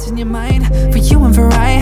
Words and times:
What's 0.00 0.12
in 0.12 0.16
your 0.16 0.28
mind 0.28 0.66
for 0.90 0.96
you 0.96 1.22
and 1.26 1.34
for 1.34 1.52
I? 1.52 1.74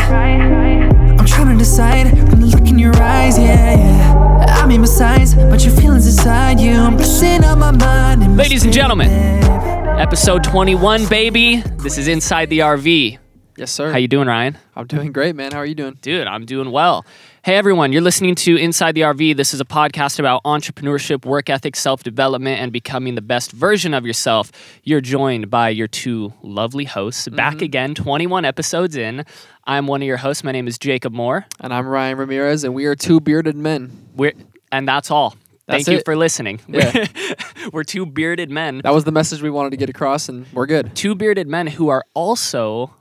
I'm 1.20 1.24
trying 1.24 1.52
to 1.52 1.56
decide 1.56 2.10
from 2.28 2.40
the 2.40 2.46
look 2.46 2.66
in 2.66 2.76
your 2.76 2.92
eyes, 2.96 3.38
yeah, 3.38 3.76
yeah. 3.76 4.56
I 4.60 4.66
mean, 4.66 4.80
besides, 4.80 5.36
but 5.36 5.64
your 5.64 5.72
feelings 5.76 6.04
inside 6.04 6.58
you, 6.58 6.72
I'm 6.72 6.96
messing 6.96 7.44
up 7.44 7.58
my 7.58 7.70
mind. 7.70 8.24
and 8.24 8.36
Ladies 8.36 8.64
and 8.64 8.72
gentlemen. 8.72 9.08
Episode 9.08 10.42
21, 10.42 11.06
baby. 11.06 11.62
This 11.84 11.96
is 11.96 12.08
Inside 12.08 12.50
the 12.50 12.58
RV. 12.58 13.18
Yes, 13.58 13.72
sir. 13.72 13.90
How 13.90 13.98
you 13.98 14.06
doing, 14.06 14.28
Ryan? 14.28 14.56
I'm 14.76 14.86
doing 14.86 15.10
great, 15.10 15.34
man. 15.34 15.50
How 15.50 15.58
are 15.58 15.66
you 15.66 15.74
doing? 15.74 15.98
Dude, 16.00 16.28
I'm 16.28 16.46
doing 16.46 16.70
well. 16.70 17.04
Hey 17.42 17.56
everyone, 17.56 17.92
you're 17.92 18.02
listening 18.02 18.36
to 18.36 18.56
Inside 18.56 18.94
the 18.94 19.00
RV. 19.00 19.36
This 19.36 19.52
is 19.52 19.60
a 19.60 19.64
podcast 19.64 20.20
about 20.20 20.44
entrepreneurship, 20.44 21.24
work 21.24 21.50
ethic, 21.50 21.74
self-development, 21.74 22.60
and 22.60 22.70
becoming 22.70 23.16
the 23.16 23.20
best 23.20 23.50
version 23.50 23.94
of 23.94 24.06
yourself. 24.06 24.52
You're 24.84 25.00
joined 25.00 25.50
by 25.50 25.70
your 25.70 25.88
two 25.88 26.32
lovely 26.40 26.84
hosts. 26.84 27.26
Mm-hmm. 27.26 27.34
Back 27.34 27.60
again, 27.60 27.96
21 27.96 28.44
episodes 28.44 28.96
in. 28.96 29.24
I'm 29.64 29.88
one 29.88 30.02
of 30.02 30.06
your 30.06 30.18
hosts. 30.18 30.44
My 30.44 30.52
name 30.52 30.68
is 30.68 30.78
Jacob 30.78 31.12
Moore. 31.12 31.44
And 31.58 31.74
I'm 31.74 31.88
Ryan 31.88 32.16
Ramirez, 32.16 32.62
and 32.62 32.74
we 32.74 32.84
are 32.86 32.94
two 32.94 33.18
bearded 33.18 33.56
men. 33.56 33.90
We're 34.14 34.34
and 34.70 34.86
that's 34.86 35.10
all. 35.10 35.34
That's 35.66 35.84
Thank 35.84 35.98
you 35.98 36.02
for 36.04 36.16
listening. 36.16 36.60
Yeah. 36.68 37.06
We're 37.72 37.84
two 37.84 38.06
bearded 38.06 38.50
men. 38.50 38.80
That 38.82 38.94
was 38.94 39.04
the 39.04 39.12
message 39.12 39.42
we 39.42 39.50
wanted 39.50 39.70
to 39.70 39.76
get 39.76 39.90
across, 39.90 40.30
and 40.30 40.46
we're 40.54 40.64
good. 40.64 40.94
two 40.94 41.14
bearded 41.14 41.48
men 41.48 41.66
who 41.66 41.88
are 41.88 42.02
also 42.14 42.94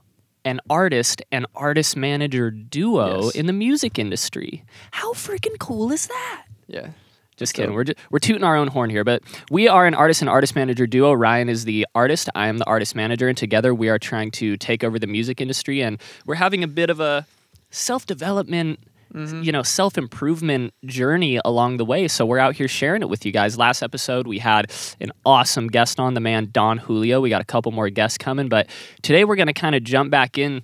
an 0.48 0.60
artist 0.70 1.22
and 1.32 1.46
artist 1.56 1.96
manager 1.98 2.50
duo 2.50 3.26
Yes. 3.26 3.36
in 3.36 3.46
the 3.46 3.54
music 3.54 4.00
industry. 4.00 4.64
How 4.92 5.14
freaking 5.14 5.58
cool 5.60 5.92
is 5.92 6.08
that? 6.08 6.44
Yeah. 6.68 6.90
Just 7.36 7.54
dope. 7.54 7.64
kidding. 7.64 7.76
We're, 7.76 7.84
ju- 7.84 7.94
we're 8.10 8.20
tooting 8.20 8.44
our 8.44 8.56
own 8.56 8.70
horn 8.70 8.90
here, 8.90 9.04
but 9.04 9.22
we 9.52 9.68
are 9.68 9.86
an 9.86 9.94
artist 9.94 10.22
and 10.22 10.30
artist 10.30 10.56
manager 10.56 10.88
duo. 10.88 11.12
Ryan 11.14 11.50
is 11.50 11.66
the 11.66 11.86
artist, 11.94 12.30
I 12.34 12.48
am 12.48 12.58
the 12.58 12.66
artist 12.66 12.96
manager, 12.96 13.28
and 13.28 13.38
together 13.38 13.76
we 13.76 13.90
are 13.90 14.00
trying 14.00 14.32
to 14.32 14.58
take 14.58 14.84
over 14.84 14.98
the 14.98 15.06
music 15.06 15.40
industry. 15.40 15.82
And 15.84 16.02
we're 16.26 16.36
having 16.36 16.64
a 16.64 16.68
bit 16.68 16.90
of 16.90 17.00
a 17.00 17.28
self 17.70 18.06
development, 18.08 18.80
Mm-hmm. 19.13 19.41
you 19.41 19.52
know, 19.52 19.63
self 19.63 19.97
improvement 19.97 20.73
journey 20.86 21.39
along 21.45 21.77
the 21.77 21.86
way. 21.86 22.08
So 22.08 22.25
we're 22.25 22.39
out 22.39 22.55
here 22.55 22.67
sharing 22.67 23.02
it 23.02 23.09
with 23.09 23.25
you 23.25 23.31
guys. 23.31 23.58
Last 23.58 23.81
episode, 23.81 24.27
we 24.27 24.39
had 24.39 24.72
an 24.99 25.11
awesome 25.25 25.69
guest 25.69 25.99
on, 25.99 26.14
the 26.14 26.19
man 26.19 26.49
Don 26.52 26.77
Julio. 26.77 27.22
We 27.22 27.30
got 27.30 27.41
a 27.41 27.45
couple 27.45 27.72
more 27.72 27.89
guests 27.89 28.17
coming, 28.17 28.49
but 28.49 28.67
today 29.02 29.23
we're 29.23 29.38
going 29.38 29.47
to 29.47 29.53
kind 29.53 29.75
of 29.75 29.83
jump 29.83 30.11
back 30.11 30.38
in 30.38 30.64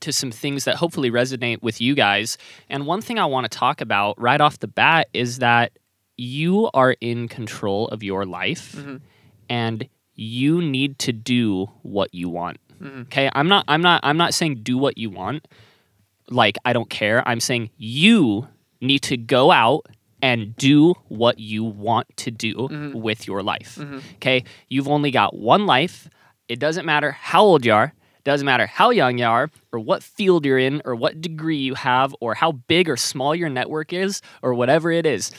to 0.00 0.12
some 0.12 0.30
things 0.30 0.64
that 0.64 0.76
hopefully 0.76 1.10
resonate 1.10 1.62
with 1.62 1.80
you 1.80 1.94
guys. 1.94 2.36
And 2.68 2.86
one 2.86 3.00
thing 3.00 3.18
I 3.18 3.26
want 3.26 3.50
to 3.50 3.58
talk 3.58 3.80
about 3.80 4.20
right 4.20 4.40
off 4.40 4.58
the 4.58 4.68
bat 4.68 5.08
is 5.14 5.38
that 5.38 5.72
you 6.16 6.70
are 6.74 6.96
in 7.00 7.28
control 7.28 7.88
of 7.88 8.02
your 8.02 8.26
life 8.26 8.72
mm-hmm. 8.72 8.96
and 9.48 9.88
you 10.14 10.60
need 10.60 10.98
to 11.00 11.12
do 11.12 11.70
what 11.82 12.14
you 12.14 12.28
want. 12.28 12.58
Mm-hmm. 12.82 13.02
Okay? 13.02 13.30
I'm 13.32 13.48
not 13.48 13.64
I'm 13.66 13.80
not 13.80 14.00
I'm 14.04 14.16
not 14.16 14.34
saying 14.34 14.60
do 14.62 14.76
what 14.76 14.98
you 14.98 15.10
want 15.10 15.48
like 16.30 16.56
I 16.64 16.72
don't 16.72 16.90
care. 16.90 17.26
I'm 17.26 17.40
saying 17.40 17.70
you 17.76 18.48
need 18.80 19.00
to 19.00 19.16
go 19.16 19.50
out 19.50 19.86
and 20.22 20.56
do 20.56 20.94
what 21.08 21.38
you 21.38 21.64
want 21.64 22.06
to 22.16 22.30
do 22.30 22.54
mm-hmm. 22.54 22.98
with 22.98 23.26
your 23.26 23.42
life. 23.42 23.76
Mm-hmm. 23.78 23.98
Okay? 24.14 24.44
You've 24.68 24.88
only 24.88 25.10
got 25.10 25.36
one 25.36 25.66
life. 25.66 26.08
It 26.48 26.58
doesn't 26.58 26.86
matter 26.86 27.10
how 27.10 27.42
old 27.42 27.66
you 27.66 27.74
are, 27.74 27.92
doesn't 28.24 28.46
matter 28.46 28.66
how 28.66 28.88
young 28.88 29.18
you 29.18 29.26
are, 29.26 29.50
or 29.70 29.80
what 29.80 30.02
field 30.02 30.46
you're 30.46 30.58
in, 30.58 30.80
or 30.86 30.94
what 30.94 31.20
degree 31.20 31.58
you 31.58 31.74
have, 31.74 32.14
or 32.20 32.34
how 32.34 32.52
big 32.52 32.88
or 32.88 32.96
small 32.96 33.34
your 33.34 33.50
network 33.50 33.92
is, 33.92 34.22
or 34.42 34.54
whatever 34.54 34.90
it 34.90 35.04
is. 35.04 35.30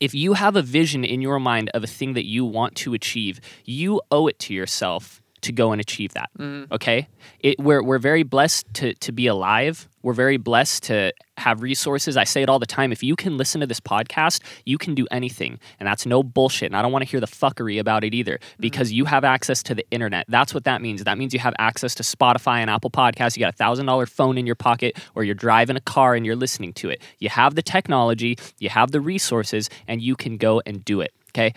If 0.00 0.14
you 0.14 0.34
have 0.34 0.54
a 0.54 0.62
vision 0.62 1.02
in 1.04 1.22
your 1.22 1.40
mind 1.40 1.70
of 1.72 1.82
a 1.82 1.86
thing 1.86 2.12
that 2.12 2.26
you 2.26 2.44
want 2.44 2.74
to 2.76 2.92
achieve, 2.92 3.40
you 3.64 4.02
owe 4.10 4.26
it 4.26 4.38
to 4.40 4.52
yourself 4.54 5.22
to 5.44 5.52
go 5.52 5.72
and 5.72 5.80
achieve 5.80 6.14
that. 6.14 6.30
Mm. 6.38 6.70
Okay? 6.72 7.08
It, 7.40 7.58
we're, 7.58 7.82
we're 7.82 7.98
very 7.98 8.22
blessed 8.22 8.66
to, 8.74 8.94
to 8.94 9.12
be 9.12 9.26
alive. 9.26 9.88
We're 10.02 10.12
very 10.12 10.36
blessed 10.36 10.82
to 10.84 11.12
have 11.38 11.62
resources. 11.62 12.16
I 12.16 12.24
say 12.24 12.42
it 12.42 12.48
all 12.48 12.58
the 12.58 12.66
time. 12.66 12.92
If 12.92 13.02
you 13.02 13.16
can 13.16 13.36
listen 13.36 13.60
to 13.60 13.66
this 13.66 13.80
podcast, 13.80 14.40
you 14.64 14.76
can 14.76 14.94
do 14.94 15.06
anything. 15.10 15.58
And 15.80 15.86
that's 15.86 16.04
no 16.04 16.22
bullshit. 16.22 16.66
And 16.66 16.76
I 16.76 16.82
don't 16.82 16.92
want 16.92 17.04
to 17.04 17.10
hear 17.10 17.20
the 17.20 17.26
fuckery 17.26 17.80
about 17.80 18.04
it 18.04 18.14
either 18.14 18.38
mm. 18.38 18.60
because 18.60 18.92
you 18.92 19.04
have 19.06 19.24
access 19.24 19.62
to 19.64 19.74
the 19.74 19.86
internet. 19.90 20.26
That's 20.28 20.52
what 20.52 20.64
that 20.64 20.82
means. 20.82 21.04
That 21.04 21.18
means 21.18 21.32
you 21.32 21.40
have 21.40 21.54
access 21.58 21.94
to 21.96 22.02
Spotify 22.02 22.58
and 22.58 22.70
Apple 22.70 22.90
Podcasts. 22.90 23.36
You 23.36 23.40
got 23.40 23.54
a 23.54 23.56
thousand 23.56 23.86
dollar 23.86 24.06
phone 24.06 24.36
in 24.36 24.46
your 24.46 24.56
pocket 24.56 24.98
or 25.14 25.24
you're 25.24 25.34
driving 25.34 25.76
a 25.76 25.80
car 25.80 26.14
and 26.14 26.26
you're 26.26 26.36
listening 26.36 26.72
to 26.74 26.90
it. 26.90 27.00
You 27.18 27.28
have 27.30 27.54
the 27.54 27.62
technology, 27.62 28.36
you 28.58 28.68
have 28.68 28.90
the 28.90 29.00
resources, 29.00 29.70
and 29.88 30.02
you 30.02 30.16
can 30.16 30.36
go 30.36 30.60
and 30.66 30.84
do 30.84 31.00
it. 31.00 31.12
Okay? 31.30 31.54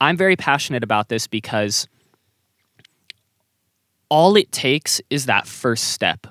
I'm 0.00 0.16
very 0.16 0.34
passionate 0.34 0.82
about 0.82 1.08
this 1.08 1.28
because 1.28 1.86
all 4.12 4.36
it 4.36 4.52
takes 4.52 5.00
is 5.08 5.24
that 5.24 5.46
first 5.46 5.84
step. 5.84 6.26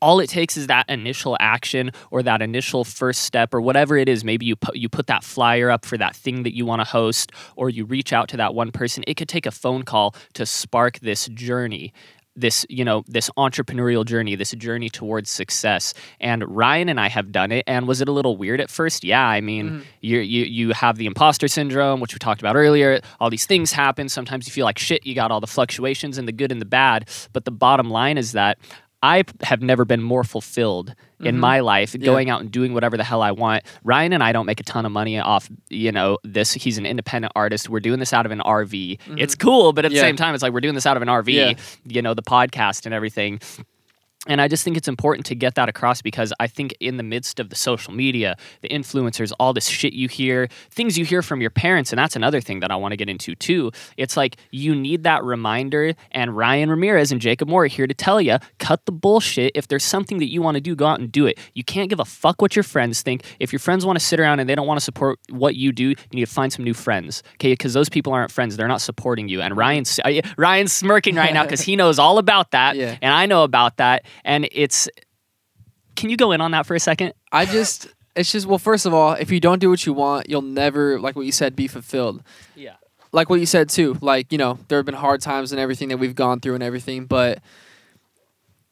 All 0.00 0.18
it 0.18 0.30
takes 0.30 0.56
is 0.56 0.68
that 0.68 0.88
initial 0.88 1.36
action 1.38 1.90
or 2.10 2.22
that 2.22 2.40
initial 2.40 2.84
first 2.84 3.22
step 3.22 3.52
or 3.52 3.60
whatever 3.60 3.98
it 3.98 4.08
is. 4.08 4.24
Maybe 4.24 4.46
you 4.46 4.56
put 4.56 4.76
you 4.76 4.88
put 4.88 5.08
that 5.08 5.22
flyer 5.22 5.70
up 5.70 5.84
for 5.84 5.98
that 5.98 6.16
thing 6.16 6.42
that 6.44 6.56
you 6.56 6.64
want 6.64 6.80
to 6.80 6.84
host 6.84 7.30
or 7.54 7.68
you 7.68 7.84
reach 7.84 8.14
out 8.14 8.30
to 8.30 8.38
that 8.38 8.54
one 8.54 8.72
person. 8.72 9.04
It 9.06 9.18
could 9.18 9.28
take 9.28 9.44
a 9.44 9.50
phone 9.50 9.82
call 9.82 10.14
to 10.32 10.46
spark 10.46 11.00
this 11.00 11.28
journey. 11.28 11.92
This, 12.34 12.64
you 12.68 12.84
know, 12.84 13.04
this 13.06 13.28
entrepreneurial 13.36 14.06
journey, 14.06 14.36
this 14.36 14.52
journey 14.52 14.88
towards 14.88 15.30
success. 15.30 15.92
And 16.18 16.44
Ryan 16.48 16.88
and 16.88 16.98
I 16.98 17.08
have 17.08 17.30
done 17.30 17.52
it. 17.52 17.64
And 17.66 17.86
was 17.86 18.00
it 18.00 18.08
a 18.08 18.12
little 18.12 18.36
weird 18.36 18.60
at 18.60 18.70
first? 18.70 19.04
Yeah. 19.04 19.26
I 19.26 19.40
mean, 19.40 19.68
mm-hmm. 19.68 19.80
you 20.00 20.18
you 20.20 20.44
you 20.44 20.72
have 20.72 20.96
the 20.96 21.06
imposter 21.06 21.46
syndrome, 21.46 22.00
which 22.00 22.14
we 22.14 22.18
talked 22.18 22.40
about 22.40 22.56
earlier. 22.56 23.00
All 23.20 23.28
these 23.28 23.44
things 23.44 23.72
happen. 23.72 24.08
Sometimes 24.08 24.46
you 24.46 24.52
feel 24.52 24.64
like 24.64 24.78
shit. 24.78 25.04
You 25.06 25.14
got 25.14 25.30
all 25.30 25.40
the 25.40 25.46
fluctuations 25.46 26.16
and 26.16 26.26
the 26.26 26.32
good 26.32 26.50
and 26.50 26.60
the 26.60 26.66
bad. 26.66 27.08
But 27.32 27.44
the 27.44 27.50
bottom 27.50 27.90
line 27.90 28.16
is 28.16 28.32
that 28.32 28.58
I 29.02 29.24
have 29.42 29.62
never 29.62 29.84
been 29.84 30.02
more 30.02 30.24
fulfilled 30.24 30.94
in 31.20 31.34
mm-hmm. 31.34 31.40
my 31.40 31.60
life 31.60 31.98
going 31.98 32.30
out 32.30 32.40
and 32.40 32.50
doing 32.50 32.72
whatever 32.72 32.96
the 32.96 33.04
hell 33.04 33.22
I 33.22 33.32
want. 33.32 33.64
Ryan 33.84 34.12
and 34.12 34.22
I 34.22 34.32
don't 34.32 34.46
make 34.46 34.60
a 34.60 34.64
ton 34.64 34.86
of 34.86 34.92
money 34.92 35.18
off, 35.18 35.50
you 35.70 35.90
know, 35.90 36.18
this. 36.24 36.52
He's 36.52 36.78
an 36.78 36.86
independent 36.86 37.32
artist. 37.34 37.68
We're 37.68 37.80
doing 37.80 37.98
this 37.98 38.12
out 38.12 38.26
of 38.26 38.32
an 38.32 38.40
RV. 38.40 38.98
It's 39.18 39.34
mm-hmm. 39.34 39.44
cool, 39.44 39.72
but 39.72 39.84
at 39.84 39.90
the 39.92 39.98
same 39.98 40.16
time, 40.16 40.34
it's 40.34 40.42
like 40.42 40.52
we're 40.52 40.60
doing 40.60 40.74
this 40.74 40.86
out 40.86 40.96
of 40.96 41.02
an 41.02 41.08
RV, 41.08 41.32
Yeah. 41.32 41.54
you 41.84 42.02
know, 42.02 42.14
the 42.14 42.22
podcast 42.22 42.86
and 42.86 42.94
everything. 42.94 43.40
And 44.28 44.40
I 44.40 44.46
just 44.46 44.62
think 44.62 44.76
it's 44.76 44.86
important 44.86 45.26
to 45.26 45.34
get 45.34 45.56
that 45.56 45.68
across 45.68 46.00
because 46.00 46.32
I 46.38 46.46
think 46.46 46.76
in 46.78 46.96
the 46.96 47.02
midst 47.02 47.40
of 47.40 47.50
the 47.50 47.56
social 47.56 47.92
media, 47.92 48.36
the 48.60 48.68
influencers, 48.68 49.32
all 49.40 49.52
this 49.52 49.66
shit 49.66 49.94
you 49.94 50.06
hear, 50.08 50.48
things 50.70 50.96
you 50.96 51.04
hear 51.04 51.22
from 51.22 51.40
your 51.40 51.50
parents, 51.50 51.90
and 51.92 51.98
that's 51.98 52.14
another 52.14 52.40
thing 52.40 52.60
that 52.60 52.70
I 52.70 52.76
want 52.76 52.92
to 52.92 52.96
get 52.96 53.08
into 53.08 53.34
too. 53.34 53.72
It's 53.96 54.16
like 54.16 54.36
you 54.52 54.76
need 54.76 55.02
that 55.02 55.24
reminder, 55.24 55.94
and 56.12 56.36
Ryan 56.36 56.70
Ramirez 56.70 57.10
and 57.10 57.20
Jacob 57.20 57.48
Moore 57.48 57.64
are 57.64 57.66
here 57.66 57.88
to 57.88 57.94
tell 57.94 58.20
you 58.20 58.38
cut 58.60 58.86
the 58.86 58.92
bullshit. 58.92 59.50
If 59.56 59.66
there's 59.66 59.82
something 59.82 60.18
that 60.18 60.30
you 60.30 60.40
want 60.40 60.54
to 60.54 60.60
do, 60.60 60.76
go 60.76 60.86
out 60.86 61.00
and 61.00 61.10
do 61.10 61.26
it. 61.26 61.36
You 61.54 61.64
can't 61.64 61.90
give 61.90 61.98
a 61.98 62.04
fuck 62.04 62.40
what 62.40 62.54
your 62.54 62.62
friends 62.62 63.02
think. 63.02 63.24
If 63.40 63.52
your 63.52 63.58
friends 63.58 63.84
want 63.84 63.98
to 63.98 64.04
sit 64.04 64.20
around 64.20 64.38
and 64.38 64.48
they 64.48 64.54
don't 64.54 64.68
want 64.68 64.78
to 64.78 64.84
support 64.84 65.18
what 65.30 65.56
you 65.56 65.72
do, 65.72 65.88
you 65.88 65.96
need 66.12 66.26
to 66.26 66.32
find 66.32 66.52
some 66.52 66.64
new 66.64 66.74
friends, 66.74 67.24
okay? 67.34 67.54
Because 67.54 67.72
those 67.72 67.88
people 67.88 68.12
aren't 68.12 68.30
friends; 68.30 68.56
they're 68.56 68.68
not 68.68 68.80
supporting 68.80 69.28
you. 69.28 69.42
And 69.42 69.56
Ryan's 69.56 69.98
uh, 70.04 70.20
Ryan's 70.38 70.72
smirking 70.72 71.16
right 71.16 71.34
now 71.34 71.42
because 71.42 71.62
he 71.62 71.74
knows 71.74 71.98
all 71.98 72.18
about 72.18 72.52
that, 72.52 72.76
Yeah. 72.82 72.96
and 73.02 73.12
I 73.12 73.26
know 73.26 73.42
about 73.42 73.78
that. 73.78 74.04
And 74.24 74.48
it's, 74.52 74.88
can 75.96 76.10
you 76.10 76.16
go 76.16 76.32
in 76.32 76.40
on 76.40 76.50
that 76.52 76.66
for 76.66 76.74
a 76.74 76.80
second? 76.80 77.14
I 77.30 77.44
just, 77.46 77.88
it's 78.16 78.32
just, 78.32 78.46
well, 78.46 78.58
first 78.58 78.86
of 78.86 78.94
all, 78.94 79.12
if 79.12 79.30
you 79.30 79.40
don't 79.40 79.58
do 79.58 79.70
what 79.70 79.86
you 79.86 79.92
want, 79.92 80.28
you'll 80.28 80.42
never, 80.42 80.98
like 81.00 81.16
what 81.16 81.26
you 81.26 81.32
said, 81.32 81.54
be 81.56 81.66
fulfilled. 81.68 82.22
Yeah. 82.54 82.74
Like 83.12 83.28
what 83.28 83.40
you 83.40 83.46
said 83.46 83.68
too. 83.68 83.96
Like, 84.00 84.32
you 84.32 84.38
know, 84.38 84.58
there 84.68 84.78
have 84.78 84.86
been 84.86 84.94
hard 84.94 85.20
times 85.20 85.52
and 85.52 85.60
everything 85.60 85.88
that 85.90 85.98
we've 85.98 86.14
gone 86.14 86.40
through 86.40 86.54
and 86.54 86.62
everything, 86.62 87.04
but 87.06 87.40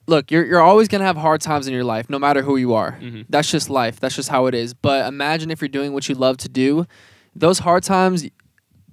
look, 0.07 0.31
you're, 0.31 0.45
you're 0.45 0.61
always 0.63 0.89
going 0.89 1.01
to 1.01 1.07
have 1.07 1.17
hard 1.17 1.41
times 1.41 1.67
in 1.67 1.75
your 1.75 1.85
life, 1.85 2.09
no 2.11 2.19
matter 2.19 2.43
who 2.43 2.57
you 2.57 2.75
are. 2.75 2.99
Mhm. 3.01 3.27
That's 3.29 3.51
just 3.51 3.71
life. 3.71 4.01
That's 4.01 4.17
just 4.17 4.29
how 4.29 4.47
it 4.47 4.55
is. 4.55 4.75
But 4.75 5.07
imagine 5.07 5.51
if 5.51 5.61
you're 5.61 5.69
doing 5.69 5.93
what 5.93 6.09
you 6.09 6.15
love 6.15 6.37
to 6.39 6.49
do, 6.49 6.87
those 7.37 7.61
hard 7.61 7.83
times, 7.85 8.27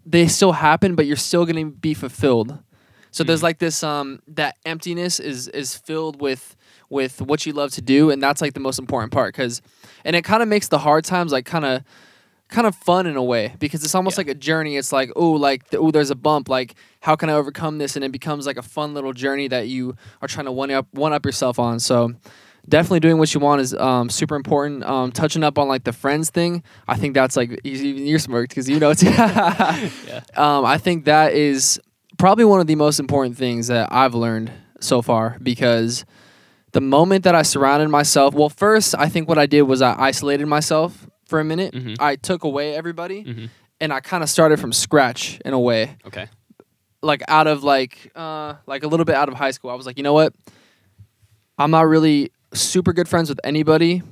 they 0.06 0.28
still 0.28 0.52
happen, 0.53 0.96
but 0.96 1.06
you're 1.06 1.16
still 1.16 1.46
going 1.46 1.66
to 1.66 1.72
be 1.75 1.94
fulfilled. 1.94 2.59
So 3.17 3.23
there's 3.23 3.39
Mhm. 3.39 3.50
like 3.50 3.57
this 3.59 3.83
um 3.83 4.19
that 4.28 4.53
emptiness 4.66 5.19
is 5.19 5.47
is 5.50 5.75
filled 5.75 6.21
with 6.21 6.56
with 6.89 7.21
what 7.21 7.45
you 7.45 7.51
love 7.53 7.71
to 7.71 7.81
do 7.81 8.12
and 8.12 8.21
that's 8.21 8.42
like 8.42 8.53
the 8.53 8.59
most 8.59 8.80
important 8.80 9.12
part 9.12 9.33
cuz 9.33 9.62
and 10.06 10.15
it 10.15 10.24
kind 10.24 10.42
of 10.44 10.47
makes 10.47 10.68
the 10.69 10.77
hard 10.77 11.03
times 11.03 11.31
like 11.31 11.45
kind 11.45 11.65
of 11.65 11.81
kind 12.50 12.65
of 12.68 12.74
fun 12.75 13.06
in 13.07 13.18
a 13.18 13.24
way 13.33 13.53
because 13.59 13.83
it's 13.83 13.95
almost 13.95 14.15
Yeah. 14.18 14.21
like 14.21 14.30
a 14.30 14.39
journey 14.50 14.77
it's 14.77 14.94
like 14.94 15.09
oh 15.18 15.31
like 15.31 15.63
oh 15.74 15.92
there's 15.92 16.12
a 16.12 16.15
bump 16.27 16.47
like 16.47 16.75
how 17.01 17.15
can 17.18 17.27
I 17.30 17.33
overcome 17.33 17.77
this 17.80 17.95
and 17.97 18.06
it 18.06 18.12
becomes 18.19 18.45
like 18.45 18.57
a 18.57 18.62
fun 18.75 18.94
little 18.94 19.12
journey 19.24 19.47
that 19.50 19.68
you 19.68 19.95
are 20.21 20.27
trying 20.30 20.45
to 20.45 20.51
one 20.62 20.71
up 20.71 20.88
one 20.94 21.12
up 21.12 21.25
yourself 21.25 21.57
on 21.59 21.80
so 21.80 22.13
definitely 22.69 23.00
doing 23.07 23.18
what 23.18 23.33
you 23.33 23.39
want 23.39 23.62
is 23.62 23.74
um, 23.89 24.09
super 24.09 24.36
important. 24.36 24.83
Um, 24.83 25.09
touching 25.12 25.42
up 25.42 25.57
on 25.57 25.69
like 25.69 25.86
the 25.86 25.94
friends 25.94 26.30
thing, 26.30 26.63
I 26.86 26.95
think 26.97 27.13
that's 27.13 27.38
like 27.38 27.50
you- 27.63 27.71
even 27.89 28.06
you're 28.06 28.19
smirked 28.19 28.50
because 28.50 28.68
you 28.69 28.77
know 28.77 28.89
it's. 28.92 29.03
um, 30.38 30.65
I 30.65 30.77
think 30.77 31.06
that 31.06 31.33
is 31.33 31.80
probably 32.18 32.46
one 32.46 32.60
of 32.60 32.68
the 32.68 32.75
most 32.75 33.00
important 33.00 33.38
things 33.38 33.68
that 33.68 33.90
I've 33.92 34.14
learned 34.16 34.52
so 34.80 35.02
far 35.02 35.38
because 35.42 36.06
the 36.74 36.81
moment 36.81 37.24
that 37.24 37.34
I 37.36 37.42
surrounded 37.42 37.90
myself, 37.90 38.34
well, 38.34 38.50
first 38.50 38.94
I 38.98 39.10
think 39.10 39.28
what 39.30 39.38
I 39.38 39.46
did 39.46 39.64
was 39.64 39.81
I 39.81 39.96
isolated 40.00 40.46
myself 40.46 41.08
for 41.25 41.40
a 41.40 41.44
minute. 41.44 41.74
Mhm. 41.74 41.96
I 42.00 42.16
took 42.16 42.44
away 42.44 42.75
everybody 42.75 43.24
Mhm. 43.24 43.50
and 43.81 43.92
I 43.94 44.00
kind 44.00 44.24
of 44.24 44.30
started 44.30 44.60
from 44.60 44.72
scratch 44.74 45.40
in 45.46 45.54
a 45.54 45.60
way 45.60 45.96
Okay. 46.06 46.28
like 47.02 47.22
out 47.28 47.48
of 47.48 47.64
like 47.64 48.12
uh 48.16 48.56
like 48.66 48.84
a 48.84 48.88
little 48.88 49.06
bit 49.06 49.16
out 49.16 49.30
of 49.30 49.36
high 49.36 49.52
school, 49.52 49.72
I 49.72 49.75
was 49.75 49.86
like, 49.86 49.98
you 49.98 50.04
know 50.04 50.14
what? 50.14 50.34
I'm 51.58 51.72
not 51.72 51.88
really 51.88 52.31
super 52.54 52.94
good 52.94 53.08
friends 53.08 53.30
with 53.30 53.40
anybody 53.44 54.04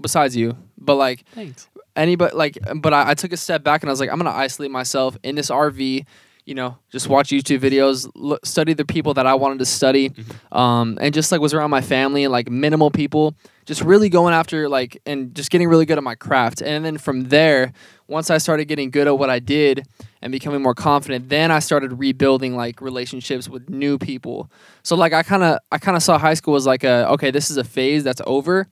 besides 0.00 0.36
you, 0.36 0.56
but 0.78 0.96
like 0.96 1.24
Thanks. 1.34 1.68
anybody 1.96 2.34
like 2.36 2.58
but 2.76 2.92
I, 2.92 3.10
I 3.10 3.14
took 3.14 3.32
a 3.32 3.36
step 3.36 3.62
back 3.64 3.82
and 3.82 3.90
I 3.90 3.92
was 3.92 4.00
like 4.00 4.10
I'm 4.10 4.18
gonna 4.18 4.30
isolate 4.30 4.70
myself 4.70 5.16
in 5.22 5.34
this 5.36 5.50
RV 5.50 6.04
you 6.44 6.54
know 6.54 6.76
just 6.90 7.08
watch 7.08 7.28
YouTube 7.28 7.60
videos 7.60 8.10
look, 8.14 8.44
study 8.44 8.74
the 8.74 8.84
people 8.84 9.14
that 9.14 9.26
I 9.26 9.34
wanted 9.34 9.58
to 9.60 9.66
study 9.66 10.12
um, 10.50 10.98
and 11.00 11.14
just 11.14 11.30
like 11.30 11.40
was 11.40 11.54
around 11.54 11.70
my 11.70 11.80
family 11.80 12.24
and 12.24 12.32
like 12.32 12.50
minimal 12.50 12.90
people 12.90 13.34
just 13.64 13.80
really 13.82 14.08
going 14.08 14.34
after 14.34 14.68
like 14.68 15.00
and 15.06 15.34
just 15.34 15.50
getting 15.50 15.68
really 15.68 15.86
good 15.86 15.98
at 15.98 16.04
my 16.04 16.14
craft. 16.14 16.62
And 16.62 16.84
then 16.84 16.98
from 16.98 17.28
there 17.28 17.72
once 18.08 18.30
I 18.30 18.38
started 18.38 18.66
getting 18.66 18.90
good 18.90 19.06
at 19.06 19.16
what 19.16 19.30
I 19.30 19.38
did 19.38 19.86
and 20.20 20.32
becoming 20.32 20.62
more 20.62 20.74
confident 20.74 21.28
then 21.28 21.50
I 21.50 21.60
started 21.60 21.98
rebuilding 21.98 22.56
like 22.56 22.80
relationships 22.80 23.48
with 23.48 23.70
new 23.70 23.98
people. 23.98 24.50
So 24.82 24.96
like 24.96 25.12
I 25.12 25.22
kind 25.22 25.42
of 25.42 25.58
I 25.70 25.78
kind 25.78 25.96
of 25.96 26.02
saw 26.02 26.18
high 26.18 26.34
school 26.34 26.56
as 26.56 26.66
like 26.66 26.84
a 26.84 27.08
okay 27.10 27.30
this 27.30 27.50
is 27.50 27.56
a 27.56 27.64
phase 27.64 28.02
that's 28.04 28.22
over. 28.26 28.66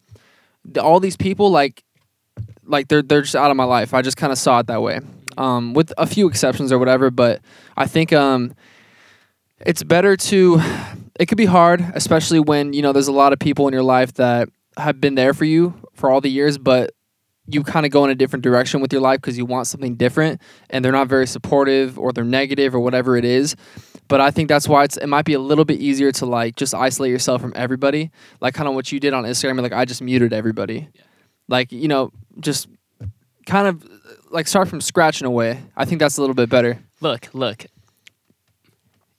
The, 0.65 0.83
all 0.83 1.01
these 1.01 1.17
people 1.17 1.51
like 1.51 1.85
like 2.65 2.89
they're 2.89 3.03
they're 3.03 3.23
just 3.23 3.37
out 3.37 3.51
of 3.51 3.57
my 3.57 3.65
life. 3.65 3.95
I 3.95 4.03
just 4.03 4.17
kind 4.17 4.33
of 4.33 4.39
saw 4.39 4.61
it 4.61 4.67
that 4.69 4.83
way, 4.83 5.01
um, 5.39 5.75
with 5.75 5.93
a 5.99 6.07
few 6.07 6.29
exceptions 6.29 6.73
or 6.73 6.79
whatever. 6.79 7.11
But 7.11 7.41
I 7.77 7.87
think 7.87 8.13
um, 8.13 8.55
it's 9.65 9.83
better 9.83 10.17
to. 10.17 10.61
It 11.19 11.27
could 11.27 11.39
be 11.39 11.47
hard, 11.47 11.85
especially 11.95 12.41
when 12.41 12.73
you 12.73 12.83
know 12.83 12.93
there's 12.93 13.09
a 13.09 13.13
lot 13.13 13.33
of 13.33 13.39
people 13.39 13.69
in 13.69 13.75
your 13.75 13.83
life 13.83 14.15
that 14.15 14.49
have 14.77 15.01
been 15.01 15.15
there 15.15 15.35
for 15.35 15.45
you 15.45 15.75
for 15.95 16.11
all 16.11 16.21
the 16.21 16.31
years, 16.31 16.57
but 16.57 16.93
you 17.47 17.63
kind 17.63 17.85
of 17.85 17.93
go 17.93 18.05
in 18.05 18.11
a 18.11 18.15
different 18.15 18.43
direction 18.43 18.81
with 18.81 18.93
your 18.93 19.03
life 19.03 19.21
because 19.21 19.37
you 19.37 19.45
want 19.45 19.67
something 19.67 19.97
different, 19.97 20.41
and 20.71 20.85
they're 20.85 20.93
not 20.93 21.09
very 21.09 21.27
supportive 21.27 21.99
or 21.99 22.13
they're 22.13 22.25
negative 22.25 22.75
or 22.75 22.81
whatever 22.81 23.17
it 23.17 23.25
is. 23.25 23.55
But 24.09 24.21
I 24.21 24.31
think 24.31 24.49
that's 24.49 24.67
why 24.67 24.85
it's 24.85 24.97
it 24.97 25.09
might 25.09 25.25
be 25.25 25.35
a 25.35 25.39
little 25.39 25.65
bit 25.65 25.81
easier 25.81 26.11
to 26.13 26.27
like 26.27 26.57
just 26.57 26.75
isolate 26.75 27.11
yourself 27.11 27.41
from 27.41 27.53
everybody, 27.55 28.11
like 28.41 28.55
kind 28.55 28.69
of 28.69 28.75
what 28.75 28.91
you 28.91 28.99
did 28.99 29.13
on 29.13 29.25
Instagram. 29.25 29.61
Like 29.61 29.73
I 29.73 29.85
just 29.85 30.01
muted 30.01 30.33
everybody 30.33 30.89
like 31.51 31.73
you 31.73 31.89
know 31.89 32.13
just 32.39 32.69
kind 33.45 33.67
of 33.67 33.85
like 34.31 34.49
start 34.49 34.69
from 34.69 34.81
scratch 34.81 35.21
in 35.21 35.27
a 35.27 35.31
way. 35.31 35.61
I 35.77 35.85
think 35.85 35.99
that's 36.01 36.17
a 36.17 36.21
little 36.21 36.35
bit 36.35 36.49
better. 36.49 36.79
Look, 37.01 37.29
look. 37.35 37.67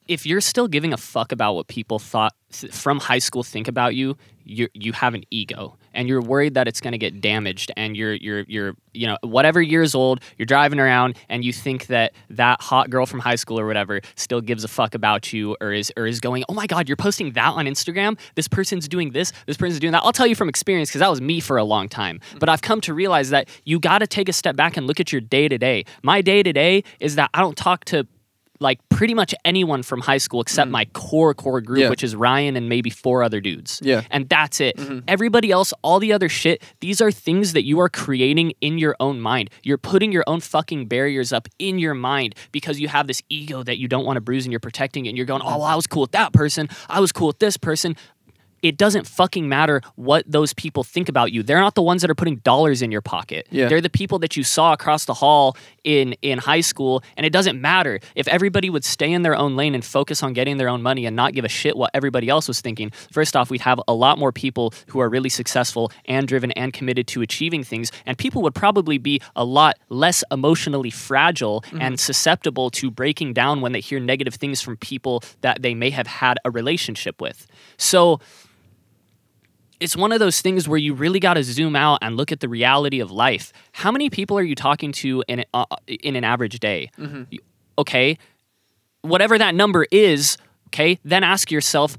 If 0.08 0.26
you're 0.26 0.42
still 0.42 0.68
giving 0.68 0.94
a 0.94 0.98
fuck 0.98 1.32
about 1.32 1.54
what 1.54 1.68
people 1.68 2.00
thought 2.00 2.34
th- 2.52 2.74
from 2.74 3.00
high 3.00 3.20
school 3.20 3.44
think 3.44 3.68
about 3.68 3.96
you, 3.96 4.18
you 4.44 4.68
you 4.74 4.94
have 4.94 5.14
an 5.14 5.24
ego 5.30 5.78
and 5.94 6.08
you're 6.08 6.22
worried 6.22 6.54
that 6.54 6.68
it's 6.68 6.82
going 6.82 6.92
to 6.92 6.98
get 6.98 7.22
damaged 7.22 7.72
and 7.78 7.96
you're 7.96 8.14
you're 8.14 8.46
you're 8.48 8.76
you 8.94 9.08
know 9.08 9.18
whatever 9.22 9.62
years 9.62 9.96
old, 9.96 10.22
you're 10.38 10.46
driving 10.46 10.80
around 10.80 11.18
and 11.30 11.44
you 11.44 11.54
think 11.54 11.88
that 11.88 12.14
that 12.30 12.62
hot 12.62 12.90
girl 12.90 13.06
from 13.06 13.20
high 13.20 13.36
school 13.36 13.60
or 13.60 13.66
whatever 13.66 14.02
still 14.16 14.42
gives 14.42 14.64
a 14.64 14.68
fuck 14.68 14.96
about 14.96 15.34
you 15.34 15.56
or 15.62 15.74
is 15.74 15.92
or 15.98 16.06
is 16.06 16.20
going, 16.20 16.44
"Oh 16.50 16.54
my 16.54 16.68
god, 16.68 16.90
you're 16.90 16.98
posting 16.98 17.32
that 17.34 17.54
on 17.54 17.66
Instagram? 17.66 18.18
This 18.36 18.48
person's 18.48 18.88
doing 18.88 19.12
this, 19.12 19.32
this 19.46 19.58
person's 19.58 19.80
doing 19.80 19.92
that." 19.94 20.04
I'll 20.04 20.14
tell 20.14 20.28
you 20.28 20.36
from 20.36 20.50
experience 20.50 20.92
cuz 20.92 21.00
that 21.00 21.10
was 21.10 21.22
me 21.22 21.40
for 21.40 21.58
a 21.58 21.64
long 21.64 21.90
time. 21.90 22.20
Mm. 22.34 22.40
But 22.40 22.50
I've 22.50 22.62
come 22.62 22.82
to 22.82 22.94
realize 22.94 23.30
that 23.30 23.50
you 23.66 23.80
got 23.80 24.00
to 24.00 24.08
take 24.08 24.30
a 24.30 24.34
step 24.34 24.56
back 24.56 24.78
and 24.78 24.88
look 24.88 25.00
at 25.00 25.12
your 25.12 25.22
day 25.22 25.48
to 25.48 25.58
day. 25.58 25.86
My 26.04 26.22
day 26.22 26.44
to 26.44 26.54
day 26.54 26.84
is 27.00 27.16
that 27.16 27.30
I 27.34 27.42
don't 27.42 27.58
talk 27.58 27.86
to 27.86 28.08
like 28.62 28.80
pretty 28.90 29.14
much 29.14 29.34
anyone 29.44 29.84
from 29.84 30.00
high 30.02 30.20
school 30.20 30.42
except 30.42 30.70
mm. 30.70 30.72
my 30.72 30.86
core 30.86 31.34
core 31.34 31.62
group 31.62 31.80
Yeah. 31.80 31.90
which 31.90 32.04
is 32.04 32.16
Ryan 32.16 32.56
and 32.56 32.70
maybe 32.70 32.90
four 32.90 33.24
other 33.24 33.42
dudes. 33.42 33.80
Yeah. 33.84 34.02
And 34.12 34.30
that's 34.30 34.62
it. 34.62 34.78
Mm-hmm. 34.78 35.00
Everybody 35.08 35.52
else, 35.52 35.74
all 35.82 36.00
the 36.00 36.14
other 36.14 36.30
shit, 36.30 36.64
these 36.80 37.02
are 37.02 37.12
things 37.12 37.54
that 37.54 37.64
you 37.66 37.80
are 37.80 37.90
creating 37.90 38.54
in 38.62 38.78
your 38.78 38.96
own 39.00 39.20
mind. 39.20 39.50
You're 39.64 39.78
putting 39.80 40.12
your 40.12 40.24
own 40.28 40.40
fucking 40.40 40.86
barriers 40.86 41.34
up 41.34 41.48
in 41.60 41.80
your 41.80 41.96
mind 41.96 42.36
because 42.52 42.80
you 42.80 42.88
have 42.88 43.08
this 43.08 43.22
ego 43.30 43.64
that 43.64 43.78
you 43.80 43.88
don't 43.88 44.06
want 44.06 44.18
to 44.18 44.22
bruise 44.22 44.46
and 44.46 44.54
you're 44.54 44.60
protecting 44.60 45.06
it 45.06 45.10
and 45.10 45.18
you're 45.18 45.26
going, 45.26 45.42
"Oh, 45.44 45.58
well, 45.58 45.64
I 45.64 45.76
was 45.76 45.88
cool 45.88 46.02
with 46.02 46.12
that 46.12 46.32
person. 46.32 46.70
I 46.88 47.00
was 47.00 47.12
cool 47.12 47.28
with 47.28 47.40
this 47.40 47.58
person." 47.58 47.96
It 48.62 48.78
doesn't 48.78 49.08
fucking 49.08 49.48
matter 49.48 49.82
what 49.96 50.24
those 50.28 50.54
people 50.54 50.84
think 50.84 51.10
about 51.10 51.32
you. 51.32 51.44
They're 51.44 51.60
not 51.60 51.76
the 51.76 51.82
ones 51.82 52.02
that 52.02 52.12
are 52.12 52.16
putting 52.16 52.38
dollars 52.38 52.82
in 52.82 52.92
your 52.92 53.02
pocket. 53.02 53.48
Yeah. 53.52 53.68
They're 53.68 53.82
the 53.82 53.90
people 53.90 54.20
that 54.20 54.38
you 54.38 54.44
saw 54.44 54.74
across 54.74 55.06
the 55.06 55.14
hall 55.14 55.56
in 55.84 56.14
in 56.22 56.38
high 56.38 56.62
school 56.62 57.04
and 57.18 57.26
it 57.26 57.34
doesn't 57.34 57.60
matter 57.60 58.00
if 58.16 58.28
everybody 58.28 58.70
would 58.70 58.84
stay 58.84 59.12
in 59.12 59.24
their 59.24 59.36
own 59.36 59.56
lane 59.56 59.74
and 59.74 59.84
focus 59.84 60.22
on 60.22 60.34
getting 60.34 60.58
their 60.58 60.70
own 60.70 60.82
money 60.82 61.06
and 61.06 61.16
not 61.16 61.34
give 61.34 61.46
a 61.46 61.50
shit 61.50 61.76
what 61.76 61.90
everybody 61.94 62.30
else 62.30 62.48
was 62.48 62.62
thinking 62.62 62.92
first 63.12 63.36
off 63.36 63.50
we'd 63.50 63.62
have 63.62 63.80
a 63.88 63.94
lot 63.94 64.20
more 64.20 64.32
people 64.32 64.74
who 64.88 65.00
are 65.00 65.10
really 65.10 65.30
successful 65.30 65.92
and 66.06 66.28
driven 66.28 66.52
and 66.52 66.74
committed 66.74 67.08
to 67.08 67.22
achieving 67.22 67.64
things 67.64 67.92
and 68.06 68.18
people 68.18 68.42
would 68.42 68.54
probably 68.54 68.98
be 68.98 69.20
a 69.36 69.44
lot 69.44 69.78
less 69.90 70.24
emotionally 70.32 70.92
fragile 70.92 71.62
mm-hmm. 71.62 71.82
and 71.82 72.00
susceptible 72.00 72.70
to 72.70 72.92
breaking 72.92 73.34
down 73.34 73.62
when 73.62 73.72
they 73.72 73.82
hear 73.82 74.00
negative 74.00 74.36
things 74.36 74.62
from 74.62 74.78
people 74.78 75.24
that 75.42 75.62
they 75.62 75.74
may 75.74 75.90
have 75.90 76.08
had 76.08 76.38
a 76.46 76.52
relationship 76.52 77.20
with 77.20 77.48
so 77.78 78.20
it's 79.82 79.98
one 79.98 80.12
of 80.14 80.20
those 80.20 80.40
things 80.42 80.68
where 80.70 80.78
you 80.78 80.94
really 80.94 81.20
got 81.20 81.34
to 81.34 81.44
zoom 81.44 81.76
out 81.76 82.00
and 82.02 82.16
look 82.16 82.32
at 82.32 82.40
the 82.40 82.48
reality 82.48 83.00
of 83.02 83.12
life. 83.12 83.52
How 83.74 83.92
many 83.92 84.10
people 84.10 84.38
are 84.38 84.44
you 84.44 84.56
talking 84.56 84.92
to 84.94 85.24
in 85.28 85.44
uh, 85.54 85.66
in 85.88 86.16
an 86.16 86.24
average 86.24 86.60
day? 86.60 86.90
You- 87.30 87.40
Okay, 87.80 88.18
whatever 89.02 89.38
that 89.38 89.56
number 89.56 89.88
is, 89.92 90.38
okay, 90.68 91.00
then 91.04 91.24
ask 91.24 91.50
yourself 91.50 91.98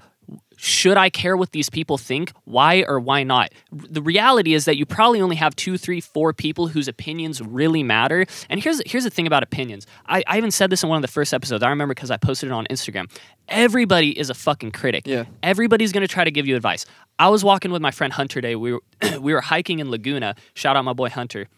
should 0.65 0.97
I 0.97 1.11
care 1.11 1.37
what 1.37 1.51
these 1.51 1.69
people 1.69 1.99
think? 1.99 2.33
Why 2.45 2.85
or 2.87 3.01
why 3.01 3.25
not? 3.25 3.53
The 3.73 4.01
reality 4.01 4.55
is 4.55 4.65
that 4.67 4.77
you 4.77 4.87
probably 4.87 5.21
only 5.21 5.35
have 5.35 5.57
two, 5.57 5.77
three, 5.77 6.01
four 6.01 6.33
people 6.33 6.69
whose 6.69 6.87
opinions 6.87 7.43
really 7.43 7.83
matter. 7.83 8.27
And 8.49 8.63
here's 8.63 8.81
here's 8.87 9.03
the 9.03 9.11
thing 9.11 9.27
about 9.27 9.43
opinions. 9.43 9.89
I, 10.07 10.23
I 10.25 10.39
even 10.39 10.53
said 10.53 10.71
this 10.71 10.85
in 10.85 10.89
one 10.89 10.95
of 10.99 11.03
the 11.03 11.09
first 11.09 11.35
episodes. 11.35 11.65
I 11.65 11.69
remember 11.69 11.95
because 11.95 12.13
I 12.13 12.17
posted 12.17 12.51
it 12.51 12.53
on 12.53 12.67
Instagram. 12.71 13.11
Everybody 13.49 14.17
is 14.17 14.31
a 14.31 14.35
fucking 14.35 14.71
critic. 14.71 15.05
Yeah. 15.05 15.25
Everybody's 15.43 15.91
gonna 15.91 16.07
try 16.07 16.23
to 16.23 16.31
give 16.31 16.47
you 16.47 16.55
advice. 16.55 16.87
I 17.19 17.29
was 17.29 17.43
walking 17.43 17.73
with 17.73 17.83
my 17.83 17.91
friend 17.91 18.13
Hunter 18.13 18.41
today. 18.41 18.55
We 18.55 18.75
were 18.75 18.83
we 19.21 19.33
were 19.33 19.41
hiking 19.41 19.81
in 19.81 19.91
Laguna. 19.91 20.37
Shout 20.55 20.77
out 20.77 20.85
my 20.85 20.93
boy 20.93 21.09
Hunter. 21.09 21.49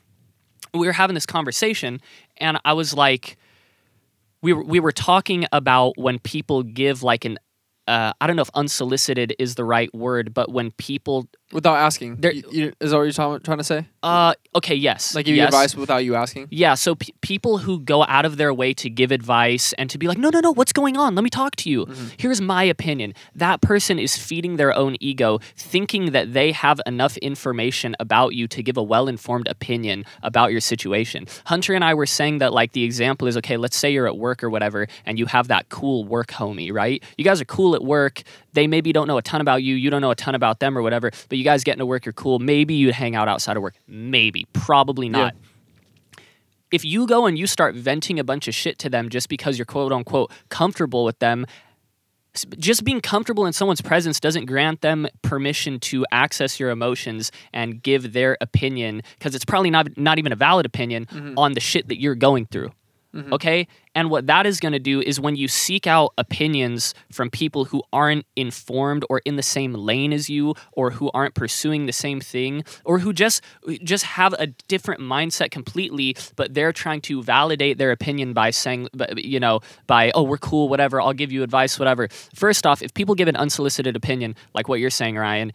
We 0.72 0.86
were 0.86 0.94
having 0.94 1.12
this 1.12 1.26
conversation, 1.26 2.00
and 2.38 2.58
I 2.64 2.72
was 2.72 2.94
like, 2.94 3.36
we 4.40 4.54
were, 4.54 4.64
we 4.64 4.80
were 4.80 4.92
talking 4.92 5.44
about 5.52 5.98
when 5.98 6.18
people 6.18 6.62
give 6.62 7.02
like 7.02 7.26
an 7.26 7.38
uh, 7.86 8.12
I 8.20 8.26
don't 8.26 8.36
know 8.36 8.42
if 8.42 8.50
unsolicited 8.54 9.34
is 9.38 9.54
the 9.56 9.64
right 9.64 9.92
word, 9.94 10.32
but 10.32 10.50
when 10.50 10.70
people 10.72 11.28
without 11.54 11.76
asking 11.76 12.16
There- 12.16 12.32
you, 12.32 12.42
you, 12.52 12.72
is 12.80 12.90
that 12.90 12.96
what 12.98 13.04
you're 13.04 13.12
trying, 13.12 13.40
trying 13.40 13.58
to 13.58 13.64
say 13.64 13.86
uh 14.02 14.34
okay 14.54 14.74
yes 14.74 15.14
like 15.14 15.24
give 15.24 15.34
you 15.34 15.40
yes. 15.40 15.48
advice 15.48 15.74
without 15.74 16.04
you 16.04 16.14
asking 16.14 16.48
Yeah, 16.50 16.74
so 16.74 16.94
p- 16.96 17.14
people 17.22 17.58
who 17.64 17.80
go 17.80 18.04
out 18.04 18.26
of 18.26 18.36
their 18.36 18.52
way 18.52 18.74
to 18.74 18.90
give 18.90 19.10
advice 19.10 19.72
and 19.78 19.88
to 19.90 19.96
be 19.98 20.06
like, 20.08 20.18
no, 20.18 20.28
no, 20.30 20.40
no, 20.40 20.52
what's 20.52 20.72
going 20.72 20.96
on? 20.96 21.14
Let 21.14 21.24
me 21.24 21.30
talk 21.30 21.56
to 21.62 21.70
you. 21.70 21.86
Here's 22.18 22.40
my 22.40 22.64
opinion. 22.64 23.14
That 23.34 23.60
person 23.60 23.98
is 23.98 24.16
feeding 24.16 24.56
their 24.56 24.72
own 24.74 24.96
ego, 25.00 25.38
thinking 25.56 26.12
that 26.12 26.32
they 26.32 26.52
have 26.52 26.80
enough 26.86 27.16
information 27.18 27.94
about 28.00 28.34
you 28.34 28.46
to 28.48 28.62
give 28.62 28.76
a 28.76 28.82
well 28.82 29.06
informed 29.08 29.48
opinion 29.48 30.04
about 30.22 30.52
your 30.52 30.60
situation. 30.60 31.26
Hunter 31.46 31.72
and 31.74 31.84
I 31.84 31.94
were 31.94 32.06
saying 32.06 32.38
that, 32.38 32.52
like, 32.52 32.72
the 32.72 32.84
example 32.84 33.26
is 33.28 33.36
okay, 33.38 33.56
let's 33.56 33.76
say 33.76 33.90
you're 33.92 34.06
at 34.06 34.18
work 34.18 34.42
or 34.44 34.50
whatever, 34.50 34.86
and 35.06 35.18
you 35.18 35.26
have 35.26 35.48
that 35.48 35.68
cool 35.68 36.04
work 36.04 36.28
homie, 36.28 36.72
right? 36.72 37.02
You 37.16 37.24
guys 37.24 37.40
are 37.40 37.46
cool 37.46 37.74
at 37.74 37.82
work. 37.82 38.22
They 38.54 38.66
maybe 38.66 38.92
don't 38.92 39.06
know 39.06 39.18
a 39.18 39.22
ton 39.22 39.40
about 39.40 39.62
you. 39.62 39.74
You 39.74 39.90
don't 39.90 40.00
know 40.00 40.10
a 40.10 40.16
ton 40.16 40.34
about 40.34 40.60
them 40.60 40.78
or 40.78 40.82
whatever, 40.82 41.10
but 41.28 41.38
you 41.38 41.44
guys 41.44 41.62
get 41.64 41.72
into 41.72 41.86
work, 41.86 42.06
you're 42.06 42.12
cool. 42.12 42.38
Maybe 42.38 42.74
you'd 42.74 42.94
hang 42.94 43.14
out 43.14 43.28
outside 43.28 43.56
of 43.56 43.62
work. 43.62 43.74
Maybe. 43.86 44.46
Probably 44.52 45.08
not 45.08 45.34
if 46.74 46.84
you 46.84 47.06
go 47.06 47.26
and 47.26 47.38
you 47.38 47.46
start 47.46 47.76
venting 47.76 48.18
a 48.18 48.24
bunch 48.24 48.48
of 48.48 48.54
shit 48.54 48.80
to 48.80 48.90
them 48.90 49.08
just 49.08 49.28
because 49.28 49.56
you're 49.56 49.64
quote 49.64 49.92
unquote 49.92 50.32
comfortable 50.48 51.04
with 51.04 51.16
them, 51.20 51.46
just 52.58 52.84
being 52.84 53.00
comfortable 53.00 53.46
in 53.46 53.52
someone's 53.52 53.80
presence 53.80 54.18
doesn't 54.18 54.46
grant 54.46 54.80
them 54.80 55.06
permission 55.22 55.78
to 55.78 56.04
access 56.10 56.58
your 56.58 56.70
emotions 56.70 57.30
and 57.52 57.80
give 57.80 58.12
their 58.12 58.36
opinion 58.40 59.02
because 59.18 59.36
it's 59.36 59.44
probably 59.44 59.70
not 59.70 59.96
not 59.96 60.18
even 60.18 60.32
a 60.32 60.36
valid 60.36 60.66
opinion 60.66 61.06
mm-hmm. 61.06 61.38
on 61.38 61.52
the 61.52 61.60
shit 61.60 61.86
that 61.88 62.00
you're 62.00 62.16
going 62.16 62.46
through. 62.46 62.72
Mm-hmm. 63.14 63.32
Okay? 63.34 63.68
And 63.94 64.10
what 64.10 64.26
that 64.26 64.46
is 64.46 64.60
going 64.60 64.72
to 64.72 64.78
do 64.78 65.00
is 65.00 65.20
when 65.20 65.36
you 65.36 65.48
seek 65.48 65.86
out 65.86 66.12
opinions 66.18 66.94
from 67.12 67.30
people 67.30 67.64
who 67.66 67.82
aren't 67.92 68.26
informed 68.36 69.04
or 69.08 69.20
in 69.24 69.36
the 69.36 69.42
same 69.42 69.72
lane 69.72 70.12
as 70.12 70.28
you 70.28 70.54
or 70.72 70.90
who 70.90 71.10
aren't 71.14 71.34
pursuing 71.34 71.86
the 71.86 71.92
same 71.92 72.20
thing 72.20 72.64
or 72.84 72.98
who 72.98 73.12
just 73.12 73.42
just 73.82 74.04
have 74.04 74.32
a 74.34 74.48
different 74.68 75.00
mindset 75.00 75.50
completely 75.50 76.16
but 76.36 76.54
they're 76.54 76.72
trying 76.72 77.00
to 77.00 77.22
validate 77.22 77.78
their 77.78 77.92
opinion 77.92 78.32
by 78.32 78.50
saying 78.50 78.88
you 79.16 79.40
know 79.40 79.60
by 79.86 80.10
oh 80.14 80.22
we're 80.22 80.38
cool 80.38 80.68
whatever 80.68 81.00
I'll 81.00 81.12
give 81.12 81.32
you 81.32 81.42
advice 81.42 81.78
whatever. 81.78 82.08
First 82.34 82.66
off, 82.66 82.82
if 82.82 82.92
people 82.94 83.14
give 83.14 83.28
an 83.28 83.36
unsolicited 83.36 83.96
opinion 83.96 84.34
like 84.54 84.68
what 84.68 84.80
you're 84.80 84.90
saying 84.90 85.16
Ryan, 85.16 85.52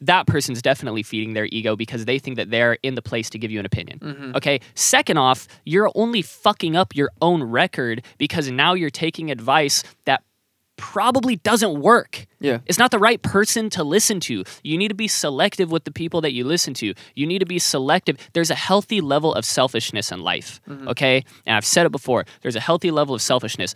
that 0.00 0.26
person's 0.26 0.60
definitely 0.60 1.02
feeding 1.02 1.34
their 1.34 1.46
ego 1.46 1.76
because 1.76 2.04
they 2.04 2.18
think 2.18 2.36
that 2.36 2.50
they're 2.50 2.78
in 2.82 2.94
the 2.94 3.02
place 3.02 3.30
to 3.30 3.38
give 3.38 3.50
you 3.50 3.60
an 3.60 3.66
opinion. 3.66 3.98
Mm-hmm. 4.00 4.36
Okay. 4.36 4.60
Second 4.74 5.18
off, 5.18 5.46
you're 5.64 5.90
only 5.94 6.22
fucking 6.22 6.76
up 6.76 6.94
your 6.94 7.10
own 7.22 7.42
record 7.42 8.02
because 8.18 8.50
now 8.50 8.74
you're 8.74 8.90
taking 8.90 9.30
advice 9.30 9.82
that 10.04 10.22
probably 10.76 11.36
doesn't 11.36 11.80
work. 11.80 12.26
Yeah. 12.40 12.58
It's 12.66 12.78
not 12.78 12.90
the 12.90 12.98
right 12.98 13.22
person 13.22 13.70
to 13.70 13.84
listen 13.84 14.20
to. 14.20 14.44
You 14.62 14.76
need 14.76 14.88
to 14.88 14.94
be 14.94 15.08
selective 15.08 15.70
with 15.70 15.84
the 15.84 15.92
people 15.92 16.20
that 16.22 16.32
you 16.32 16.44
listen 16.44 16.74
to. 16.74 16.94
You 17.14 17.26
need 17.26 17.38
to 17.38 17.46
be 17.46 17.58
selective. 17.58 18.16
There's 18.32 18.50
a 18.50 18.54
healthy 18.56 19.00
level 19.00 19.32
of 19.34 19.44
selfishness 19.44 20.10
in 20.10 20.20
life. 20.20 20.60
Mm-hmm. 20.68 20.88
Okay. 20.88 21.24
And 21.46 21.56
I've 21.56 21.64
said 21.64 21.86
it 21.86 21.92
before 21.92 22.24
there's 22.42 22.56
a 22.56 22.60
healthy 22.60 22.90
level 22.90 23.14
of 23.14 23.22
selfishness 23.22 23.74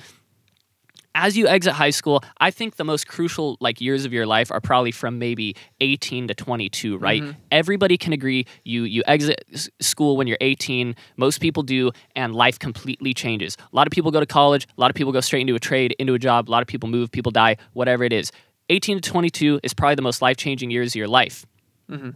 as 1.14 1.36
you 1.36 1.48
exit 1.48 1.72
high 1.72 1.90
school, 1.90 2.22
I 2.38 2.50
think 2.50 2.76
the 2.76 2.84
most 2.84 3.08
crucial 3.08 3.56
like 3.60 3.80
years 3.80 4.04
of 4.04 4.12
your 4.12 4.26
life 4.26 4.52
are 4.52 4.60
probably 4.60 4.92
from 4.92 5.18
maybe 5.18 5.56
18 5.80 6.28
to 6.28 6.34
22, 6.34 6.96
right? 6.98 7.22
Mm-hmm. 7.22 7.32
Everybody 7.50 7.96
can 7.98 8.12
agree 8.12 8.46
you 8.64 8.84
you 8.84 9.02
exit 9.06 9.44
s- 9.52 9.68
school 9.80 10.16
when 10.16 10.26
you're 10.26 10.38
18, 10.40 10.94
most 11.16 11.40
people 11.40 11.62
do 11.64 11.90
and 12.14 12.34
life 12.34 12.58
completely 12.58 13.12
changes. 13.14 13.56
A 13.72 13.76
lot 13.76 13.86
of 13.86 13.90
people 13.90 14.10
go 14.10 14.20
to 14.20 14.26
college, 14.26 14.66
a 14.76 14.80
lot 14.80 14.90
of 14.90 14.94
people 14.94 15.12
go 15.12 15.20
straight 15.20 15.40
into 15.40 15.54
a 15.56 15.58
trade, 15.60 15.94
into 15.98 16.14
a 16.14 16.18
job, 16.18 16.48
a 16.48 16.52
lot 16.52 16.62
of 16.62 16.68
people 16.68 16.88
move, 16.88 17.10
people 17.10 17.32
die, 17.32 17.56
whatever 17.72 18.04
it 18.04 18.12
is. 18.12 18.30
18 18.70 19.00
to 19.00 19.10
22 19.10 19.60
is 19.62 19.72
probably 19.74 19.94
the 19.96 20.02
most 20.02 20.20
life-changing 20.22 20.70
years 20.70 20.92
of 20.92 20.96
your 20.96 21.08
life. 21.08 21.46
Mm-hmm. 21.90 22.10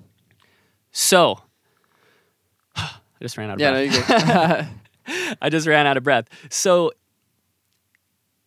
So, 0.93 1.41
I 2.77 2.91
just 3.21 3.37
ran 3.39 3.51
out 3.51 3.55
of 3.55 3.61
Yeah, 3.61 3.73
breath. 4.07 4.69
no. 5.09 5.35
I 5.43 5.49
just 5.49 5.67
ran 5.67 5.87
out 5.87 5.97
of 5.97 6.03
breath. 6.05 6.27
So 6.51 6.93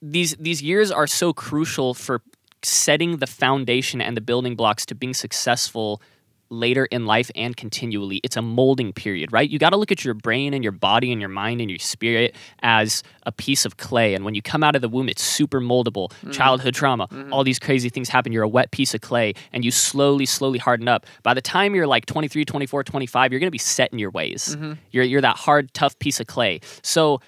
these 0.01 0.35
these 0.39 0.61
years 0.61 0.91
are 0.91 1.07
so 1.07 1.33
crucial 1.33 1.93
for 1.93 2.21
setting 2.63 3.17
the 3.17 3.27
foundation 3.27 4.01
and 4.01 4.17
the 4.17 4.21
building 4.21 4.55
blocks 4.55 4.85
to 4.87 4.95
being 4.95 5.13
successful 5.13 6.01
later 6.49 6.85
in 6.85 7.05
life 7.05 7.31
and 7.35 7.57
continually. 7.57 8.19
It's 8.23 8.37
a 8.37 8.41
molding 8.41 8.93
period, 8.93 9.31
right? 9.31 9.49
You 9.49 9.59
got 9.59 9.71
to 9.71 9.77
look 9.77 9.91
at 9.91 10.05
your 10.05 10.13
brain 10.13 10.53
and 10.53 10.63
your 10.63 10.71
body 10.71 11.11
and 11.11 11.19
your 11.19 11.29
mind 11.29 11.61
and 11.61 11.69
your 11.69 11.79
spirit 11.79 12.35
as 12.61 13.03
a 13.23 13.31
piece 13.31 13.65
of 13.65 13.77
clay. 13.77 14.13
And 14.13 14.23
when 14.23 14.35
you 14.35 14.41
come 14.41 14.63
out 14.63 14.75
of 14.75 14.81
the 14.81 14.89
womb, 14.89 15.09
it's 15.09 15.23
super 15.23 15.59
moldable. 15.59 16.11
Mm-hmm. 16.11 16.31
Childhood 16.31 16.75
trauma, 16.75 17.07
mm-hmm. 17.07 17.33
all 17.33 17.43
these 17.43 17.59
crazy 17.59 17.89
things 17.89 18.09
happen. 18.09 18.31
You're 18.31 18.43
a 18.43 18.47
wet 18.47 18.71
piece 18.71 18.93
of 18.93 19.01
clay 19.01 19.33
and 19.51 19.65
you 19.65 19.71
slowly, 19.71 20.25
slowly 20.25 20.59
harden 20.59 20.87
up. 20.87 21.05
By 21.23 21.33
the 21.33 21.41
time 21.41 21.75
you're 21.75 21.87
like 21.87 22.05
23, 22.05 22.45
24, 22.45 22.83
25, 22.83 23.31
you're 23.31 23.39
going 23.39 23.47
to 23.47 23.51
be 23.51 23.57
set 23.57 23.91
in 23.91 23.99
your 23.99 24.11
ways. 24.11 24.55
Mm-hmm. 24.55 24.73
You're, 24.91 25.03
you're 25.03 25.21
that 25.21 25.37
hard, 25.37 25.73
tough 25.73 25.97
piece 25.99 26.19
of 26.19 26.27
clay. 26.27 26.59
So 26.83 27.21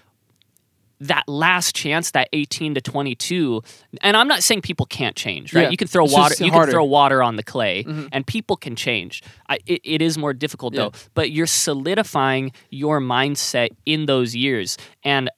that 1.00 1.24
last 1.28 1.76
chance, 1.76 2.12
that 2.12 2.28
18 2.34 2.74
to 2.76 2.82
22, 2.82 3.62
and 4.02 4.18
I'm 4.18 4.28
not 4.28 4.42
saying 4.44 4.62
people 4.62 4.86
can't 4.88 5.16
change, 5.16 5.54
right? 5.54 5.64
Yeah. 5.64 5.70
You 5.70 5.78
can 5.78 5.88
throw 5.88 6.06
It's 6.06 6.14
water, 6.14 6.36
you 6.44 6.52
harder. 6.52 6.68
can 6.68 6.72
throw 6.74 6.86
water 6.86 7.22
on 7.22 7.36
the 7.36 7.44
clay, 7.44 7.86
and 8.12 8.26
people 8.26 8.56
can 8.58 8.76
change. 8.76 9.22
I, 9.48 9.60
it, 9.66 9.82
it 9.84 10.02
is 10.02 10.18
more 10.18 10.34
difficult 10.34 10.74
Yeah. 10.74 10.82
though, 10.84 10.92
but 11.14 11.30
you're 11.32 11.46
solidifying 11.48 12.52
your 12.70 13.00
mindset 13.00 13.70
in 13.86 14.06
those 14.06 14.36
years, 14.36 14.78
and. 15.04 15.30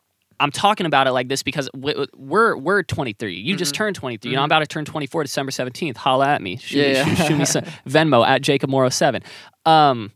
I'm 0.42 0.52
talking 0.52 0.86
about 0.86 1.06
it 1.06 1.12
like 1.12 1.28
this 1.28 1.44
because 1.44 1.70
we're 1.76 2.56
we're 2.56 2.82
23. 2.84 3.36
You 3.36 3.58
just 3.58 3.74
Mm-hmm. 3.74 3.78
turned 3.78 3.96
23. 3.98 4.32
You 4.32 4.38
know, 4.38 4.42
I'm 4.42 4.46
about 4.46 4.60
to 4.60 4.68
turn 4.68 4.86
24 4.86 5.24
December 5.24 5.52
17th. 5.52 5.98
Holla 5.98 6.30
at 6.30 6.42
me. 6.42 6.56
Shoot, 6.56 6.78
Yeah, 6.80 7.04
shoot, 7.04 7.28
shoot 7.28 7.38
me 7.38 7.44
some 7.44 7.66
Venmo 7.86 8.26
at 8.26 8.42
Jacob 8.42 8.70
Morrow 8.70 8.88
7. 8.88 9.22
Um, 9.66 10.14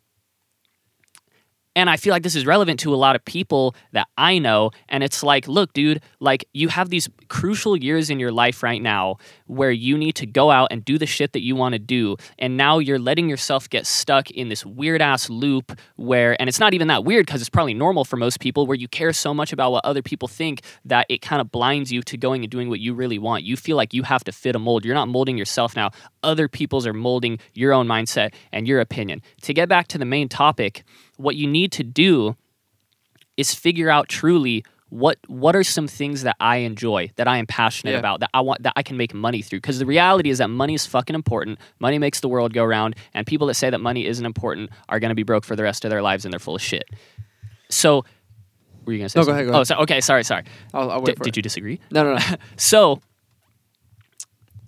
and 1.76 1.90
I 1.90 1.98
feel 1.98 2.12
like 2.12 2.24
this 2.24 2.36
is 2.36 2.46
relevant 2.46 2.80
to 2.82 2.94
a 2.94 2.96
lot 2.96 3.16
of 3.16 3.26
people 3.26 3.76
that 3.92 4.08
I 4.18 4.38
know. 4.38 4.72
And 4.90 5.04
it's 5.04 5.24
like, 5.24 5.48
look, 5.48 5.74
dude, 5.74 6.02
like 6.20 6.46
you 6.54 6.68
have 6.68 6.90
these 6.90 7.10
crucial 7.30 7.76
years 7.76 8.10
in 8.10 8.20
your 8.20 8.32
life 8.32 8.62
right 8.62 8.82
now 8.82 9.18
where 9.48 9.72
you 9.72 9.98
need 9.98 10.16
to 10.16 10.26
go 10.26 10.52
out 10.52 10.68
and 10.72 10.86
do 10.86 10.98
the 10.98 11.06
shit 11.06 11.34
that 11.34 11.44
you 11.44 11.56
want 11.56 11.74
to 11.74 11.80
do. 11.80 12.16
And 12.38 12.58
now 12.58 12.80
you're 12.80 13.00
letting 13.00 13.28
yourself 13.28 13.70
get 13.70 13.88
stuck 13.88 14.30
in 14.32 14.50
this 14.50 14.66
weird 14.66 15.02
ass 15.02 15.30
loop 15.30 15.78
where, 15.96 16.40
and 16.40 16.48
it's 16.48 16.60
not 16.60 16.74
even 16.74 16.88
that 16.90 17.06
weird 17.06 17.26
because 17.26 17.42
it's 17.42 17.50
probably 17.50 17.74
normal 17.74 18.06
for 18.06 18.18
most 18.18 18.40
people, 18.40 18.68
where 18.68 18.78
you 18.78 18.88
care 18.88 19.14
so 19.14 19.34
much 19.34 19.52
about 19.52 19.72
what 19.72 19.84
other 19.86 20.02
people 20.02 20.28
think 20.28 20.62
that 20.86 21.06
it 21.10 21.22
kind 21.22 21.42
of 21.42 21.52
blinds 21.52 21.92
you 21.92 22.02
to 22.04 22.18
going 22.18 22.44
and 22.44 22.52
doing 22.52 22.70
what 22.70 22.80
you 22.80 22.94
really 22.94 23.18
want. 23.18 23.44
You 23.44 23.58
feel 23.58 23.78
like 23.78 23.94
you 23.94 24.04
have 24.04 24.24
to 24.26 24.32
fit 24.32 24.56
a 24.56 24.60
mold. 24.60 24.86
You're 24.86 24.96
not 24.96 25.08
molding 25.08 25.38
yourself 25.38 25.76
now. 25.76 25.92
Other 26.22 26.48
people's 26.48 26.86
are 26.86 26.94
molding 26.94 27.40
your 27.54 27.74
own 27.74 27.88
mindset 27.88 28.34
and 28.52 28.68
your 28.68 28.80
opinion. 28.80 29.22
To 29.42 29.54
get 29.54 29.68
back 29.70 29.88
to 29.90 29.98
the 29.98 30.06
main 30.06 30.30
topic, 30.30 30.84
what 31.18 31.36
you 31.36 31.48
need 31.48 31.72
to 31.74 31.84
do 31.84 32.36
is 33.38 33.54
figure 33.54 33.90
out 33.90 34.08
truly 34.10 34.64
what 34.90 35.18
what 35.28 35.56
are 35.56 35.64
some 35.64 35.88
things 35.88 36.22
that 36.22 36.36
I 36.40 36.58
enjoy, 36.58 37.10
that 37.16 37.28
I 37.28 37.38
am 37.38 37.48
passionate 37.48 37.94
Yeah. 37.94 37.98
about, 38.00 38.20
that 38.20 38.30
I 38.34 38.42
want 38.42 38.62
that 38.64 38.74
I 38.76 38.84
can 38.84 38.96
make 38.96 39.12
money 39.14 39.42
through. 39.42 39.58
Because 39.60 39.80
the 39.80 39.88
reality 39.88 40.30
is 40.30 40.38
that 40.38 40.50
money 40.50 40.76
is 40.76 40.86
fucking 40.86 41.16
important. 41.16 41.58
Money 41.80 41.98
makes 41.98 42.20
the 42.20 42.28
world 42.28 42.54
go 42.54 42.64
round, 42.64 42.96
and 43.16 43.26
people 43.26 43.48
that 43.48 43.56
say 43.56 43.72
that 43.72 43.82
money 43.82 44.06
isn't 44.06 44.26
important 44.26 44.70
are 44.90 45.00
gonna 45.00 45.16
be 45.16 45.24
broke 45.24 45.46
for 45.46 45.56
the 45.56 45.64
rest 45.64 45.84
of 45.84 45.90
their 45.90 46.04
lives 46.04 46.26
and 46.26 46.32
they're 46.34 46.40
full 46.40 46.56
of 46.56 46.62
shit. 46.62 46.88
So 47.70 48.06
were 48.86 48.94
you 48.94 49.00
gonna 49.00 49.10
say 49.10 49.20
No, 49.20 49.26
go 49.26 49.32
ahead, 49.32 49.46
go 49.48 49.54
Oh, 49.54 49.64
so, 49.64 49.76
okay, 49.78 50.00
sorry, 50.00 50.24
sorry. 50.24 50.44
I'll, 50.76 50.92
I'll 50.92 51.00
wait 51.00 51.06
Did, 51.08 51.18
for 51.18 51.24
did 51.24 51.30
it. 51.34 51.36
you 51.38 51.42
disagree? 51.42 51.80
No, 51.90 52.04
no, 52.04 52.16
no. 52.16 52.22
So 52.58 53.02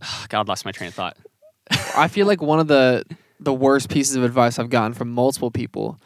God 0.30 0.48
lost 0.48 0.66
my 0.66 0.72
train 0.72 0.88
of 0.88 0.94
thought. 0.94 1.18
I 1.96 2.08
feel 2.08 2.28
like 2.28 2.42
one 2.42 2.60
of 2.60 2.68
the 2.68 3.04
the 3.40 3.54
worst 3.54 3.90
pieces 3.90 4.16
of 4.16 4.24
advice 4.24 4.58
I've 4.60 4.70
gotten 4.70 4.94
from 4.94 5.12
multiple 5.12 5.52
people, 5.52 6.00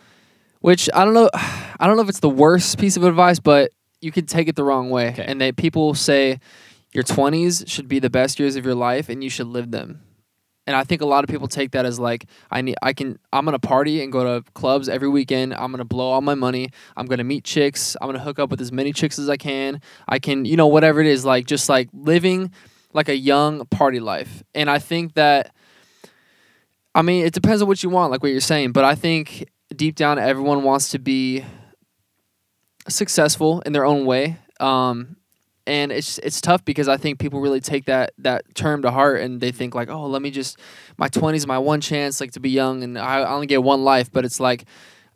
which 0.60 0.90
I 0.94 1.06
don't 1.06 1.14
know, 1.14 1.30
I 1.34 1.88
don't 1.88 1.96
know 1.96 2.04
if 2.04 2.10
it's 2.10 2.20
the 2.20 2.30
worst 2.30 2.78
piece 2.78 2.98
of 2.98 3.04
advice, 3.04 3.40
but 3.40 3.72
you 4.02 4.12
could 4.12 4.28
take 4.28 4.48
it 4.48 4.56
the 4.56 4.64
wrong 4.64 4.90
way. 4.90 5.10
Okay. 5.10 5.26
And 5.26 5.40
they 5.40 5.52
people 5.52 5.94
say 5.94 6.40
your 6.94 7.04
twenties 7.04 7.64
should 7.68 7.88
be 7.88 8.00
the 8.00 8.10
best 8.10 8.40
years 8.40 8.56
of 8.56 8.66
your 8.66 8.76
life, 8.76 9.10
and 9.10 9.24
you 9.24 9.30
should 9.30 9.48
live 9.48 9.72
them. 9.72 10.02
And 10.68 10.76
I 10.76 10.84
think 10.84 11.02
a 11.02 11.06
lot 11.06 11.24
of 11.24 11.32
people 11.32 11.48
take 11.48 11.72
that 11.72 11.86
as 11.86 12.00
like 12.00 12.26
I 12.52 12.62
need 12.62 12.76
I 12.84 12.94
can 12.94 13.18
I'm 13.34 13.46
gonna 13.46 13.60
party 13.60 14.04
and 14.04 14.12
go 14.12 14.24
to 14.24 14.52
clubs 14.52 14.88
every 14.88 15.10
weekend. 15.10 15.54
I'm 15.54 15.72
gonna 15.72 15.86
blow 15.86 16.10
all 16.10 16.22
my 16.22 16.36
money. 16.36 16.70
I'm 16.96 17.08
gonna 17.08 17.24
meet 17.24 17.44
chicks. 17.44 17.98
I'm 18.00 18.08
gonna 18.08 18.20
hook 18.20 18.38
up 18.38 18.52
with 18.52 18.62
as 18.62 18.72
many 18.72 18.94
chicks 18.94 19.18
as 19.18 19.30
I 19.30 19.38
can. 19.38 19.82
I 20.08 20.20
can 20.20 20.46
you 20.46 20.56
know 20.56 20.68
whatever 20.68 21.02
it 21.02 21.08
is 21.08 21.26
like 21.26 21.48
just 21.48 21.70
like 21.70 21.90
living 21.92 22.52
like 22.94 23.10
a 23.10 23.16
young 23.16 23.66
party 23.68 24.00
life. 24.00 24.44
And 24.54 24.70
I 24.70 24.78
think 24.80 25.16
that 25.16 25.54
I 26.94 27.02
mean, 27.02 27.26
it 27.26 27.34
depends 27.34 27.62
on 27.62 27.68
what 27.68 27.82
you 27.82 27.90
want, 27.90 28.12
like 28.12 28.22
what 28.22 28.32
you're 28.32 28.42
saying. 28.42 28.72
But 28.72 28.84
I 28.84 28.96
think 28.96 29.50
deep 29.76 29.96
down, 29.96 30.20
everyone 30.20 30.64
wants 30.64 30.90
to 30.90 31.00
be 31.00 31.46
successful 32.88 33.62
in 33.62 33.74
their 33.74 33.86
own 33.86 34.06
way. 34.06 34.38
Um, 34.60 35.18
and 35.68 35.92
it's 35.92 36.18
it's 36.20 36.42
tough 36.42 36.66
because 36.66 36.88
I 36.88 36.98
think 36.98 37.20
people 37.20 37.42
really 37.42 37.60
take 37.60 37.86
that 37.86 38.12
that 38.18 38.56
term 38.56 38.82
to 38.82 38.92
heart, 38.92 39.22
and 39.22 39.40
they 39.40 39.52
think 39.52 39.76
like, 39.76 39.90
oh, 39.90 40.08
let 40.08 40.22
me 40.22 40.32
just 40.32 40.60
my 40.98 41.08
twenties, 41.08 41.46
my 41.46 41.60
one 41.60 41.80
chance, 41.80 42.20
like 42.20 42.32
to 42.32 42.40
be 42.40 42.50
young, 42.50 42.84
and 42.84 42.98
I 42.98 43.24
only 43.24 43.46
get 43.46 43.62
one 43.62 43.84
life. 43.84 44.12
But 44.12 44.26
it's 44.26 44.40
like 44.40 44.66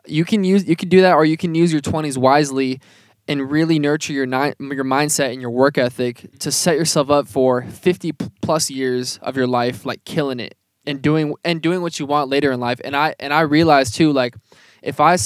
you 0.05 0.23
can 0.23 0.43
use 0.43 0.67
you 0.67 0.75
can 0.75 0.89
do 0.89 1.01
that, 1.01 1.13
or 1.13 1.25
you 1.25 1.37
can 1.37 1.55
use 1.55 1.71
your 1.71 1.81
twenties 1.81 2.17
wisely. 2.17 2.79
And 3.25 3.49
really 3.49 3.79
nurture 3.79 4.11
your 4.11 4.25
ni- 4.25 4.51
your 4.59 4.83
mindset 4.83 5.31
and 5.31 5.39
your 5.39 5.49
work 5.49 5.77
ethic 5.77 6.37
to 6.39 6.51
set 6.51 6.75
yourself 6.75 7.09
up 7.09 7.25
for 7.25 7.61
50 7.61 8.11
plus 8.41 8.69
years 8.69 9.17
of 9.21 9.37
your 9.37 9.47
life, 9.47 9.85
like 9.85 10.03
killing 10.03 10.41
it 10.41 10.57
and 10.85 11.01
doing 11.01 11.33
and 11.43 11.61
doing 11.61 11.81
what 11.81 11.99
you 11.99 12.05
want 12.05 12.29
later 12.29 12.51
in 12.51 12.59
life. 12.59 12.79
And 12.83 12.95
I 12.95 13.15
and 13.19 13.33
I 13.33 13.41
realized 13.41 13.95
too, 13.95 14.11
like 14.11 14.35
if 14.83 14.99
I, 14.99 15.17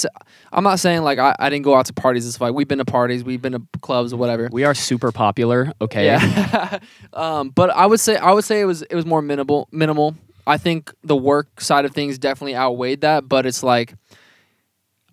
I'm 0.52 0.64
not 0.64 0.78
saying 0.78 1.02
like 1.02 1.18
I, 1.18 1.34
I 1.38 1.50
didn't 1.50 1.64
go 1.64 1.74
out 1.74 1.86
to 1.86 1.92
parties. 1.92 2.26
It's 2.26 2.40
like 2.40 2.54
we've 2.54 2.68
been 2.68 2.78
to 2.78 2.84
parties, 2.84 3.24
we've 3.24 3.42
been 3.42 3.52
to 3.52 3.62
clubs 3.80 4.12
or 4.12 4.16
whatever. 4.16 4.48
We 4.50 4.64
are 4.64 4.74
super 4.74 5.12
popular, 5.12 5.72
okay? 5.80 6.06
Yeah. 6.06 6.78
um, 7.12 7.50
but 7.50 7.70
I 7.70 7.86
would 7.86 8.00
say 8.00 8.16
I 8.16 8.32
would 8.32 8.44
say 8.44 8.60
it 8.60 8.64
was 8.64 8.82
it 8.82 8.94
was 8.94 9.04
more 9.04 9.20
minimal 9.20 9.68
minimal. 9.72 10.14
I 10.46 10.56
think 10.56 10.92
the 11.02 11.16
work 11.16 11.60
side 11.60 11.84
of 11.84 11.92
things 11.92 12.18
definitely 12.18 12.56
outweighed 12.56 13.02
that, 13.02 13.28
but 13.28 13.44
it's 13.44 13.62
like 13.62 13.94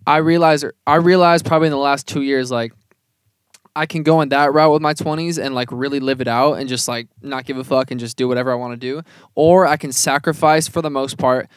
I 0.06 0.18
realized 0.18 0.64
I 0.86 0.96
realized 0.96 1.44
probably 1.44 1.66
in 1.66 1.72
the 1.72 1.78
last 1.78 2.06
two 2.06 2.22
years 2.22 2.50
like 2.50 2.72
I 3.74 3.84
can 3.84 4.02
go 4.02 4.22
in 4.22 4.30
that 4.30 4.54
route 4.54 4.72
with 4.72 4.80
my 4.80 4.94
20s 4.94 5.42
and 5.42 5.54
like 5.54 5.68
really 5.70 6.00
live 6.00 6.22
it 6.22 6.28
out 6.28 6.54
and 6.54 6.66
just 6.66 6.88
like 6.88 7.08
not 7.20 7.44
give 7.44 7.58
a 7.58 7.64
fuck 7.64 7.90
and 7.90 8.00
just 8.00 8.16
do 8.16 8.26
whatever 8.26 8.50
I 8.50 8.54
want 8.54 8.72
to 8.72 8.78
do. 8.78 9.02
Or 9.34 9.66
I 9.66 9.76
can 9.76 9.92
sacrifice 9.92 10.66
for 10.66 10.80
the 10.80 10.88
most 10.88 11.18
part 11.18 11.48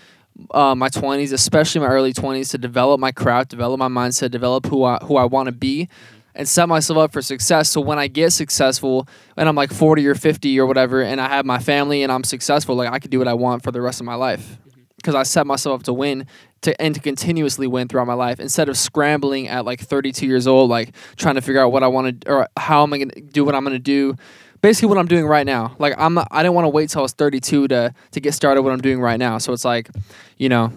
uh, 0.52 0.76
my 0.76 0.90
20s, 0.90 1.34
especially 1.34 1.82
my 1.82 1.88
early 1.88 2.14
20s, 2.14 2.52
to 2.52 2.58
develop 2.58 3.00
my 3.00 3.12
craft, 3.12 3.50
develop 3.50 3.80
my 3.80 3.88
mindset, 3.88 4.32
develop 4.32 4.66
who 4.66 4.84
I, 4.84 4.98
who 4.98 5.18
I 5.18 5.26
want 5.26 5.48
to 5.48 5.52
be, 5.52 5.90
and 6.36 6.48
set 6.48 6.70
myself 6.70 6.98
up 6.98 7.14
for 7.14 7.22
success. 7.22 7.70
So 7.70 7.82
when 7.82 8.00
I 8.00 8.08
get 8.08 8.32
successful 8.32 9.08
and 9.36 9.50
I'm 9.50 9.56
like 9.56 9.74
40 9.74 10.08
or 10.08 10.16
50 10.16 10.60
or 10.60 10.66
whatever, 10.66 11.02
and 11.02 11.20
I 11.20 11.28
have 11.28 11.46
my 11.46 11.60
family 11.60 12.04
and 12.04 12.12
I'm 12.12 12.24
successful, 12.24 12.76
like 12.76 12.92
I 12.92 13.00
can 13.00 13.12
do 13.12 13.20
what 13.20 13.28
I 13.28 13.34
want 13.34 13.64
for 13.64 13.72
the 13.72 13.82
rest 13.82 14.00
of 14.00 14.06
my 14.06 14.16
life 14.16 14.58
because 15.00 15.16
I 15.16 15.24
set 15.24 15.48
myself 15.48 15.80
up 15.80 15.84
to 15.84 15.94
win 15.94 16.28
to 16.62 16.80
and 16.82 16.94
to 16.94 17.02
continuously 17.02 17.68
win 17.68 17.88
throughout 17.88 18.08
my 18.08 18.14
life 18.14 18.40
instead 18.40 18.68
of 18.68 18.78
scrambling 18.78 19.48
at 19.48 19.66
like 19.66 19.80
32 19.80 20.26
years 20.26 20.46
old, 20.46 20.70
like 20.70 20.94
trying 21.16 21.36
to 21.36 21.42
figure 21.42 21.62
out 21.62 21.72
what 21.72 21.84
I 21.84 21.88
want 21.88 22.22
to 22.22 22.30
or 22.30 22.48
how 22.58 22.84
am 22.84 22.94
I 22.94 23.00
gonna 23.00 23.22
do 23.22 23.46
what 23.46 23.56
I'm 23.56 23.64
gonna 23.64 23.80
do. 23.80 24.16
Basically, 24.62 24.90
what 24.90 24.98
I'm 24.98 25.08
doing 25.08 25.26
right 25.26 25.46
now. 25.46 25.76
Like 25.80 25.96
I'm, 25.98 26.14
not, 26.14 26.28
I 26.32 26.44
didn't 26.44 26.56
want 26.56 26.66
to 26.66 26.70
wait 26.70 26.90
till 26.90 27.00
I 27.00 27.04
was 27.04 27.14
32 27.14 27.68
to 27.70 27.94
to 28.12 28.20
get 28.20 28.34
started. 28.34 28.62
With 28.62 28.66
what 28.72 28.74
I'm 28.74 28.82
doing 28.82 29.00
right 29.02 29.18
now. 29.20 29.38
So 29.38 29.54
it's 29.54 29.66
like, 29.66 29.90
you 30.38 30.50
know, 30.50 30.72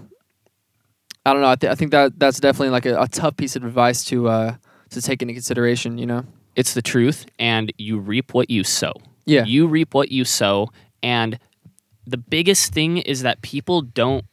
I 1.26 1.32
don't 1.32 1.42
know. 1.42 1.48
I, 1.50 1.56
th- 1.56 1.70
I 1.70 1.74
think 1.74 1.90
that 1.92 2.18
that's 2.18 2.40
definitely 2.40 2.70
like 2.70 2.86
a, 2.86 3.00
a 3.00 3.08
tough 3.08 3.36
piece 3.36 3.56
of 3.56 3.64
advice 3.64 4.04
to 4.06 4.28
uh 4.28 4.54
to 4.90 5.00
take 5.02 5.22
into 5.22 5.34
consideration. 5.34 5.98
You 5.98 6.06
know. 6.06 6.24
It's 6.54 6.74
the 6.74 6.82
truth, 6.82 7.24
and 7.38 7.72
you 7.78 7.98
reap 7.98 8.34
what 8.34 8.50
you 8.50 8.62
sow. 8.62 8.92
Yeah. 9.24 9.44
You 9.44 9.66
reap 9.66 9.94
what 9.94 10.12
you 10.12 10.24
sow. 10.26 10.68
And 11.02 11.38
the 12.06 12.18
biggest 12.18 12.74
thing 12.74 12.98
is 12.98 13.22
that 13.22 13.40
people 13.42 13.80
don't 13.80 14.24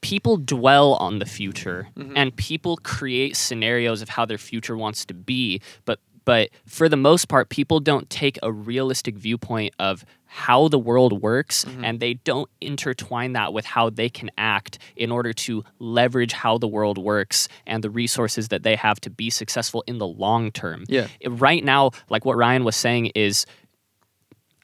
people 0.00 0.36
dwell 0.36 0.94
on 0.94 1.18
the 1.18 1.26
future 1.26 1.88
Mm-hmm. 1.96 2.16
and 2.16 2.34
people 2.36 2.76
create 2.78 3.36
scenarios 3.36 4.00
of 4.02 4.08
how 4.10 4.24
their 4.24 4.38
future 4.38 4.76
wants 4.76 5.04
to 5.06 5.14
be, 5.14 5.60
but 5.84 5.98
But 6.30 6.50
for 6.64 6.88
the 6.88 6.96
most 6.96 7.26
part, 7.26 7.48
people 7.48 7.80
don't 7.80 8.08
take 8.08 8.38
a 8.40 8.52
realistic 8.52 9.16
viewpoint 9.16 9.74
of 9.80 10.04
how 10.26 10.68
the 10.68 10.78
world 10.78 11.20
works 11.20 11.64
Mm-hmm. 11.64 11.84
and 11.84 11.98
they 11.98 12.14
don't 12.14 12.48
intertwine 12.60 13.32
that 13.32 13.52
with 13.52 13.66
how 13.66 13.90
they 13.90 14.08
can 14.08 14.30
act 14.38 14.78
in 14.94 15.10
order 15.10 15.32
to 15.32 15.64
leverage 15.80 16.32
how 16.32 16.56
the 16.56 16.68
world 16.68 16.98
works 16.98 17.48
and 17.66 17.82
the 17.82 17.90
resources 17.90 18.46
that 18.48 18.62
they 18.62 18.76
have 18.76 19.00
to 19.00 19.10
be 19.10 19.28
successful 19.28 19.82
in 19.88 19.98
the 19.98 20.06
long 20.06 20.52
term. 20.52 20.84
Yeah. 20.88 21.08
Right 21.26 21.64
now, 21.64 21.90
like 22.08 22.24
what 22.24 22.36
Ryan 22.36 22.62
was 22.62 22.76
saying 22.76 23.06
is 23.16 23.44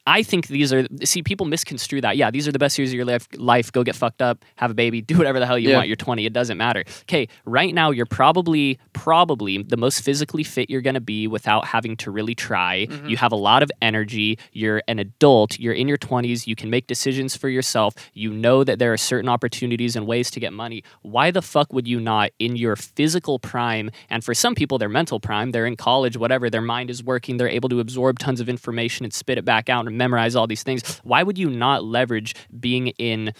I 0.07 0.23
think 0.23 0.47
these 0.47 0.71
are 0.73 0.87
see 1.03 1.21
people 1.21 1.45
misconstrue 1.45 1.99
that. 2.01 2.15
Yeah, 2.17 2.31
these 2.31 2.47
are 2.47 2.51
the 2.53 2.57
best 2.59 2.77
years 2.79 2.89
of 2.89 2.95
your 2.95 3.05
life. 3.05 3.27
Life, 3.35 3.71
go 3.71 3.83
get 3.83 3.95
fucked 3.95 4.21
up, 4.21 4.43
have 4.55 4.71
a 4.71 4.73
baby, 4.73 5.01
do 5.11 5.17
whatever 5.17 5.37
the 5.39 5.45
hell 5.45 5.59
you 5.59 5.69
Yeah. 5.69 5.75
want. 5.77 5.87
You're 5.89 5.97
20, 5.97 6.25
it 6.25 6.33
doesn't 6.33 6.57
matter. 6.57 6.83
Okay, 7.03 7.27
right 7.45 7.73
now 7.75 7.91
you're 7.91 8.05
probably 8.05 8.79
probably 8.93 9.61
the 9.63 9.77
most 9.77 10.01
physically 10.01 10.43
fit 10.43 10.69
you're 10.69 10.81
going 10.81 10.93
to 10.93 11.01
be 11.01 11.27
without 11.27 11.65
having 11.65 11.97
to 11.97 12.09
really 12.09 12.33
try. 12.35 12.87
Mm-hmm. 12.89 13.09
You 13.09 13.17
have 13.17 13.31
a 13.31 13.35
lot 13.35 13.63
of 13.63 13.71
energy. 13.81 14.39
You're 14.53 14.81
an 14.87 14.97
adult. 14.99 15.59
You're 15.59 15.73
in 15.73 15.87
your 15.87 15.97
20s. 15.97 16.47
You 16.47 16.55
can 16.55 16.69
make 16.69 16.87
decisions 16.87 17.35
for 17.35 17.49
yourself. 17.49 17.93
You 18.13 18.31
know 18.33 18.63
that 18.63 18.79
there 18.79 18.93
are 18.93 18.97
certain 18.97 19.29
opportunities 19.29 19.95
and 19.95 20.07
ways 20.07 20.31
to 20.31 20.39
get 20.39 20.53
money. 20.53 20.83
Why 21.01 21.31
the 21.31 21.41
fuck 21.41 21.73
would 21.73 21.87
you 21.87 21.99
not 21.99 22.31
in 22.39 22.55
your 22.55 22.75
physical 22.75 23.39
prime 23.39 23.91
and 24.09 24.23
for 24.23 24.33
some 24.33 24.55
people 24.55 24.77
their 24.77 24.89
mental 24.89 25.19
prime, 25.19 25.51
they're 25.51 25.65
in 25.65 25.75
college, 25.75 26.15
whatever, 26.17 26.49
their 26.49 26.61
mind 26.61 26.89
is 26.89 27.03
working, 27.03 27.37
they're 27.37 27.49
able 27.49 27.69
to 27.69 27.79
absorb 27.79 28.19
tons 28.19 28.39
of 28.39 28.47
information 28.47 29.03
and 29.03 29.13
spit 29.13 29.37
it 29.37 29.43
back 29.45 29.67
out 29.69 29.85
and 29.87 29.96
memorize 29.97 30.35
all 30.35 30.47
these 30.47 30.63
things. 30.63 30.99
Why 31.03 31.23
would 31.23 31.37
you 31.37 31.49
not 31.49 31.83
leverage 31.83 32.35
being 32.59 32.87
in 32.97 33.33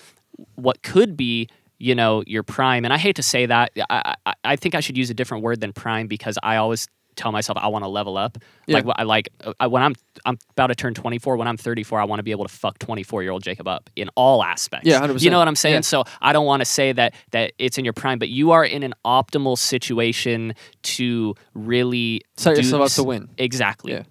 what 0.56 0.82
could 0.84 1.16
be 1.18 1.48
you 1.80 1.94
know 1.96 2.24
your 2.26 2.42
prime 2.44 2.86
and 2.86 2.94
i 2.94 2.98
hate 2.98 3.16
to 3.16 3.24
say 3.24 3.46
that 3.46 3.72
i, 3.90 4.16
I, 4.26 4.34
I 4.44 4.56
think 4.56 4.74
i 4.76 4.80
should 4.80 4.98
use 4.98 5.10
a 5.12 5.14
different 5.14 5.44
word 5.44 5.62
than 5.62 5.74
prime 5.74 6.08
because 6.08 6.38
i 6.44 6.56
always 6.58 6.88
tell 7.16 7.32
myself 7.32 7.58
i 7.60 7.68
want 7.68 7.84
to 7.84 7.88
level 7.88 8.18
up 8.18 8.38
Yeah. 8.68 8.78
like 8.80 8.86
i 9.00 9.04
like 9.04 9.30
I, 9.60 9.66
when 9.68 9.82
i'm 9.84 9.94
i'm 10.26 10.38
about 10.52 10.68
to 10.68 10.76
turn 10.76 10.94
24 10.96 11.38
when 11.38 11.48
i'm 11.48 11.58
34 11.58 12.00
i 12.00 12.04
want 12.04 12.20
to 12.20 12.24
be 12.24 12.32
able 12.32 12.46
to 12.46 12.54
fuck 12.54 12.78
24 12.80 13.22
year 13.24 13.32
old 13.32 13.42
jacob 13.44 13.68
up 13.68 13.90
in 13.96 14.10
all 14.16 14.44
aspects 14.44 14.88
Yeah, 14.88 15.00
100%. 15.02 15.22
you 15.24 15.30
know 15.32 15.38
what 15.40 15.48
i'm 15.48 15.56
saying 15.56 15.76
Yeah. 15.76 15.82
so 15.82 16.04
i 16.22 16.34
don't 16.34 16.46
want 16.48 16.62
to 16.62 16.66
say 16.66 16.92
that 16.94 17.14
that 17.32 17.54
it's 17.60 17.78
in 17.80 17.86
your 17.86 17.94
prime 17.94 18.18
but 18.20 18.30
you 18.30 18.52
are 18.52 18.66
in 18.66 18.82
an 18.84 18.94
optimal 19.06 19.58
situation 19.58 20.54
to 20.84 21.34
really 21.56 22.22
Set 22.38 22.58
yourself 22.58 22.84
up 22.84 22.92
to 22.92 23.04
win. 23.04 23.30
exactly 23.38 23.94
Yeah. 23.94 24.04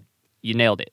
you 0.42 0.54
nailed 0.54 0.80
it. 0.80 0.92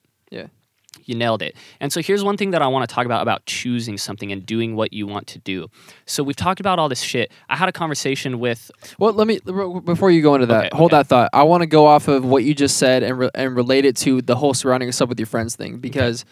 You 1.07 1.15
nailed 1.15 1.41
it. 1.41 1.55
And 1.79 1.91
so 1.91 2.01
here's 2.01 2.23
one 2.23 2.37
thing 2.37 2.51
that 2.51 2.61
I 2.61 2.67
want 2.67 2.87
to 2.87 2.93
talk 2.93 3.05
about 3.05 3.21
about 3.21 3.45
choosing 3.45 3.97
something 3.97 4.31
and 4.31 4.45
doing 4.45 4.75
what 4.75 4.93
you 4.93 5.07
want 5.07 5.27
to 5.27 5.39
do. 5.39 5.67
So 6.05 6.23
we've 6.23 6.35
talked 6.35 6.59
about 6.59 6.79
all 6.79 6.89
this 6.89 7.01
shit. 7.01 7.31
I 7.49 7.55
had 7.55 7.69
a 7.69 7.71
conversation 7.73 8.39
with 8.39 8.71
Well, 8.99 9.13
let 9.13 9.27
me 9.27 9.39
before 9.85 10.11
you 10.11 10.21
go 10.21 10.35
into 10.35 10.47
that, 10.47 10.65
Okay, 10.67 10.77
hold 10.77 10.91
okay. 10.93 10.99
that 10.99 11.07
thought. 11.07 11.29
I 11.33 11.43
want 11.43 11.61
to 11.61 11.67
go 11.67 11.85
off 11.85 12.07
of 12.07 12.25
what 12.25 12.43
you 12.43 12.53
just 12.53 12.77
said 12.77 13.03
and 13.03 13.17
re- 13.19 13.29
and 13.35 13.55
relate 13.55 13.85
it 13.85 13.95
to 13.97 14.21
the 14.21 14.35
whole 14.35 14.53
surrounding 14.53 14.87
yourself 14.87 15.09
with 15.09 15.19
your 15.19 15.27
friends 15.27 15.55
thing 15.55 15.77
because 15.77 16.25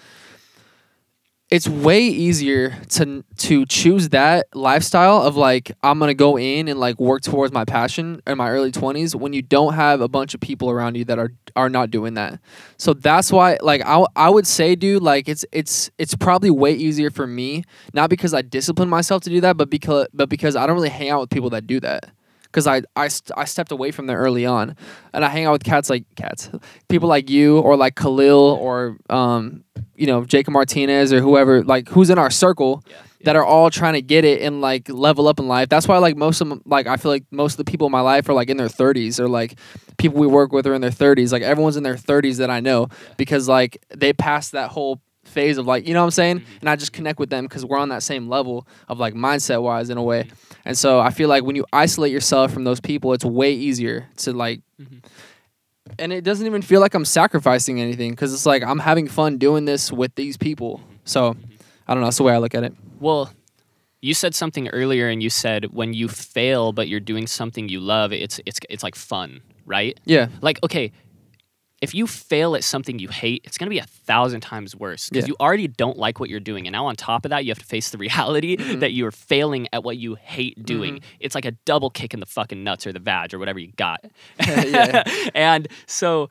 it's 1.52 1.68
way 1.68 2.02
easier 2.08 2.78
to 2.88 3.24
to 3.36 3.66
choose 3.66 4.10
that 4.10 4.48
lifestyle 4.54 5.22
of 5.22 5.36
like 5.36 5.74
I'm 5.84 6.00
gonna 6.00 6.14
go 6.14 6.38
in 6.38 6.70
and 6.70 6.80
like 6.80 6.98
work 6.98 7.22
towards 7.24 7.52
my 7.52 7.66
passion 7.66 8.22
in 8.26 8.38
my 8.38 8.50
early 8.50 8.72
20s 8.72 9.16
when 9.16 9.34
you 9.34 9.42
don't 9.42 9.74
have 9.74 10.00
a 10.00 10.08
bunch 10.08 10.34
of 10.34 10.40
people 10.40 10.70
around 10.72 10.96
you 10.96 11.04
that 11.06 11.20
are 11.20 11.34
are 11.58 11.70
not 11.70 11.92
doing 11.92 12.14
that. 12.14 12.40
So 12.78 12.94
that's 12.94 13.34
why 13.34 13.58
like 13.62 13.82
I, 13.86 14.06
I 14.16 14.30
would 14.30 14.48
say 14.48 14.76
dude 14.76 15.04
like 15.04 15.28
it's 15.28 15.46
it's 15.52 15.92
it's 15.98 16.16
probably 16.16 16.50
way 16.50 16.74
easier 16.74 17.12
for 17.12 17.28
me 17.28 17.66
not 17.94 18.10
because 18.10 18.34
I 18.34 18.42
discipline 18.42 18.90
myself 18.90 19.22
to 19.24 19.30
do 19.30 19.42
that 19.42 19.58
but 19.58 19.70
because 19.70 20.08
but 20.14 20.30
because 20.30 20.56
I 20.56 20.66
don't 20.66 20.76
really 20.76 20.90
hang 20.90 21.10
out 21.10 21.20
with 21.20 21.30
people 21.30 21.50
that 21.50 21.68
do 21.68 21.82
that 21.82 22.12
because 22.52 22.68
I, 22.68 22.82
I, 22.96 23.08
st- 23.08 23.32
I 23.38 23.46
stepped 23.46 23.72
away 23.72 23.92
from 23.92 24.08
there 24.08 24.18
early 24.18 24.46
on. 24.46 24.76
And 25.14 25.24
I 25.24 25.30
hang 25.30 25.46
out 25.46 25.54
with 25.54 25.64
cats 25.64 25.90
like 25.90 26.04
cats 26.16 26.50
people 26.90 27.08
like 27.08 27.30
you 27.30 27.60
or 27.60 27.76
like 27.76 27.96
Khalil 27.96 28.58
or 28.62 28.98
um 29.10 29.64
you 29.96 30.08
know 30.08 30.26
Jacob 30.26 30.54
Martinez 30.54 31.14
or 31.14 31.22
whoever 31.22 31.64
like 31.64 31.90
who's 31.90 32.10
in 32.10 32.18
our 32.18 32.30
circle 32.30 32.84
that 33.24 33.36
are 33.36 33.46
all 33.46 33.70
trying 33.70 33.94
to 33.94 34.02
get 34.02 34.26
it 34.26 34.42
and 34.42 34.62
like 34.62 34.90
level 34.90 35.28
up 35.28 35.40
in 35.40 35.48
life. 35.48 35.70
That's 35.70 35.88
why 35.88 35.98
like 35.98 36.16
most 36.16 36.42
of 36.42 36.50
them 36.50 36.62
like 36.66 36.88
I 36.88 36.98
feel 36.98 37.12
like 37.12 37.26
most 37.32 37.54
of 37.54 37.58
the 37.58 37.70
people 37.70 37.88
in 37.88 37.92
my 37.92 38.02
life 38.02 38.28
are 38.30 38.34
like 38.34 38.50
in 38.50 38.58
their 38.58 38.68
30s 38.68 39.20
or 39.20 39.28
like 39.28 39.58
people 39.98 40.20
we 40.20 40.28
work 40.28 40.52
with 40.52 40.66
are 40.66 40.74
in 40.74 40.82
their 40.82 40.90
30s 40.90 41.32
like 41.32 41.44
everyone's 41.44 41.78
in 41.78 41.84
their 41.84 41.96
30s 41.96 42.38
that 42.38 42.50
I 42.50 42.60
know 42.60 42.88
because 43.18 43.48
like 43.48 43.84
they 43.90 44.14
passed 44.14 44.54
that 44.54 44.72
whole 44.72 45.02
phase 45.32 45.58
of 45.58 45.66
like 45.66 45.88
you 45.88 45.94
know 45.94 46.02
what 46.02 46.06
I'm 46.06 46.12
saying 46.12 46.40
mm-hmm. 46.40 46.58
and 46.62 46.70
I 46.70 46.76
just 46.76 46.94
connect 46.94 47.20
with 47.20 47.30
them 47.30 47.46
because 47.46 47.66
we're 47.66 47.78
on 47.78 47.90
that 47.90 48.04
same 48.04 48.28
level 48.30 48.68
of 48.88 49.00
like 49.00 49.14
mindset 49.14 49.62
wise 49.62 49.90
in 49.90 49.98
a 49.98 50.04
way 50.04 50.24
mm-hmm. 50.24 50.54
and 50.66 50.78
so 50.78 51.00
I 51.00 51.10
feel 51.10 51.30
like 51.30 51.44
when 51.44 51.56
you 51.56 51.66
isolate 51.74 52.12
yourself 52.12 52.52
from 52.52 52.64
those 52.64 52.80
people, 52.80 53.14
it's 53.14 53.26
way 53.26 53.54
easier 53.54 54.08
to 54.18 54.34
like. 54.34 54.62
Mm-hmm. 54.80 55.00
And 56.00 56.14
it 56.14 56.24
doesn't 56.24 56.46
even 56.46 56.62
feel 56.62 56.80
like 56.80 56.94
I'm 56.94 57.04
sacrificing 57.04 57.82
anything 57.82 58.12
because 58.12 58.34
it's 58.34 58.46
like 58.46 58.64
I'm 58.64 58.80
having 58.80 59.08
fun 59.08 59.38
doing 59.38 59.66
this 59.66 59.92
with 59.92 60.16
these 60.16 60.38
people. 60.38 60.82
So 61.04 61.36
I 61.88 61.94
don't 61.94 62.02
know. 62.02 62.08
That's 62.08 62.18
the 62.18 62.24
way 62.24 62.34
I 62.34 62.38
look 62.38 62.56
at 62.56 62.64
it. 62.64 62.74
well, 63.00 63.32
you 64.02 64.14
said 64.16 64.34
something 64.34 64.68
earlier 64.70 65.10
and 65.10 65.22
you 65.22 65.30
said 65.30 65.66
when 65.74 65.94
you 65.94 66.08
fail 66.08 66.72
but 66.72 66.88
you're 66.88 67.00
doing 67.00 67.28
something 67.28 67.70
you 67.70 67.80
love, 67.80 68.14
it's 68.14 68.40
it's 68.46 68.60
it's 68.70 68.84
like 68.84 68.96
fun, 68.96 69.42
right? 69.66 70.00
Yeah. 70.06 70.28
Like 70.42 70.60
okay, 70.64 70.92
if 71.82 71.96
you 71.96 72.06
fail 72.06 72.56
at 72.56 72.64
something 72.64 73.00
you 73.00 73.08
hate, 73.08 73.42
it's 73.44 73.58
going 73.58 73.66
to 73.66 73.70
be 73.72 73.80
a 73.80 73.86
thousand 73.86 74.42
times 74.42 74.76
worse 74.76 75.10
because 75.10 75.26
Yeah. 75.26 75.30
you 75.30 75.36
already 75.40 75.68
don't 75.68 75.98
like 75.98 76.20
what 76.20 76.30
you're 76.30 76.40
doing. 76.40 76.68
And 76.68 76.74
now, 76.74 76.86
on 76.86 76.96
top 76.96 77.26
of 77.26 77.30
that, 77.30 77.44
you 77.44 77.50
have 77.52 77.58
to 77.60 77.66
face 77.66 77.90
the 77.90 77.98
reality 77.98 78.56
Mm-hmm. 78.56 78.80
that 78.80 78.94
you're 78.94 79.12
failing 79.12 79.68
at 79.74 79.84
what 79.84 79.98
you 79.98 80.16
hate 80.16 80.64
doing. 80.64 81.02
It's 81.20 81.34
like 81.34 81.46
a 81.46 81.52
double 81.66 81.90
kick 81.90 82.14
in 82.14 82.20
the 82.20 82.26
fucking 82.28 82.64
nuts 82.64 82.86
or 82.86 82.94
the 82.94 83.00
vag 83.00 83.34
or 83.34 83.40
whatever 83.40 83.58
you 83.60 83.72
got. 83.76 84.06
And 85.34 85.68
so, 85.88 86.30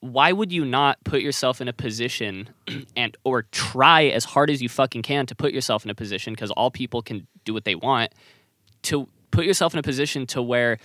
why 0.00 0.32
would 0.32 0.50
you 0.52 0.64
not 0.64 0.98
put 1.04 1.22
yourself 1.22 1.60
in 1.60 1.68
a 1.68 1.72
position 1.72 2.48
and 2.96 3.16
or 3.24 3.42
try 3.52 4.04
as 4.06 4.24
hard 4.24 4.50
as 4.50 4.60
you 4.60 4.68
fucking 4.68 5.02
can 5.02 5.26
to 5.26 5.34
put 5.34 5.52
yourself 5.52 5.84
in 5.84 5.90
a 5.90 5.94
position 5.94 6.32
because 6.32 6.50
all 6.50 6.70
people 6.70 7.02
can 7.02 7.26
do 7.44 7.54
what 7.54 7.64
they 7.64 7.74
want 7.76 8.12
to 8.82 9.08
put 9.30 9.44
yourself 9.46 9.72
in 9.74 9.78
a 9.78 9.82
position 9.82 10.26
to 10.26 10.42
where 10.42 10.78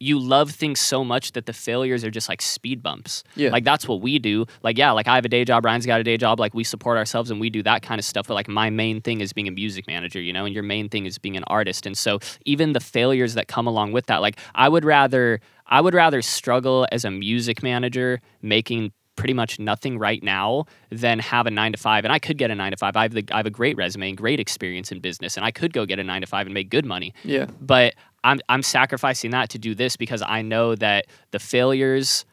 you 0.00 0.18
love 0.18 0.50
things 0.52 0.78
so 0.78 1.02
much 1.04 1.32
that 1.32 1.46
the 1.46 1.52
failures 1.52 2.04
are 2.04 2.10
just 2.10 2.28
like 2.28 2.40
speed 2.40 2.82
bumps. 2.82 3.24
Yeah. 3.34 3.50
Like 3.50 3.64
that's 3.64 3.88
what 3.88 4.00
we 4.00 4.18
do. 4.18 4.46
Like 4.62 4.78
yeah, 4.78 4.92
like 4.92 5.08
I 5.08 5.16
have 5.16 5.24
a 5.24 5.28
day 5.28 5.44
job, 5.44 5.64
Ryan's 5.64 5.86
got 5.86 6.00
a 6.00 6.04
day 6.04 6.16
job, 6.16 6.38
like 6.38 6.54
we 6.54 6.62
support 6.64 6.96
ourselves 6.98 7.30
and 7.30 7.40
we 7.40 7.50
do 7.50 7.62
that 7.64 7.82
kind 7.82 7.98
of 7.98 8.04
stuff, 8.04 8.28
but 8.28 8.34
like 8.34 8.48
my 8.48 8.70
main 8.70 9.00
thing 9.00 9.20
is 9.20 9.32
being 9.32 9.48
a 9.48 9.52
music 9.52 9.86
manager, 9.88 10.20
you 10.20 10.32
know, 10.32 10.44
and 10.44 10.54
your 10.54 10.62
main 10.62 10.88
thing 10.88 11.04
is 11.06 11.18
being 11.18 11.36
an 11.36 11.44
artist. 11.48 11.84
And 11.84 11.98
so 11.98 12.20
even 12.44 12.74
the 12.74 12.80
failures 12.80 13.34
that 13.34 13.48
come 13.48 13.66
along 13.66 13.92
with 13.92 14.06
that, 14.06 14.18
like 14.18 14.38
I 14.54 14.68
would 14.68 14.84
rather 14.84 15.40
I 15.66 15.80
would 15.80 15.94
rather 15.94 16.22
struggle 16.22 16.86
as 16.92 17.04
a 17.04 17.10
music 17.10 17.62
manager 17.62 18.20
making 18.40 18.92
pretty 19.16 19.34
much 19.34 19.58
nothing 19.58 19.98
right 19.98 20.22
now 20.22 20.64
than 20.90 21.18
have 21.18 21.44
a 21.48 21.50
nine 21.50 21.72
to 21.72 21.78
five. 21.78 22.04
And 22.04 22.12
I 22.12 22.20
could 22.20 22.38
get 22.38 22.52
a 22.52 22.54
nine 22.54 22.70
to 22.70 22.76
five. 22.76 22.96
I 22.96 23.02
have 23.02 23.12
the, 23.12 23.24
I 23.32 23.38
have 23.38 23.46
a 23.46 23.50
great 23.50 23.76
resume 23.76 24.10
and 24.10 24.16
great 24.16 24.38
experience 24.38 24.92
in 24.92 25.00
business, 25.00 25.36
and 25.36 25.44
I 25.44 25.50
could 25.50 25.72
go 25.72 25.84
get 25.86 25.98
a 25.98 26.04
nine 26.04 26.20
to 26.20 26.28
five 26.28 26.46
and 26.46 26.54
make 26.54 26.70
good 26.70 26.86
money 26.86 27.12
Yeah. 27.24 27.46
but 27.60 27.94
I'm 28.24 28.40
I'm 28.48 28.62
sacrificing 28.62 29.30
that 29.32 29.50
to 29.50 29.58
do 29.58 29.74
this 29.74 29.96
because 29.96 30.22
I 30.22 30.42
know 30.42 30.74
that 30.74 31.06
the 31.30 31.38
failures 31.38 32.24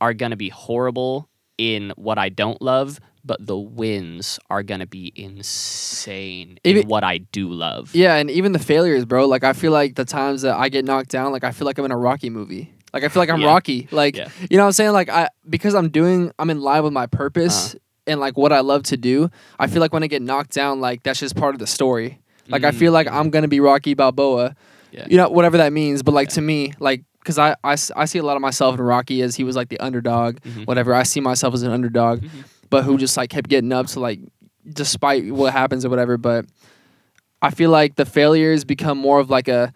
are 0.00 0.14
going 0.14 0.30
to 0.30 0.36
be 0.36 0.48
horrible 0.48 1.28
in 1.56 1.92
what 1.96 2.18
I 2.18 2.28
don't 2.28 2.60
love, 2.62 3.00
but 3.24 3.44
the 3.44 3.58
wins 3.58 4.38
are 4.48 4.62
going 4.62 4.80
to 4.80 4.86
be 4.86 5.12
insane 5.16 6.58
in 6.64 6.86
what 6.86 7.02
I 7.04 7.18
do 7.18 7.48
love. 7.48 7.94
Yeah. 7.94 8.14
And 8.16 8.30
even 8.30 8.52
the 8.52 8.58
failures, 8.58 9.04
bro. 9.04 9.26
Like 9.26 9.44
I 9.44 9.52
feel 9.52 9.72
like 9.72 9.94
the 9.96 10.04
times 10.04 10.42
that 10.42 10.56
I 10.56 10.68
get 10.68 10.84
knocked 10.84 11.10
down, 11.10 11.32
like 11.32 11.44
I 11.44 11.50
feel 11.52 11.66
like 11.66 11.78
I'm 11.78 11.84
in 11.84 11.90
a 11.92 11.96
Rocky 11.96 12.30
movie. 12.30 12.72
Like 12.92 13.04
I 13.04 13.08
feel 13.08 13.20
like 13.20 13.30
I'm 13.30 13.40
Yeah. 13.42 13.48
Rocky. 13.48 13.88
Like 13.90 14.16
Yeah. 14.16 14.28
you 14.50 14.56
know 14.56 14.62
what 14.64 14.68
I'm 14.68 14.72
saying? 14.72 14.92
Like 14.92 15.08
I 15.08 15.28
because 15.48 15.74
I'm 15.74 15.88
doing 15.88 16.32
I'm 16.38 16.50
in 16.50 16.60
line 16.60 16.84
with 16.84 16.92
my 16.92 17.06
purpose 17.06 17.74
Uh-huh. 17.74 17.78
and 18.06 18.20
like 18.20 18.36
what 18.38 18.52
I 18.52 18.60
love 18.60 18.84
to 18.84 18.96
do. 18.96 19.30
I 19.58 19.66
feel 19.66 19.80
like 19.80 19.92
when 19.92 20.02
I 20.02 20.06
get 20.06 20.22
knocked 20.22 20.52
down, 20.52 20.80
like 20.80 21.02
that's 21.02 21.20
just 21.20 21.36
part 21.36 21.54
of 21.54 21.58
the 21.58 21.66
story. 21.66 22.20
Like 22.48 22.64
I 22.64 22.70
Mm. 22.70 22.78
feel 22.78 22.92
like 22.92 23.08
I'm 23.08 23.30
gonna 23.30 23.48
be 23.48 23.60
Rocky 23.60 23.94
Balboa. 23.94 24.54
Yeah. 24.90 25.06
You 25.08 25.16
know 25.16 25.28
whatever 25.28 25.56
that 25.58 25.72
means, 25.72 26.02
but 26.02 26.12
like 26.14 26.28
to 26.30 26.40
me, 26.40 26.72
like 26.78 27.04
because 27.20 27.38
I, 27.38 27.56
I, 27.62 27.76
I 27.96 28.04
see 28.06 28.18
a 28.18 28.22
lot 28.22 28.36
of 28.36 28.42
myself 28.42 28.74
in 28.76 28.80
Rocky 28.80 29.20
as 29.22 29.34
he 29.36 29.44
was 29.44 29.54
like 29.56 29.68
the 29.68 29.78
underdog, 29.80 30.38
Mhm. 30.40 30.66
whatever. 30.66 30.94
I 30.94 31.02
see 31.02 31.20
myself 31.20 31.52
as 31.54 31.62
an 31.62 31.70
underdog, 31.72 32.20
Mhm. 32.22 32.44
but 32.70 32.84
who 32.84 32.96
just 32.96 33.16
like 33.16 33.28
kept 33.30 33.48
getting 33.50 33.72
up 33.72 33.86
to 33.88 34.00
like 34.00 34.20
despite 34.70 35.32
what 35.32 35.52
happens 35.52 35.84
or 35.84 35.90
whatever. 35.90 36.16
But 36.16 36.46
I 37.42 37.50
feel 37.50 37.70
like 37.70 37.96
the 37.96 38.04
failures 38.06 38.64
become 38.64 38.98
more 38.98 39.20
of 39.20 39.28
like 39.30 39.48
a 39.48 39.72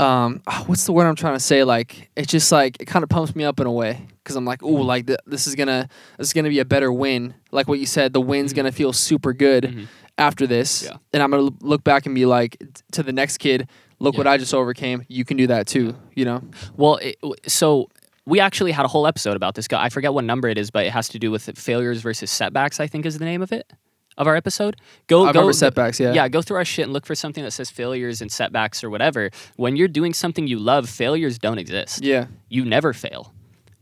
um 0.00 0.42
ah, 0.46 0.62
what's 0.66 0.84
the 0.86 0.92
word 0.92 1.06
I'm 1.06 1.16
trying 1.16 1.34
to 1.34 1.40
say 1.40 1.64
like 1.64 2.08
it's 2.16 2.30
just 2.30 2.52
like 2.52 2.76
it 2.80 2.84
kind 2.84 3.02
of 3.02 3.08
pumps 3.08 3.34
me 3.34 3.42
up 3.44 3.58
in 3.58 3.66
a 3.66 3.72
way 3.72 4.06
because 4.22 4.36
I'm 4.36 4.44
like 4.44 4.62
ooh 4.62 4.80
like 4.82 5.06
th- 5.08 5.18
this 5.26 5.48
is 5.48 5.56
gonna 5.56 5.88
this 6.18 6.28
is 6.28 6.32
gonna 6.32 6.50
be 6.50 6.60
a 6.60 6.64
better 6.64 6.92
win 6.92 7.34
like 7.50 7.66
what 7.66 7.80
you 7.80 7.86
said 7.86 8.12
the 8.12 8.20
win's 8.20 8.52
Mhm. 8.52 8.56
gonna 8.56 8.72
feel 8.72 8.92
super 8.92 9.32
good 9.32 9.64
Mhm. 9.64 9.86
after 10.16 10.46
this 10.46 10.84
Yeah. 10.84 10.98
and 11.12 11.20
I'm 11.20 11.30
gonna 11.32 11.44
l- 11.46 11.56
look 11.62 11.82
back 11.82 12.06
and 12.06 12.14
be 12.14 12.26
like 12.26 12.62
to 12.92 13.02
the 13.02 13.12
next 13.12 13.38
kid 13.38 13.68
look 14.00 14.16
what 14.16 14.26
I 14.26 14.36
just 14.36 14.54
overcame 14.54 15.04
you 15.08 15.24
can 15.24 15.36
do 15.36 15.46
that 15.48 15.66
too 15.66 15.96
you 16.14 16.24
know 16.24 16.42
Well, 16.76 16.96
it, 16.96 17.16
so 17.46 17.88
we 18.26 18.40
actually 18.40 18.72
had 18.72 18.84
a 18.84 18.88
whole 18.88 19.06
episode 19.06 19.36
about 19.36 19.54
this 19.54 19.66
guy. 19.66 19.82
I 19.82 19.88
forget 19.88 20.12
what 20.12 20.22
number 20.22 20.48
it 20.48 20.58
is, 20.58 20.70
but 20.70 20.84
it 20.84 20.90
has 20.92 21.08
to 21.10 21.18
do 21.18 21.30
with 21.30 21.48
failures 21.58 22.02
versus 22.02 22.30
setbacks. 22.30 22.78
I 22.78 22.86
think 22.86 23.06
is 23.06 23.18
the 23.18 23.24
name 23.24 23.40
of 23.40 23.52
it 23.52 23.72
of 24.18 24.26
our 24.26 24.36
episode. 24.36 24.76
Go 25.06 25.26
I 25.26 25.32
go 25.32 25.50
setbacks 25.52 25.98
yeah 25.98 26.12
yeah, 26.12 26.28
go 26.28 26.42
through 26.42 26.58
our 26.58 26.64
shit 26.64 26.84
and 26.84 26.92
look 26.92 27.06
for 27.06 27.14
something 27.14 27.42
that 27.42 27.52
says 27.52 27.70
failures 27.70 28.20
and 28.20 28.30
setbacks 28.30 28.84
or 28.84 28.90
whatever. 28.90 29.30
When 29.56 29.76
you're 29.76 29.88
doing 29.88 30.12
something 30.12 30.46
you 30.46 30.58
love, 30.58 30.88
failures 30.90 31.38
don't 31.38 31.58
exist. 31.58 32.04
yeah 32.04 32.26
You 32.50 32.64
never 32.64 32.92
fail. 32.92 33.32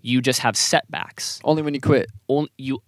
You 0.02 0.20
just 0.20 0.40
have 0.40 0.56
setbacks. 0.56 1.40
Only 1.42 1.62
when 1.62 1.74
you 1.74 1.80
quit. 1.80 2.06
On, 2.28 2.46
you 2.56 2.80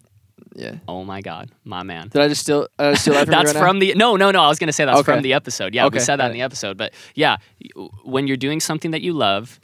Yeah. 0.59 0.75
oh 0.89 1.05
my 1.05 1.21
god, 1.21 1.51
my 1.65 1.83
man. 1.83 2.09
Did 2.09 2.21
I 2.23 2.29
just 2.29 2.43
steal? 2.43 2.67
Uh, 2.79 2.95
steal 2.95 3.15
that 3.15 3.25
from 3.27 3.33
that's 3.33 3.47
right 3.47 3.55
now? 3.55 3.61
from 3.61 3.79
the 3.79 3.95
no 3.95 4.17
no 4.17 4.31
no. 4.31 4.43
I 4.43 4.49
was 4.49 4.59
gonna 4.59 4.73
say 4.73 4.85
that's 4.85 4.99
Okay. 5.01 5.13
from 5.13 5.23
the 5.23 5.33
episode. 5.35 5.75
Yeah, 5.75 5.85
we 5.85 5.87
Okay, 5.89 5.99
said 6.01 6.17
that 6.17 6.25
got 6.25 6.31
in 6.33 6.37
the 6.37 6.43
episode. 6.43 6.77
But 6.77 6.93
yeah, 7.15 7.37
when 8.05 8.27
you're 8.27 8.37
doing 8.37 8.61
something 8.61 8.91
that 8.91 9.03
you 9.03 9.13
love, 9.13 9.61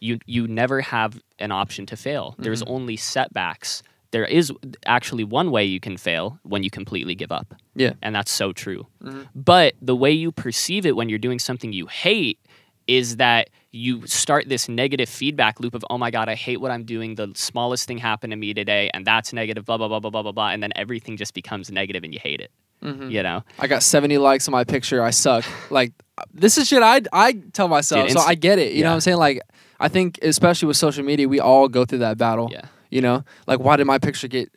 you 0.00 0.18
you 0.26 0.48
never 0.48 0.80
have 0.80 1.20
an 1.38 1.52
option 1.52 1.86
to 1.86 1.96
fail. 1.96 2.34
There's 2.38 2.62
Mm-hmm. 2.62 2.74
only 2.74 2.96
setbacks. 2.96 3.82
There 4.10 4.24
is 4.26 4.52
actually 4.84 5.24
one 5.24 5.50
way 5.50 5.64
you 5.64 5.80
can 5.80 5.96
fail 5.96 6.38
when 6.42 6.62
you 6.62 6.70
completely 6.70 7.14
give 7.14 7.32
up. 7.32 7.54
Yeah. 7.74 7.92
And 8.02 8.14
that's 8.14 8.30
so 8.30 8.52
true. 8.52 8.86
Mm-hmm. 9.02 9.22
But 9.34 9.72
the 9.80 9.96
way 9.96 10.10
you 10.12 10.32
perceive 10.32 10.84
it 10.84 10.96
when 10.96 11.08
you're 11.08 11.18
doing 11.18 11.38
something 11.38 11.72
you 11.72 11.86
hate 11.86 12.38
is 12.86 13.16
that 13.16 13.50
you 13.70 14.06
start 14.06 14.48
this 14.48 14.68
negative 14.68 15.08
feedback 15.08 15.60
loop 15.60 15.74
of, 15.74 15.84
oh 15.88 15.98
my 15.98 16.10
God, 16.10 16.28
I 16.28 16.34
hate 16.34 16.60
what 16.60 16.70
I'm 16.70 16.84
doing. 16.84 17.14
The 17.14 17.32
smallest 17.34 17.86
thing 17.88 17.98
happened 17.98 18.32
to 18.32 18.36
me 18.36 18.52
today, 18.52 18.90
and 18.92 19.06
that's 19.06 19.32
negative, 19.32 19.64
blah, 19.64 19.78
blah, 19.78 19.88
blah, 19.88 20.00
blah, 20.00 20.10
blah, 20.10 20.22
blah, 20.22 20.32
blah. 20.32 20.50
And 20.50 20.62
then 20.62 20.72
everything 20.76 21.16
just 21.16 21.32
becomes 21.34 21.70
negative 21.70 22.04
and 22.04 22.12
you 22.12 22.20
hate 22.22 22.40
it. 22.40 22.50
Mm-hmm. 22.82 23.10
You 23.10 23.22
know? 23.22 23.44
I 23.58 23.66
got 23.66 23.82
70 23.82 24.18
likes 24.18 24.48
on 24.48 24.52
my 24.52 24.64
picture. 24.64 25.02
I 25.02 25.10
suck. 25.10 25.44
Like 25.70 25.94
this 26.34 26.58
is 26.58 26.68
shit 26.68 26.82
I 26.82 27.00
I 27.12 27.32
tell 27.54 27.66
myself. 27.66 28.08
Dude, 28.08 28.18
so 28.18 28.22
I 28.22 28.34
get 28.34 28.58
it. 28.58 28.72
You 28.72 28.82
know 28.82 28.90
what 28.90 28.96
I'm 28.96 29.00
saying? 29.00 29.16
Like 29.16 29.40
I 29.80 29.88
think 29.88 30.18
especially 30.20 30.66
with 30.66 30.76
social 30.76 31.02
media, 31.02 31.26
we 31.26 31.40
all 31.40 31.66
go 31.66 31.86
through 31.86 32.00
that 32.00 32.18
battle. 32.18 32.50
Yeah. 32.52 32.66
You 32.90 33.00
know, 33.00 33.24
like 33.46 33.58
why 33.58 33.76
did 33.76 33.86
my 33.86 33.98
picture 33.98 34.28
get 34.28 34.52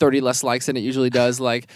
30 0.00 0.20
less 0.20 0.42
likes 0.42 0.66
than 0.66 0.76
it 0.76 0.80
usually 0.80 1.10
does? 1.10 1.38
Like, 1.38 1.70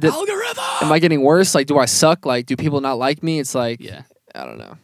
the, 0.00 0.08
Algorithm! 0.12 0.64
am 0.82 0.92
I 0.92 1.00
getting 1.00 1.22
worse? 1.22 1.56
Like, 1.56 1.66
do 1.66 1.76
I 1.76 1.86
suck? 1.86 2.24
Like, 2.24 2.46
do 2.46 2.54
people 2.56 2.80
not 2.80 2.98
like 2.98 3.22
me? 3.24 3.40
It's 3.40 3.54
like 3.54 3.80
Yeah. 3.80 4.02
I 4.32 4.44
don't 4.44 4.58
know. 4.58 4.76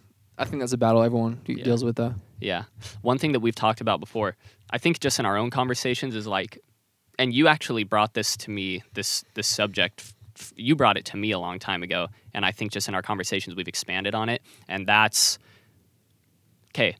I 0.42 0.44
think 0.46 0.60
that's 0.60 0.72
a 0.72 0.78
battle 0.78 1.02
everyone 1.02 1.40
Yeah. 1.46 1.64
deals 1.64 1.84
with 1.84 1.96
though. 1.96 2.14
Yeah. 2.40 2.64
One 3.02 3.18
thing 3.18 3.32
that 3.32 3.40
we've 3.40 3.54
talked 3.54 3.80
about 3.80 4.00
before, 4.00 4.36
I 4.70 4.78
think 4.78 5.00
just 5.00 5.18
in 5.18 5.26
our 5.26 5.36
own 5.36 5.50
conversations 5.50 6.14
is 6.14 6.26
like, 6.26 6.58
and 7.18 7.32
you 7.32 7.46
actually 7.48 7.84
brought 7.84 8.14
this 8.14 8.36
to 8.38 8.50
me, 8.50 8.82
this 8.94 9.24
this 9.34 9.46
subject. 9.46 10.12
f- 10.36 10.52
You 10.56 10.74
brought 10.74 10.96
it 10.96 11.04
to 11.06 11.16
me 11.16 11.30
a 11.30 11.38
long 11.38 11.58
time 11.58 11.82
ago, 11.82 12.08
and 12.34 12.44
I 12.44 12.52
think 12.52 12.72
just 12.72 12.88
in 12.88 12.94
our 12.94 13.02
conversations 13.02 13.54
we've 13.54 13.68
expanded 13.68 14.14
on 14.14 14.28
it, 14.28 14.42
and 14.68 14.86
that's 14.88 15.38
okay. 16.74 16.96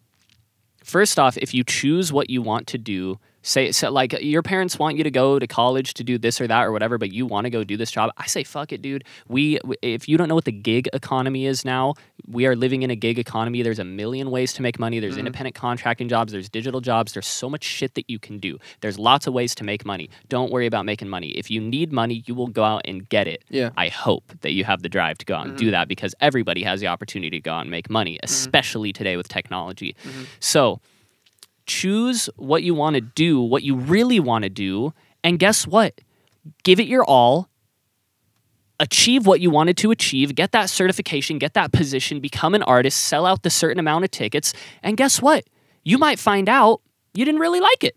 First 0.85 1.19
off, 1.19 1.37
if 1.39 1.55
you 1.55 1.65
choose 1.65 2.13
what 2.13 2.29
you 2.31 2.43
want 2.43 2.67
to 2.69 2.79
do, 2.79 3.19
say 3.43 3.73
so 3.73 3.91
like 3.91 4.13
your 4.21 4.43
parents 4.43 4.79
want 4.79 4.97
you 4.97 5.05
to 5.05 5.11
go 5.11 5.39
to 5.39 5.47
college 5.47 5.95
to 5.95 6.05
do 6.05 6.19
this 6.19 6.41
or 6.41 6.47
that 6.47 6.65
or 6.65 6.73
whatever, 6.73 6.99
but 6.99 7.13
you 7.13 7.27
want 7.27 7.45
to 7.45 7.51
go 7.51 7.65
do 7.65 7.77
this 7.77 7.91
job, 7.91 8.11
I 8.17 8.27
say 8.27 8.45
fuck 8.45 8.73
it, 8.73 8.83
dude. 8.83 9.05
We 9.29 9.59
if 9.83 10.09
you 10.09 10.17
don't 10.17 10.29
know 10.29 10.35
what 10.35 10.45
the 10.45 10.53
gig 10.53 10.89
economy 10.93 11.47
is 11.47 11.65
now, 11.65 11.95
we 12.27 12.47
are 12.47 12.57
living 12.57 12.83
in 12.83 12.91
a 12.91 12.97
gig 12.97 13.19
economy. 13.19 13.63
There's 13.63 13.79
a 13.79 13.85
million 13.85 14.31
ways 14.31 14.53
to 14.55 14.63
make 14.63 14.79
money. 14.79 15.01
There's 15.01 15.15
mm-hmm. 15.15 15.21
independent 15.21 15.57
contracting 15.57 16.09
jobs, 16.09 16.33
there's 16.33 16.49
digital 16.49 16.81
jobs, 16.81 17.13
there's 17.13 17.27
so 17.27 17.51
much 17.51 17.65
shit 17.65 17.95
that 17.95 18.09
you 18.09 18.19
can 18.19 18.39
do. 18.39 18.59
There's 18.81 18.99
lots 18.99 19.27
of 19.27 19.35
ways 19.35 19.55
to 19.57 19.65
make 19.65 19.85
money. 19.85 20.09
Don't 20.29 20.53
worry 20.53 20.67
about 20.67 20.87
making 20.87 21.09
money. 21.09 21.31
If 21.31 21.51
you 21.51 21.61
need 21.61 21.93
money, 21.93 22.23
you 22.27 22.35
will 22.35 22.49
go 22.49 22.65
out 22.65 22.83
and 22.85 23.09
get 23.09 23.27
it. 23.27 23.45
Yeah. 23.49 23.71
I 23.77 23.89
hope 23.89 24.33
that 24.41 24.53
you 24.53 24.65
have 24.65 24.83
the 24.83 24.89
drive 24.89 25.19
to 25.19 25.27
go 25.27 25.35
out 25.35 25.47
and 25.47 25.57
do 25.57 25.67
mm-hmm. 25.67 25.73
that 25.73 25.89
because 25.89 26.15
everybody 26.21 26.63
has 26.63 26.81
the 26.81 26.87
opportunity 26.87 27.31
to 27.39 27.41
go 27.41 27.53
out 27.53 27.63
and 27.63 27.71
make 27.71 27.91
money, 27.91 28.15
mm-hmm. 28.15 28.25
especially 28.25 28.93
today 28.93 29.17
with 29.17 29.29
technology. 29.29 29.97
So 30.41 30.81
choose 31.67 32.29
what 32.37 32.63
you 32.63 32.75
want 32.75 32.95
to 32.95 33.01
do, 33.01 33.41
what 33.41 33.63
you 33.63 33.77
really 33.77 34.21
want 34.21 34.45
to 34.45 34.51
do, 34.51 34.93
and 35.23 35.39
guess 35.39 35.67
what? 35.67 36.01
Give 36.65 36.81
it 36.81 36.87
your 36.87 37.05
all. 37.05 37.49
Achieve 38.81 39.27
what 39.27 39.41
you 39.41 39.51
wanted 39.51 39.77
to 39.77 39.93
achieve, 39.93 40.35
get 40.35 40.51
that 40.53 40.69
certification, 40.69 41.39
get 41.39 41.55
that 41.55 41.73
position, 41.73 42.19
become 42.19 42.55
an 42.55 42.65
artist, 42.65 43.05
sell 43.05 43.27
out 43.27 43.45
the 43.45 43.51
certain 43.51 43.79
amount 43.79 44.05
of 44.05 44.11
tickets, 44.11 44.53
and 44.83 44.97
guess 44.97 45.23
what? 45.23 45.45
You 45.85 45.99
might 45.99 46.19
find 46.19 46.49
out 46.49 46.81
you 47.15 47.25
didn't 47.25 47.41
really 47.41 47.61
like 47.61 47.85
it. 47.85 47.97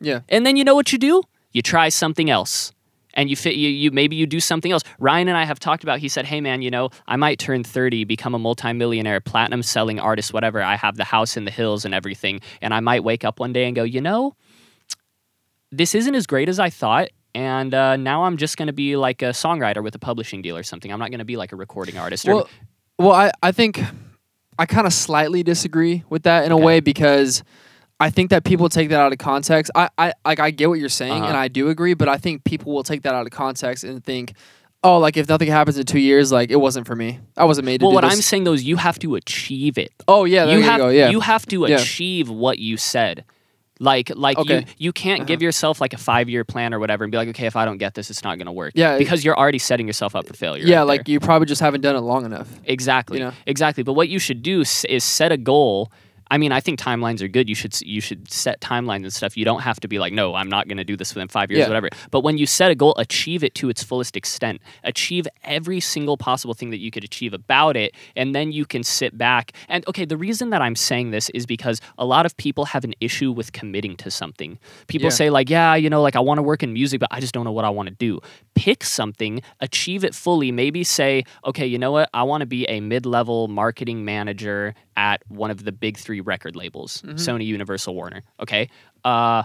Yeah. 0.00 0.20
And 0.28 0.44
then 0.44 0.56
you 0.56 0.64
know 0.64 0.74
what 0.74 0.92
you 0.92 0.98
do? 0.98 1.22
You 1.52 1.62
try 1.62 1.88
something 1.88 2.30
else. 2.30 2.72
And 3.14 3.30
you 3.30 3.36
fit 3.36 3.54
you, 3.54 3.68
you 3.68 3.90
maybe 3.90 4.16
you 4.16 4.26
do 4.26 4.40
something 4.40 4.72
else. 4.72 4.82
Ryan 4.98 5.28
and 5.28 5.36
I 5.36 5.44
have 5.44 5.58
talked 5.58 5.82
about 5.82 6.00
he 6.00 6.08
said, 6.08 6.26
"Hey 6.26 6.40
man, 6.40 6.62
you 6.62 6.70
know, 6.70 6.90
I 7.06 7.16
might 7.16 7.38
turn 7.38 7.64
30, 7.64 8.04
become 8.04 8.34
a 8.34 8.38
multimillionaire, 8.38 9.20
platinum 9.20 9.62
selling 9.62 10.00
artist, 10.00 10.32
whatever. 10.32 10.62
I 10.62 10.76
have 10.76 10.96
the 10.96 11.04
house 11.04 11.36
in 11.36 11.44
the 11.44 11.50
hills 11.50 11.84
and 11.84 11.94
everything, 11.94 12.40
and 12.60 12.74
I 12.74 12.80
might 12.80 13.04
wake 13.04 13.24
up 13.24 13.40
one 13.40 13.52
day 13.52 13.64
and 13.66 13.74
go, 13.74 13.84
"You 13.84 14.00
know, 14.00 14.34
this 15.70 15.94
isn't 15.94 16.14
as 16.14 16.26
great 16.26 16.48
as 16.48 16.58
I 16.58 16.70
thought." 16.70 17.08
And 17.34 17.74
uh, 17.74 17.96
now 17.96 18.24
I'm 18.24 18.36
just 18.36 18.56
going 18.56 18.68
to 18.68 18.72
be 18.72 18.96
like 18.96 19.20
a 19.20 19.30
songwriter 19.30 19.82
with 19.82 19.94
a 19.96 19.98
publishing 19.98 20.40
deal 20.40 20.56
or 20.56 20.62
something. 20.62 20.92
I'm 20.92 21.00
not 21.00 21.10
going 21.10 21.18
to 21.18 21.24
be 21.24 21.36
like 21.36 21.52
a 21.52 21.56
recording 21.56 21.98
artist. 21.98 22.28
Or, 22.28 22.34
Well, 22.34 22.48
well, 22.98 23.12
I, 23.12 23.32
I 23.42 23.50
think 23.50 23.80
I 24.58 24.66
kind 24.66 24.86
of 24.86 24.92
slightly 24.92 25.42
disagree 25.42 26.04
with 26.08 26.22
that 26.24 26.44
in 26.44 26.52
a 26.52 26.56
way 26.56 26.80
because 26.80 27.42
I 28.00 28.10
think 28.10 28.30
that 28.30 28.44
people 28.44 28.68
take 28.68 28.88
that 28.90 29.00
out 29.00 29.12
of 29.12 29.18
context. 29.18 29.70
I, 29.74 29.88
I 29.96 30.12
like 30.24 30.40
I 30.40 30.50
get 30.50 30.68
what 30.68 30.78
you're 30.78 30.88
saying 30.88 31.12
Uh-huh. 31.12 31.26
and 31.26 31.36
I 31.36 31.48
do 31.48 31.68
agree, 31.68 31.94
but 31.94 32.08
I 32.08 32.16
think 32.16 32.44
people 32.44 32.72
will 32.72 32.82
take 32.82 33.02
that 33.02 33.14
out 33.14 33.24
of 33.26 33.32
context 33.32 33.84
and 33.84 34.02
think, 34.04 34.34
oh, 34.82 34.98
like 34.98 35.16
if 35.16 35.28
nothing 35.28 35.48
happens 35.48 35.78
in 35.78 35.86
two 35.86 36.00
years, 36.00 36.32
like 36.32 36.50
it 36.50 36.56
wasn't 36.56 36.86
for 36.86 36.96
me. 36.96 37.20
I 37.36 37.44
wasn't 37.44 37.66
made 37.66 37.74
to 37.74 37.78
do 37.78 37.84
it. 37.84 37.88
well, 37.88 37.94
what 37.94 38.00
this. 38.04 38.14
I'm 38.14 38.20
saying 38.22 38.44
though 38.44 38.52
is 38.52 38.64
you 38.64 38.76
have 38.76 38.98
to 39.00 39.14
achieve 39.14 39.78
it. 39.78 39.92
oh 40.08 40.24
yeah, 40.24 40.44
there 40.44 40.58
you, 40.58 40.64
have 40.64 40.78
go. 40.78 40.88
Yeah, 40.88 41.10
you 41.10 41.20
have 41.20 41.46
to 41.46 41.66
Yeah. 41.68 41.76
achieve 41.76 42.28
what 42.28 42.58
you 42.58 42.76
said. 42.76 43.24
Like 43.80 44.10
like 44.14 44.36
you 44.38 44.42
Okay. 44.42 44.66
you 44.78 44.92
can't 44.92 45.20
Uh-huh. 45.20 45.26
give 45.26 45.42
yourself 45.42 45.80
like 45.80 45.92
a 45.94 45.96
five 45.98 46.28
year 46.28 46.44
plan 46.44 46.72
or 46.74 46.78
whatever 46.80 47.02
and 47.04 47.10
be 47.10 47.16
like, 47.18 47.28
okay, 47.30 47.46
if 47.46 47.56
I 47.56 47.64
don't 47.64 47.78
get 47.78 47.94
this, 47.94 48.08
it's 48.10 48.22
not 48.22 48.38
gonna 48.38 48.52
work. 48.52 48.72
Yeah, 48.76 48.98
Because 48.98 49.24
you're 49.24 49.36
already 49.38 49.58
setting 49.58 49.86
yourself 49.86 50.14
up 50.14 50.26
for 50.28 50.34
failure. 50.34 50.64
yeah, 50.64 50.78
right 50.78 50.82
like 50.84 51.04
there. 51.06 51.12
you 51.14 51.20
probably 51.20 51.46
just 51.46 51.60
haven't 51.60 51.80
done 51.80 51.96
it 51.96 52.00
long 52.00 52.24
enough. 52.24 52.48
exactly. 52.64 53.18
you 53.18 53.24
know? 53.24 53.32
Exactly. 53.46 53.82
But 53.82 53.94
what 53.94 54.08
you 54.08 54.18
should 54.18 54.42
do 54.42 54.60
is 54.62 55.04
set 55.04 55.32
a 55.32 55.36
goal. 55.36 55.90
I 56.30 56.38
mean, 56.38 56.52
I 56.52 56.60
think 56.60 56.78
timelines 56.80 57.20
are 57.22 57.28
good. 57.28 57.48
You 57.48 57.54
should 57.54 57.78
you 57.82 58.00
should 58.00 58.30
set 58.30 58.60
timelines 58.60 59.02
and 59.02 59.12
stuff. 59.12 59.36
You 59.36 59.44
don't 59.44 59.60
have 59.60 59.78
to 59.80 59.88
be 59.88 59.98
like, 59.98 60.12
no, 60.12 60.34
I'm 60.34 60.48
not 60.48 60.66
going 60.68 60.78
to 60.78 60.84
do 60.84 60.96
this 60.96 61.14
within 61.14 61.28
five 61.28 61.50
years, 61.50 61.60
Yeah. 61.60 61.68
whatever. 61.68 61.90
But 62.10 62.20
when 62.20 62.38
you 62.38 62.46
set 62.46 62.70
a 62.70 62.74
goal, 62.74 62.94
achieve 62.96 63.44
it 63.44 63.54
to 63.56 63.68
its 63.68 63.82
fullest 63.82 64.16
extent. 64.16 64.60
Achieve 64.84 65.26
every 65.44 65.80
single 65.80 66.16
possible 66.16 66.54
thing 66.54 66.70
that 66.70 66.78
you 66.78 66.90
could 66.90 67.04
achieve 67.04 67.34
about 67.34 67.76
it, 67.76 67.94
and 68.16 68.34
then 68.34 68.52
you 68.52 68.64
can 68.64 68.82
sit 68.82 69.16
back. 69.18 69.52
And 69.68 69.86
okay, 69.88 70.04
the 70.04 70.16
reason 70.16 70.50
that 70.50 70.62
I'm 70.62 70.76
saying 70.76 71.10
this 71.10 71.30
is 71.30 71.46
because 71.46 71.80
a 71.98 72.04
lot 72.04 72.26
of 72.26 72.36
people 72.36 72.64
have 72.66 72.84
an 72.84 72.94
issue 73.00 73.30
with 73.32 73.52
committing 73.52 73.96
to 73.98 74.10
something. 74.10 74.58
People 74.86 75.06
Yeah. 75.06 75.10
say 75.10 75.30
like, 75.30 75.50
yeah, 75.50 75.74
you 75.74 75.90
know, 75.90 76.02
like 76.02 76.16
I 76.16 76.20
want 76.20 76.38
to 76.38 76.42
work 76.42 76.62
in 76.62 76.72
music, 76.72 77.00
but 77.00 77.08
I 77.12 77.20
just 77.20 77.34
don't 77.34 77.44
know 77.44 77.52
what 77.52 77.64
I 77.64 77.70
want 77.70 77.88
to 77.88 77.94
do. 77.94 78.20
Pick 78.54 78.82
something, 78.84 79.42
achieve 79.60 80.04
it 80.04 80.14
fully. 80.14 80.50
Maybe 80.52 80.84
say, 80.84 81.24
okay, 81.44 81.66
you 81.66 81.78
know 81.78 81.92
what? 81.92 82.08
I 82.14 82.22
want 82.22 82.40
to 82.40 82.46
be 82.46 82.64
a 82.68 82.80
mid-level 82.80 83.48
marketing 83.48 84.04
manager 84.04 84.74
at 84.96 85.22
one 85.28 85.50
of 85.50 85.64
the 85.64 85.72
big 85.72 85.96
three 85.96 86.20
record 86.20 86.56
labels, 86.56 87.02
Sony, 87.02 87.46
Universal, 87.46 87.94
Warner. 87.94 88.22
Okay. 88.40 88.68
Uh, 89.04 89.44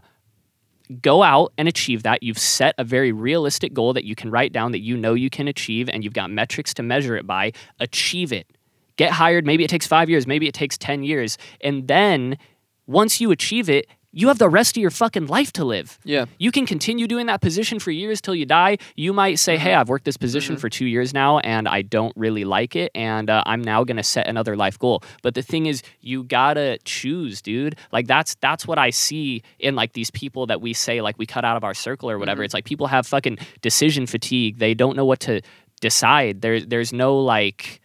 go 1.02 1.24
out 1.24 1.54
and 1.58 1.68
achieve 1.68 2.04
that. 2.04 2.24
You've 2.24 2.40
set 2.40 2.76
a 2.78 2.84
very 2.84 3.12
realistic 3.12 3.74
goal 3.74 3.94
that 3.94 4.04
you 4.04 4.16
can 4.16 4.32
write 4.32 4.52
down 4.52 4.72
that 4.72 4.80
you 4.80 4.98
know 4.98 5.14
you 5.14 5.30
can 5.30 5.48
achieve, 5.48 5.90
and 5.90 6.04
you've 6.04 6.14
got 6.14 6.32
metrics 6.32 6.74
to 6.76 6.84
measure 6.84 7.16
it 7.16 7.28
by. 7.28 7.52
Achieve 7.80 8.32
it. 8.32 8.48
Get 8.96 9.12
hired. 9.12 9.46
Maybe 9.46 9.64
it 9.64 9.70
takes 9.70 9.88
five 9.88 10.10
years, 10.10 10.28
maybe 10.28 10.48
it 10.48 10.54
takes 10.54 10.78
10 10.78 11.04
years. 11.04 11.38
And 11.62 11.88
then 11.88 12.38
once 12.86 13.22
you 13.22 13.32
achieve 13.32 13.70
it, 13.70 13.88
you 14.12 14.28
have 14.30 14.40
the 14.40 14.50
rest 14.50 14.76
of 14.76 14.82
your 14.82 14.90
fucking 14.90 15.28
life 15.28 15.54
to 15.54 15.64
live. 15.64 16.00
Yeah. 16.04 16.26
You 16.40 16.52
can 16.52 16.66
continue 16.66 17.08
doing 17.08 17.28
that 17.28 17.42
position 17.42 17.78
for 17.80 17.92
years 17.92 18.22
till 18.22 18.34
you 18.34 18.46
die. 18.46 18.78
You 18.96 19.14
might 19.14 19.38
say, 19.38 19.56
Mm-hmm. 19.56 19.64
hey, 19.64 19.74
I've 19.76 19.90
worked 19.90 20.06
this 20.06 20.18
position 20.18 20.58
for 20.58 20.68
two 20.70 20.86
years 20.86 21.14
now 21.14 21.40
and 21.40 21.68
I 21.68 21.84
don't 21.84 22.14
really 22.16 22.44
like 22.44 22.76
it. 22.76 22.92
And 22.96 23.30
uh, 23.30 23.44
I'm 23.46 23.62
now 23.62 23.84
going 23.84 23.98
to 23.98 24.04
set 24.04 24.28
another 24.28 24.56
life 24.56 24.80
goal. 24.80 25.04
But 25.22 25.36
the 25.36 25.42
thing 25.44 25.68
is, 25.68 25.84
you 26.02 26.24
got 26.24 26.56
to 26.56 26.80
choose, 26.86 27.42
dude. 27.42 27.76
Like 27.92 28.08
that's, 28.08 28.36
that's 28.42 28.66
what 28.66 28.80
I 28.80 28.90
see 28.90 29.44
in 29.60 29.76
like 29.76 29.94
these 29.94 30.10
people 30.10 30.48
that 30.48 30.60
we 30.60 30.74
say, 30.74 31.02
like 31.02 31.18
we 31.20 31.26
cut 31.28 31.46
out 31.46 31.58
of 31.58 31.64
our 31.64 31.76
circle 31.76 32.10
or 32.10 32.18
whatever. 32.18 32.40
Mm-hmm. 32.40 32.46
It's 32.46 32.54
like 32.54 32.66
people 32.66 32.88
have 32.88 33.06
fucking 33.06 33.38
decision 33.62 34.08
fatigue. 34.08 34.58
They 34.58 34.74
don't 34.74 34.96
know 34.96 35.06
what 35.06 35.20
to 35.22 35.42
decide. 35.82 36.42
There, 36.42 36.60
there's 36.62 36.92
no 36.92 37.18
like 37.20 37.80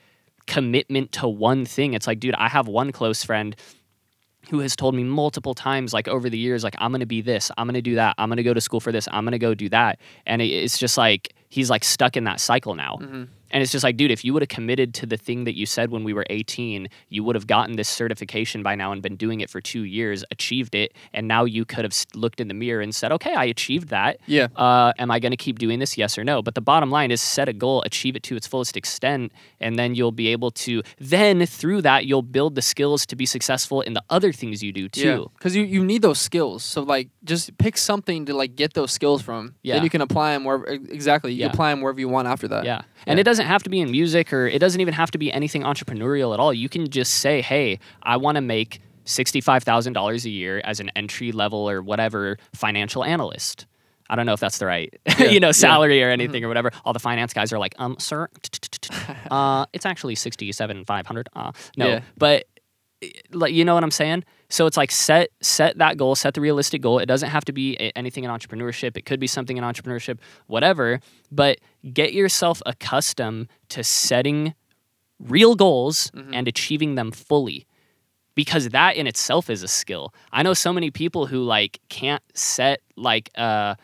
commitment 0.47 1.13
to 1.13 1.29
one 1.29 1.65
thing. 1.65 1.95
It's 1.95 2.07
like, 2.07 2.21
dude, 2.21 2.35
I 2.35 2.49
have 2.49 2.67
one 2.69 2.93
close 2.93 3.25
friend 3.25 3.55
who 4.55 4.61
has 4.61 4.77
told 4.77 4.95
me 4.95 5.03
multiple 5.03 5.53
times 5.53 5.93
like 5.93 6.07
over 6.07 6.31
the 6.31 6.39
years 6.39 6.63
like 6.63 6.77
i'm 6.79 6.93
going 6.93 7.01
to 7.01 7.07
be 7.07 7.21
this 7.21 7.51
i'm 7.59 7.67
going 7.67 7.75
to 7.75 7.83
do 7.83 7.97
that 7.97 8.15
i'm 8.19 8.29
going 8.29 8.37
to 8.37 8.43
go 8.45 8.55
to 8.55 8.61
school 8.61 8.79
for 8.79 8.93
this 8.93 9.09
i'm 9.11 9.25
going 9.25 9.33
to 9.33 9.39
go 9.39 9.53
do 9.53 9.69
that 9.69 9.99
and 10.27 10.41
it's 10.41 10.79
just 10.79 10.97
like 10.97 11.35
he's 11.49 11.69
like 11.71 11.83
stuck 11.83 12.17
in 12.17 12.23
that 12.23 12.39
cycle 12.39 12.77
now 12.77 12.97
mm-hmm. 13.01 13.25
And 13.51 13.63
it's 13.63 13.73
just 13.73 13.85
like 13.85 13.97
dude 13.97 14.11
if 14.11 14.25
you 14.25 14.33
would 14.33 14.43
have 14.43 14.49
committed 14.49 14.95
to 14.95 15.07
the 15.07 15.17
thing 15.17 15.45
that 15.45 15.57
you 15.57 15.67
said 15.67 15.91
when 15.91 16.05
we 16.05 16.13
were 16.13 16.25
18 16.31 16.89
you 17.09 17.23
would 17.25 17.35
have 17.35 17.47
gotten 17.47 17.77
this 17.77 17.89
certification 17.89 18.63
by 18.63 18.75
now 18.75 18.93
and 18.93 19.03
been 19.03 19.17
doing 19.17 19.41
it 19.41 19.51
for 19.51 19.61
two 19.61 19.83
years 19.83 20.25
achieved 20.31 20.75
it 20.75 20.93
and 21.13 21.27
now 21.29 21.45
you 21.45 21.65
could 21.65 21.85
have 21.85 21.95
looked 22.15 22.41
in 22.41 22.49
the 22.49 22.55
mirror 22.55 22.81
and 22.81 22.95
said 22.95 23.13
okay 23.13 23.35
i 23.35 23.45
achieved 23.45 23.89
that 23.89 24.19
Yeah. 24.27 24.49
uh, 24.57 24.93
am 24.99 25.11
I 25.11 25.19
going 25.21 25.31
to 25.33 25.37
keep 25.37 25.59
doing 25.59 25.79
this? 25.79 25.97
Yes 25.99 26.17
or 26.19 26.25
no? 26.25 26.43
But 26.43 26.55
the 26.55 26.61
bottom 26.61 26.91
line 26.91 27.11
is 27.11 27.21
set 27.21 27.49
a 27.49 27.53
goal, 27.53 27.83
achieve 27.87 28.17
it 28.17 28.23
to 28.25 28.37
its 28.37 28.47
fullest 28.47 28.77
extent, 28.77 29.33
and 29.61 29.79
then 29.79 29.95
you'll 29.95 30.13
be 30.13 30.29
able 30.29 30.51
to, 30.67 30.83
then 30.99 31.45
through 31.47 31.83
that, 31.83 32.07
you'll 32.07 32.23
build 32.23 32.55
the 32.55 32.63
skills 32.63 33.07
to 33.07 33.17
be 33.17 33.27
successful 33.27 33.81
in 33.81 33.93
the 33.95 34.03
other 34.11 34.33
things 34.33 34.63
you 34.63 34.73
do 34.73 34.89
too. 34.89 35.31
Because 35.39 35.55
you, 35.55 35.63
you 35.65 35.85
need 35.85 36.03
those 36.03 36.19
skills. 36.19 36.63
So 36.65 36.83
like 36.83 37.09
just 37.25 37.57
pick 37.59 37.77
something 37.77 38.27
to 38.27 38.35
like 38.35 38.57
get 38.57 38.75
those 38.75 38.93
skills 38.93 39.23
from. 39.23 39.55
Yeah. 39.63 39.75
Then 39.75 39.85
you 39.85 39.91
can 39.91 40.01
apply 40.01 40.33
them 40.33 40.45
wherever 40.45 40.67
exactly. 40.67 41.33
You 41.33 41.41
Yeah. 41.41 41.47
apply 41.53 41.71
them 41.71 41.81
wherever 41.81 42.01
you 42.01 42.09
want 42.09 42.27
after 42.29 42.49
that. 42.49 42.65
Yeah. 42.65 42.83
And 43.07 43.19
it 43.21 43.25
doesn't 43.25 43.44
have 43.45 43.63
to 43.65 43.71
be 43.71 43.81
in 43.81 43.91
music 43.91 44.33
or 44.33 44.47
it 44.47 44.59
doesn't 44.59 44.81
even 44.81 44.95
have 44.95 45.11
to 45.13 45.19
be 45.19 45.33
anything 45.33 45.63
entrepreneurial 45.63 46.33
at 46.35 46.41
all. 46.41 46.53
You 46.53 46.69
can 46.69 46.89
just 46.89 47.15
say, 47.15 47.41
hey, 47.43 47.79
I 48.03 48.17
want 48.17 48.37
to 48.37 48.41
make 48.41 48.81
$65,000 49.07 50.25
a 50.25 50.31
year 50.31 50.61
as 50.65 50.81
an 50.81 50.91
entry 50.97 51.33
level 51.33 51.69
or 51.69 51.83
whatever 51.83 52.39
financial 52.55 53.05
analyst. 53.05 53.67
I 54.11 54.17
don't 54.17 54.27
know 54.27 54.35
if 54.35 54.41
that's 54.41 54.59
the 54.59 54.67
right, 54.67 54.93
Yeah, 55.07 55.15
Mm-hmm. 55.15 55.33
you 55.33 55.41
know, 55.41 55.49
yeah. 55.49 55.53
salary 55.53 56.03
or 56.03 56.11
anything 56.11 56.45
or 56.45 56.49
whatever. 56.49 56.71
All 56.85 56.93
the 56.93 56.99
finance 56.99 57.33
guys 57.33 57.53
are 57.53 57.59
like, 57.59 57.75
um, 57.79 57.97
sir, 57.99 58.29
uh, 59.31 59.65
it's 59.73 59.87
actually 59.87 60.15
sixty-seven 60.15 60.85
five 60.85 61.07
hundred. 61.07 61.29
Uh, 61.35 61.53
no, 61.79 61.87
Yeah. 61.89 62.01
but 62.19 62.45
like, 63.33 63.55
you 63.55 63.65
know 63.65 63.75
what 63.75 63.83
I'm 63.83 63.91
saying? 63.91 64.25
So 64.55 64.67
it's 64.67 64.77
like 64.77 64.93
set 64.93 65.31
set 65.41 65.79
that 65.79 65.97
goal, 65.97 66.15
set 66.15 66.35
the 66.35 66.41
realistic 66.41 66.81
goal. 66.81 67.01
It 67.01 67.07
doesn't 67.07 67.31
have 67.31 67.45
to 67.47 67.53
be 67.53 67.77
anything 67.97 68.23
in 68.23 68.31
entrepreneurship. 68.31 68.97
It 68.97 69.05
could 69.05 69.19
be 69.19 69.27
something 69.27 69.57
in 69.57 69.65
entrepreneurship, 69.65 70.19
whatever. 70.47 71.01
But 71.33 71.59
get 71.93 72.13
yourself 72.13 72.63
accustomed 72.65 73.49
to 73.71 73.83
setting 73.83 74.55
real 75.19 75.57
goals 75.57 76.09
Mm-hmm. 76.15 76.35
and 76.35 76.47
achieving 76.47 76.95
them 76.95 77.11
fully 77.11 77.67
because 78.37 78.69
that 78.69 78.95
in 78.95 79.09
itself 79.09 79.51
is 79.51 79.65
a 79.65 79.69
skill. 79.69 80.15
I 80.31 80.45
know 80.45 80.55
so 80.55 80.73
many 80.73 80.93
people 80.93 81.27
who 81.27 81.43
like 81.43 81.81
can't 81.89 82.23
set 82.35 82.81
like 82.97 83.31
uh, 83.37 83.75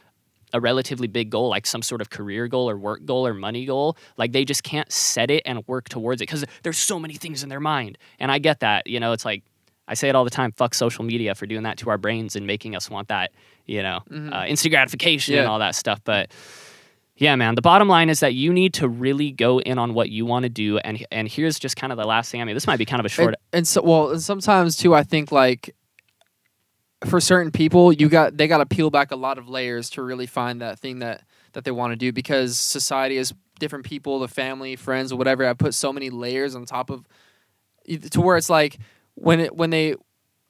a 0.52 0.60
relatively 0.60 1.08
big 1.08 1.30
goal, 1.30 1.48
like 1.48 1.66
some 1.66 1.82
sort 1.82 2.00
of 2.00 2.10
career 2.10 2.46
goal 2.46 2.70
or 2.70 2.76
work 2.76 3.04
goal 3.04 3.26
or 3.26 3.34
money 3.34 3.64
goal. 3.66 3.96
Like 4.16 4.30
they 4.30 4.44
just 4.44 4.62
can't 4.62 4.90
set 4.92 5.32
it 5.32 5.42
and 5.44 5.66
work 5.66 5.88
towards 5.88 6.22
it 6.22 6.28
because 6.28 6.44
there's 6.62 6.78
so 6.78 7.00
many 7.00 7.14
things 7.14 7.42
in 7.42 7.48
their 7.48 7.60
mind. 7.60 7.98
And 8.20 8.30
I 8.30 8.38
get 8.38 8.60
that. 8.60 8.86
You 8.86 9.00
know, 9.00 9.10
it's 9.10 9.24
like 9.24 9.42
I 9.90 9.94
say 9.94 10.08
it 10.08 10.14
all 10.14 10.24
the 10.24 10.30
time. 10.30 10.52
Fuck 10.52 10.72
social 10.72 11.04
media 11.04 11.34
for 11.34 11.44
doing 11.46 11.64
that 11.64 11.76
to 11.78 11.90
our 11.90 11.98
brains 11.98 12.36
and 12.36 12.46
making 12.46 12.76
us 12.76 12.88
want 12.88 13.08
that. 13.08 13.32
You 13.66 13.82
know, 13.82 14.00
uh, 14.32 14.44
instant 14.46 14.72
gratification 14.72 15.34
and 15.40 15.48
all 15.48 15.58
that 15.58 15.74
stuff. 15.74 16.00
But 16.04 16.30
yeah, 17.16 17.36
man. 17.36 17.54
The 17.56 17.60
bottom 17.62 17.88
line 17.88 18.08
is 18.08 18.20
that 18.20 18.32
you 18.32 18.52
need 18.52 18.72
to 18.74 18.88
really 18.88 19.30
go 19.32 19.60
in 19.60 19.78
on 19.78 19.92
what 19.92 20.08
you 20.08 20.24
want 20.24 20.44
to 20.44 20.48
do. 20.48 20.78
And 20.78 21.04
and 21.10 21.28
here's 21.28 21.58
just 21.58 21.76
kind 21.76 21.92
of 21.92 21.98
the 21.98 22.06
last 22.06 22.30
thing. 22.30 22.40
I 22.40 22.44
mean, 22.44 22.54
this 22.54 22.66
might 22.66 22.78
be 22.78 22.86
kind 22.86 23.00
of 23.00 23.04
a 23.06 23.10
short. 23.10 23.28
and, 23.28 23.36
and 23.52 23.68
so 23.68 23.82
well 23.82 24.10
and 24.10 24.22
sometimes 24.22 24.76
too 24.76 24.94
i 24.94 25.02
think 25.02 25.30
like 25.32 25.74
for 27.06 27.20
certain 27.20 27.50
people 27.50 27.92
you 27.92 28.08
got 28.08 28.36
they 28.36 28.46
got 28.46 28.58
to 28.58 28.66
peel 28.66 28.90
back 28.90 29.10
a 29.10 29.16
lot 29.16 29.38
of 29.38 29.48
layers 29.48 29.90
to 29.90 30.02
really 30.02 30.26
find 30.26 30.60
that 30.60 30.78
thing 30.78 30.98
that 31.00 31.24
that 31.52 31.64
they 31.64 31.70
want 31.70 31.92
to 31.92 31.96
do 31.96 32.12
because 32.12 32.56
society 32.58 33.16
is 33.16 33.32
different 33.58 33.84
people 33.84 34.18
the 34.20 34.28
family 34.28 34.76
friends 34.76 35.12
whatever 35.14 35.46
i 35.46 35.52
put 35.54 35.74
so 35.74 35.92
many 35.92 36.10
layers 36.10 36.54
on 36.54 36.64
top 36.66 36.90
of 36.90 37.06
to 38.10 38.20
where 38.20 38.36
it's 38.36 38.50
like 38.50 38.78
when 39.20 39.40
it 39.40 39.56
when 39.56 39.70
they 39.70 39.94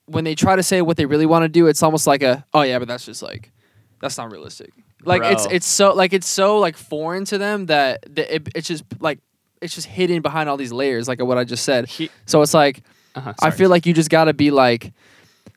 when 0.06 0.24
they 0.24 0.34
try 0.34 0.56
to 0.56 0.62
say 0.62 0.82
what 0.82 0.96
they 0.96 1.06
really 1.06 1.26
want 1.26 1.42
to 1.44 1.48
do 1.48 1.66
it's 1.66 1.82
almost 1.82 2.06
like 2.06 2.22
a 2.22 2.44
oh 2.54 2.62
yeah 2.62 2.78
but 2.78 2.88
that's 2.88 3.04
just 3.04 3.22
like 3.22 3.52
that's 4.00 4.16
not 4.18 4.30
realistic 4.30 4.70
like 5.04 5.22
it's 5.24 5.46
Bro. 5.46 5.56
it's 5.56 5.66
so 5.66 5.92
like 5.94 6.12
it's 6.12 6.28
so 6.28 6.58
like 6.58 6.76
foreign 6.76 7.24
to 7.26 7.38
them 7.38 7.66
that, 7.66 8.02
that 8.14 8.34
it, 8.34 8.48
it's 8.54 8.68
just 8.68 8.84
like 9.00 9.18
it's 9.62 9.74
just 9.74 9.86
hidden 9.86 10.22
behind 10.22 10.48
all 10.48 10.56
these 10.56 10.72
layers 10.72 11.06
like 11.08 11.22
what 11.22 11.38
i 11.38 11.44
just 11.44 11.64
said 11.64 11.86
He- 11.88 12.10
so 12.26 12.42
it's 12.42 12.54
like 12.54 12.82
uh-huh, 13.14 13.34
I 13.42 13.50
feel 13.50 13.70
like 13.70 13.86
you 13.86 13.92
just 13.92 14.10
got 14.10 14.24
to 14.26 14.32
be 14.34 14.50
like, 14.50 14.92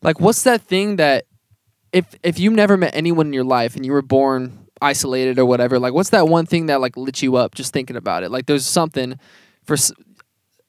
like 0.02 0.20
what's 0.20 0.44
that 0.44 0.62
thing 0.62 0.96
that 0.98 1.26
if 1.92 2.06
if 2.24 2.40
you 2.40 2.50
never 2.50 2.78
met 2.78 2.96
anyone 2.96 3.28
in 3.28 3.34
your 3.34 3.44
life 3.44 3.76
and 3.76 3.86
you 3.86 3.92
were 3.92 4.02
born 4.02 4.68
isolated 4.82 5.38
or 5.38 5.46
whatever, 5.46 5.78
like 5.80 5.94
what's 5.94 6.10
that 6.10 6.28
one 6.28 6.46
thing 6.46 6.66
that 6.68 6.82
like 6.82 6.98
lit 6.98 7.22
you 7.22 7.36
up 7.36 7.54
just 7.54 7.72
thinking 7.72 7.96
about 7.96 8.24
it? 8.24 8.32
Like 8.32 8.48
there's 8.48 8.66
something 8.66 9.20
for 9.66 9.78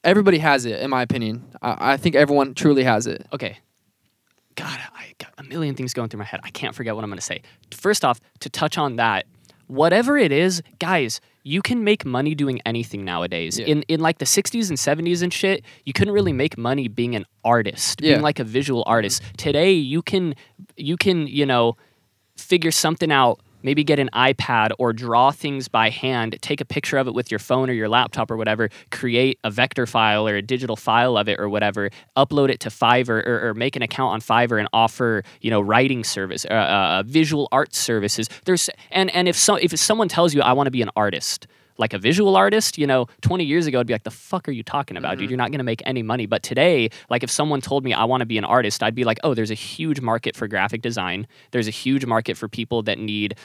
everybody 0.05 0.37
has 0.37 0.65
it, 0.65 0.79
in 0.81 0.89
my 0.89 1.01
opinion. 1.01 1.43
I, 1.61 1.93
I 1.93 1.97
think 1.97 2.15
everyone 2.15 2.53
truly 2.53 2.83
has 2.83 3.07
it. 3.07 3.25
okay. 3.33 3.57
God, 4.55 4.79
I 4.95 5.13
got 5.17 5.33
a 5.37 5.43
million 5.43 5.75
things 5.75 5.93
going 5.93 6.07
through 6.07 6.19
my 6.19 6.23
head. 6.25 6.39
I 6.43 6.49
can't 6.49 6.73
forget 6.73 6.95
what 6.95 7.03
I'm 7.03 7.09
going 7.09 7.17
to 7.17 7.25
say. 7.25 7.41
First 7.71 8.05
off, 8.05 8.21
to 8.39 8.49
touch 8.49 8.77
on 8.77 8.95
that, 8.95 9.25
whatever 9.67 10.17
it 10.17 10.31
is, 10.31 10.63
guys, 10.79 11.19
you 11.43 11.61
can 11.61 11.83
make 11.83 12.05
money 12.05 12.33
doing 12.35 12.61
anything 12.65 13.03
nowadays. 13.03 13.59
Yeah. 13.59 13.65
In 13.65 13.81
in 13.89 13.99
like 13.99 14.19
the 14.19 14.25
60s 14.25 14.69
and 14.69 14.77
70s 14.77 15.21
and 15.21 15.33
shit, 15.33 15.65
you 15.83 15.91
couldn't 15.91 16.13
really 16.13 16.31
make 16.31 16.57
money 16.57 16.87
being 16.87 17.15
an 17.17 17.25
artist, 17.43 17.99
Yeah. 18.01 18.13
being 18.13 18.21
like 18.21 18.39
a 18.39 18.45
visual 18.45 18.83
artist. 18.87 19.21
Today, 19.37 19.73
you 19.73 20.01
can 20.01 20.35
you 20.77 20.95
can, 20.95 21.27
you 21.27 21.45
know, 21.45 21.75
figure 22.37 22.71
something 22.71 23.11
out 23.11 23.41
maybe 23.65 23.83
get 23.83 23.99
an 23.99 24.09
ipad 24.13 24.69
or 24.79 24.93
draw 24.93 25.31
things 25.31 25.67
by 25.67 25.89
hand 25.89 26.37
take 26.41 26.61
a 26.61 26.65
picture 26.65 26.97
of 26.97 27.07
it 27.07 27.13
with 27.13 27.29
your 27.31 27.39
phone 27.39 27.69
or 27.69 27.73
your 27.73 27.89
laptop 27.89 28.31
or 28.31 28.37
whatever 28.37 28.69
create 28.91 29.39
a 29.43 29.51
vector 29.51 29.85
file 29.85 30.27
or 30.27 30.35
a 30.35 30.41
digital 30.41 30.75
file 30.75 31.17
of 31.17 31.27
it 31.27 31.39
or 31.39 31.49
whatever 31.49 31.89
upload 32.15 32.49
it 32.49 32.59
to 32.59 32.69
fiverr 32.69 33.25
or, 33.27 33.49
or 33.49 33.53
make 33.53 33.75
an 33.75 33.81
account 33.81 34.13
on 34.13 34.21
fiverr 34.21 34.59
and 34.59 34.69
offer 34.71 35.23
you 35.41 35.49
know 35.49 35.59
writing 35.59 36.03
service 36.03 36.45
uh, 36.45 36.53
uh, 36.53 37.03
visual 37.05 37.47
arts 37.51 37.77
services. 37.77 38.29
There's 38.45 38.69
and 38.91 39.13
and 39.15 39.27
if 39.27 39.35
so 39.35 39.55
if 39.55 39.77
someone 39.79 40.07
tells 40.07 40.33
you 40.33 40.41
i 40.41 40.53
want 40.53 40.67
to 40.67 40.71
be 40.71 40.81
an 40.81 40.89
artist 40.95 41.47
like 41.77 41.93
a 41.93 41.97
visual 41.97 42.35
artist, 42.35 42.77
you 42.77 42.87
know, 42.87 43.07
20 43.21 43.43
years 43.43 43.67
ago, 43.67 43.79
I'd 43.79 43.87
be 43.87 43.93
like, 43.93 44.03
the 44.03 44.11
fuck 44.11 44.47
are 44.47 44.51
you 44.51 44.63
talking 44.63 44.95
about, 44.97 45.17
dude? 45.17 45.29
You're 45.29 45.37
not 45.37 45.51
going 45.51 45.59
to 45.59 45.63
make 45.65 45.81
any 45.85 46.03
money. 46.03 46.25
But 46.25 46.41
today, 46.43 46.89
like 47.09 47.21
if 47.23 47.29
someone 47.29 47.59
told 47.61 47.83
me 47.83 47.93
I 47.93 48.05
want 48.05 48.21
to 48.21 48.25
be 48.25 48.37
an 48.37 48.45
artist, 48.45 48.81
I'd 48.81 48.95
be 48.95 49.03
like, 49.03 49.19
oh, 49.23 49.33
there's 49.33 49.51
a 49.51 49.55
huge 49.55 49.99
market 50.01 50.35
for 50.35 50.47
graphic 50.47 50.81
design. 50.81 51.27
There's 51.51 51.67
a 51.67 51.71
huge 51.71 52.05
market 52.05 52.37
for 52.37 52.47
people 52.47 52.81
that 52.83 52.97
need 52.97 53.35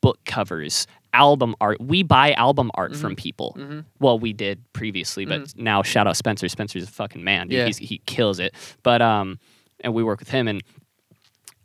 book 0.00 0.20
covers, 0.24 0.86
album 1.12 1.56
art. 1.60 1.80
We 1.80 2.04
buy 2.04 2.34
album 2.34 2.70
art 2.74 2.94
from 2.94 3.16
people. 3.16 3.56
Well, 3.98 4.16
we 4.18 4.32
did 4.32 4.62
previously, 4.72 5.24
but 5.26 5.56
now 5.56 5.82
shout 5.82 6.06
out 6.06 6.16
Spencer. 6.16 6.48
Spencer's 6.48 6.84
a 6.84 6.86
fucking 6.86 7.24
man, 7.24 7.48
dude. 7.48 7.58
Yeah. 7.58 7.66
He's, 7.66 7.78
he 7.78 8.00
kills 8.06 8.38
it. 8.38 8.54
But, 8.84 9.02
um, 9.02 9.40
and 9.80 9.92
we 9.92 10.04
work 10.04 10.20
with 10.20 10.28
him 10.30 10.46
and, 10.46 10.62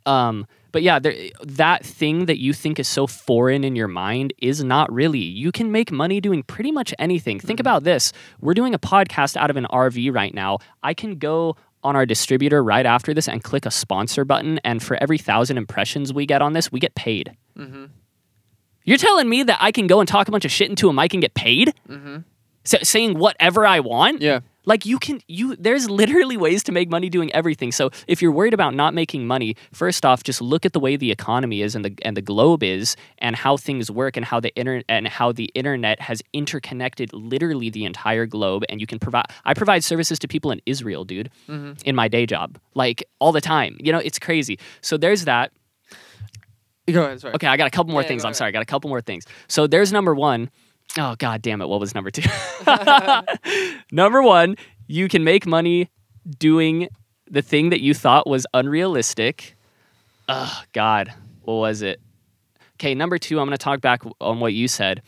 um, 0.04 0.46
but 0.72 0.82
yeah, 0.82 0.98
there, 0.98 1.14
that 1.42 1.84
thing 1.84 2.26
that 2.26 2.38
you 2.38 2.52
think 2.52 2.78
is 2.78 2.88
so 2.88 3.06
foreign 3.06 3.64
in 3.64 3.74
your 3.74 3.88
mind 3.88 4.32
is 4.38 4.62
not 4.62 4.92
really. 4.92 5.18
You 5.18 5.50
can 5.52 5.72
make 5.72 5.90
money 5.90 6.20
doing 6.20 6.42
pretty 6.42 6.72
much 6.72 6.94
anything. 6.98 7.40
Think 7.40 7.58
mm-hmm. 7.58 7.62
about 7.62 7.84
this. 7.84 8.12
We're 8.40 8.54
doing 8.54 8.74
a 8.74 8.78
podcast 8.78 9.36
out 9.36 9.50
of 9.50 9.56
an 9.56 9.66
RV 9.70 10.14
right 10.14 10.34
now. 10.34 10.58
I 10.82 10.94
can 10.94 11.18
go 11.18 11.56
on 11.82 11.96
our 11.96 12.04
distributor 12.04 12.62
right 12.62 12.84
after 12.84 13.14
this 13.14 13.28
and 13.28 13.42
click 13.42 13.64
a 13.64 13.70
sponsor 13.70 14.24
button, 14.24 14.58
and 14.64 14.82
for 14.82 14.96
every 15.00 15.18
thousand 15.18 15.56
impressions 15.58 16.12
we 16.12 16.26
get 16.26 16.42
on 16.42 16.52
this, 16.52 16.72
we 16.72 16.80
get 16.80 16.94
paid. 16.94 17.36
Mm-hmm. 17.56 17.86
You're 18.84 18.98
telling 18.98 19.28
me 19.28 19.42
that 19.42 19.58
I 19.60 19.70
can 19.70 19.86
go 19.86 20.00
and 20.00 20.08
talk 20.08 20.28
a 20.28 20.30
bunch 20.30 20.44
of 20.44 20.50
shit 20.50 20.70
into 20.70 20.88
a 20.88 20.92
mic 20.92 21.12
and 21.12 21.22
get 21.22 21.34
paid? 21.34 21.74
Mm-hmm. 21.88 22.18
Sa- 22.64 22.78
saying 22.82 23.18
whatever 23.18 23.66
I 23.66 23.80
want? 23.80 24.22
Yeah. 24.22 24.40
Like 24.68 24.84
you 24.84 24.98
can 24.98 25.20
you 25.28 25.56
there's 25.56 25.88
literally 25.88 26.36
ways 26.36 26.62
to 26.64 26.72
make 26.72 26.88
money 26.90 27.08
doing 27.08 27.32
everything. 27.32 27.72
So 27.72 27.90
if 28.06 28.20
you're 28.20 28.36
worried 28.38 28.52
about 28.52 28.74
not 28.74 28.92
making 28.92 29.26
money, 29.26 29.56
first 29.72 30.04
off, 30.04 30.22
just 30.22 30.40
look 30.42 30.66
at 30.66 30.74
the 30.74 30.80
way 30.86 30.94
the 30.96 31.10
economy 31.10 31.62
is 31.62 31.74
and 31.74 31.84
the 31.86 31.92
and 32.02 32.14
the 32.18 32.22
globe 32.32 32.62
is 32.62 32.94
and 33.26 33.34
how 33.34 33.56
things 33.56 33.90
work 33.90 34.14
and 34.18 34.26
how 34.26 34.38
the 34.40 34.52
internet 34.60 34.84
and 34.88 35.08
how 35.08 35.32
the 35.32 35.46
internet 35.54 35.96
has 36.08 36.22
interconnected 36.34 37.12
literally 37.14 37.70
the 37.70 37.84
entire 37.86 38.26
globe 38.26 38.62
and 38.68 38.78
you 38.82 38.86
can 38.86 38.98
provide 38.98 39.24
I 39.46 39.54
provide 39.54 39.82
services 39.84 40.18
to 40.18 40.28
people 40.28 40.50
in 40.50 40.60
Israel, 40.66 41.04
dude, 41.06 41.30
mm-hmm. 41.48 41.72
in 41.86 41.94
my 41.94 42.06
day 42.08 42.26
job. 42.26 42.58
Like 42.74 43.02
all 43.20 43.32
the 43.32 43.40
time. 43.40 43.78
You 43.80 43.90
know, 43.92 44.02
it's 44.08 44.18
crazy. 44.18 44.58
So 44.82 44.98
there's 44.98 45.24
that. 45.24 45.50
Go 46.92 47.04
ahead. 47.04 47.20
Sorry. 47.20 47.34
Okay, 47.34 47.46
I 47.46 47.56
got 47.56 47.66
a 47.66 47.70
couple 47.70 47.92
more 47.92 48.02
Yeah, 48.02 48.08
things. 48.08 48.24
I'm 48.24 48.28
ahead. 48.28 48.36
sorry, 48.36 48.48
I 48.48 48.52
got 48.52 48.62
a 48.62 48.66
couple 48.66 48.88
more 48.88 49.00
things. 49.00 49.24
So 49.48 49.66
there's 49.66 49.92
number 49.92 50.14
one. 50.14 50.50
Oh 50.96 51.14
god 51.18 51.42
damn 51.42 51.60
it! 51.60 51.68
What 51.68 51.80
was 51.80 51.94
number 51.94 52.10
two? 52.10 52.28
number 53.92 54.22
one, 54.22 54.56
you 54.86 55.08
can 55.08 55.24
make 55.24 55.46
money 55.46 55.90
doing 56.38 56.88
the 57.30 57.42
thing 57.42 57.70
that 57.70 57.80
you 57.80 57.94
thought 57.94 58.26
was 58.26 58.46
unrealistic. 58.54 59.56
Oh 60.28 60.62
god, 60.72 61.12
what 61.42 61.54
was 61.54 61.82
it? 61.82 62.00
Okay, 62.74 62.94
number 62.94 63.18
two, 63.18 63.38
I'm 63.40 63.46
gonna 63.46 63.58
talk 63.58 63.80
back 63.80 64.02
on 64.20 64.40
what 64.40 64.54
you 64.54 64.68
said. 64.68 65.02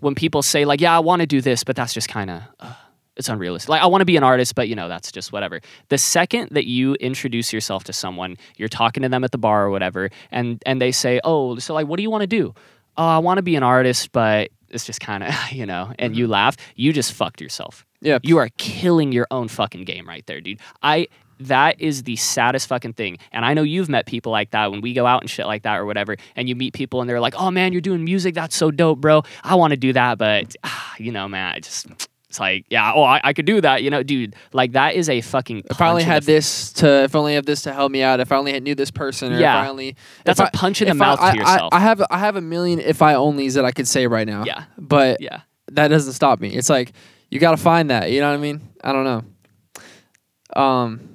When 0.00 0.14
people 0.14 0.42
say 0.42 0.64
like, 0.64 0.80
"Yeah, 0.80 0.94
I 0.94 0.98
want 0.98 1.20
to 1.20 1.26
do 1.26 1.40
this," 1.40 1.64
but 1.64 1.76
that's 1.76 1.94
just 1.94 2.08
kind 2.08 2.30
of. 2.30 2.42
Uh, 2.58 2.74
it's 3.16 3.30
unrealistic. 3.30 3.70
Like 3.70 3.82
I 3.82 3.86
want 3.86 4.02
to 4.02 4.06
be 4.06 4.16
an 4.16 4.22
artist, 4.22 4.54
but 4.54 4.68
you 4.68 4.74
know 4.74 4.88
that's 4.88 5.10
just 5.10 5.32
whatever. 5.32 5.60
The 5.88 5.98
second 5.98 6.50
that 6.50 6.66
you 6.66 6.94
introduce 6.96 7.52
yourself 7.52 7.84
to 7.84 7.92
someone, 7.92 8.36
you're 8.56 8.68
talking 8.68 9.02
to 9.04 9.08
them 9.08 9.24
at 9.24 9.32
the 9.32 9.38
bar 9.38 9.64
or 9.64 9.70
whatever, 9.70 10.10
and 10.30 10.62
and 10.66 10.80
they 10.80 10.92
say, 10.92 11.20
"Oh, 11.24 11.58
so 11.58 11.72
like, 11.74 11.86
what 11.86 11.96
do 11.96 12.02
you 12.02 12.10
want 12.10 12.22
to 12.22 12.26
do?" 12.26 12.54
Oh, 12.98 13.06
I 13.06 13.18
want 13.18 13.38
to 13.38 13.42
be 13.42 13.56
an 13.56 13.62
artist, 13.62 14.12
but 14.12 14.50
it's 14.70 14.84
just 14.84 15.00
kind 15.00 15.22
of 15.22 15.34
you 15.52 15.66
know. 15.66 15.92
And 15.98 16.16
you 16.16 16.26
laugh. 16.26 16.56
You 16.74 16.92
just 16.92 17.12
fucked 17.12 17.40
yourself. 17.40 17.84
Yeah. 18.00 18.18
You 18.22 18.38
are 18.38 18.48
killing 18.58 19.12
your 19.12 19.26
own 19.30 19.48
fucking 19.48 19.84
game 19.84 20.08
right 20.08 20.24
there, 20.26 20.40
dude. 20.40 20.60
I 20.82 21.08
that 21.40 21.80
is 21.80 22.04
the 22.04 22.16
saddest 22.16 22.66
fucking 22.68 22.94
thing. 22.94 23.18
And 23.32 23.44
I 23.44 23.54
know 23.54 23.62
you've 23.62 23.88
met 23.88 24.06
people 24.06 24.32
like 24.32 24.50
that 24.52 24.70
when 24.70 24.80
we 24.80 24.92
go 24.94 25.06
out 25.06 25.22
and 25.22 25.30
shit 25.30 25.46
like 25.46 25.62
that 25.64 25.76
or 25.76 25.84
whatever, 25.84 26.16
and 26.34 26.48
you 26.48 26.56
meet 26.56 26.72
people 26.72 27.00
and 27.00 27.10
they're 27.10 27.20
like, 27.20 27.34
"Oh 27.36 27.50
man, 27.50 27.72
you're 27.72 27.80
doing 27.80 28.04
music. 28.04 28.34
That's 28.34 28.56
so 28.56 28.70
dope, 28.70 29.00
bro. 29.00 29.22
I 29.44 29.54
want 29.54 29.72
to 29.72 29.76
do 29.76 29.92
that, 29.92 30.18
but 30.18 30.54
ah, 30.64 30.94
you 30.98 31.12
know, 31.12 31.28
man, 31.28 31.54
I 31.54 31.60
just." 31.60 32.08
It's 32.36 32.40
like, 32.40 32.66
yeah, 32.68 32.92
oh, 32.94 33.02
I, 33.02 33.18
I 33.24 33.32
could 33.32 33.46
do 33.46 33.62
that, 33.62 33.82
you 33.82 33.88
know, 33.88 34.02
dude. 34.02 34.36
Like 34.52 34.72
that 34.72 34.94
is 34.94 35.08
a 35.08 35.22
fucking. 35.22 35.62
If 35.70 35.80
I 35.80 35.88
only 35.88 36.02
had 36.02 36.18
f- 36.22 36.26
this 36.26 36.70
to, 36.74 37.04
if 37.04 37.14
I 37.14 37.18
only 37.18 37.32
have 37.34 37.46
this 37.46 37.62
to 37.62 37.72
help 37.72 37.90
me 37.90 38.02
out, 38.02 38.20
if 38.20 38.30
I 38.30 38.36
only 38.36 38.52
had 38.52 38.62
knew 38.62 38.74
this 38.74 38.90
person, 38.90 39.32
or 39.32 39.38
Yeah. 39.40 39.62
if 39.62 39.66
I 39.66 39.70
only, 39.70 39.96
That's 40.24 40.38
if 40.38 40.44
a 40.44 40.48
I- 40.48 40.50
punch 40.50 40.82
in 40.82 40.88
the 40.88 40.90
I- 40.90 40.94
mouth 40.94 41.18
to 41.18 41.24
I, 41.24 41.30
I- 41.30 41.32
yourself. 41.32 41.68
I, 41.72 41.80
have, 41.80 42.02
I 42.10 42.18
have 42.18 42.36
a 42.36 42.42
million 42.42 42.78
if 42.78 43.00
I 43.00 43.14
onlys 43.14 43.54
that 43.54 43.64
I 43.64 43.72
could 43.72 43.88
say 43.88 44.06
right 44.06 44.26
now. 44.26 44.44
Yeah. 44.44 44.64
but 44.76 45.22
yeah, 45.22 45.40
that 45.72 45.88
doesn't 45.88 46.12
stop 46.12 46.38
me. 46.40 46.50
It's 46.50 46.68
like 46.68 46.92
you 47.30 47.40
got 47.40 47.52
to 47.52 47.56
find 47.56 47.88
that. 47.88 48.10
You 48.10 48.20
know 48.20 48.28
what 48.28 48.34
I 48.38 48.42
mean? 48.42 48.60
I 48.84 48.92
don't 48.92 49.04
know. 49.04 50.60
Um, 50.62 51.08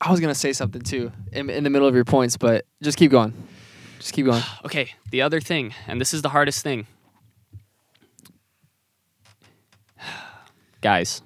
I 0.00 0.10
was 0.10 0.20
gonna 0.20 0.34
say 0.34 0.54
something 0.54 0.80
too 0.80 1.12
in, 1.32 1.50
in 1.50 1.64
the 1.64 1.70
middle 1.70 1.86
of 1.86 1.94
your 1.94 2.04
points, 2.06 2.38
but 2.38 2.64
just 2.82 2.96
keep 2.96 3.10
going. 3.10 3.34
Just 3.98 4.14
keep 4.14 4.24
going. 4.24 4.42
Okay, 4.64 4.90
the 5.10 5.20
other 5.20 5.40
thing, 5.40 5.74
and 5.86 6.00
this 6.00 6.14
is 6.14 6.22
the 6.22 6.30
hardest 6.30 6.62
thing. 6.62 6.86
Guys, 10.84 11.22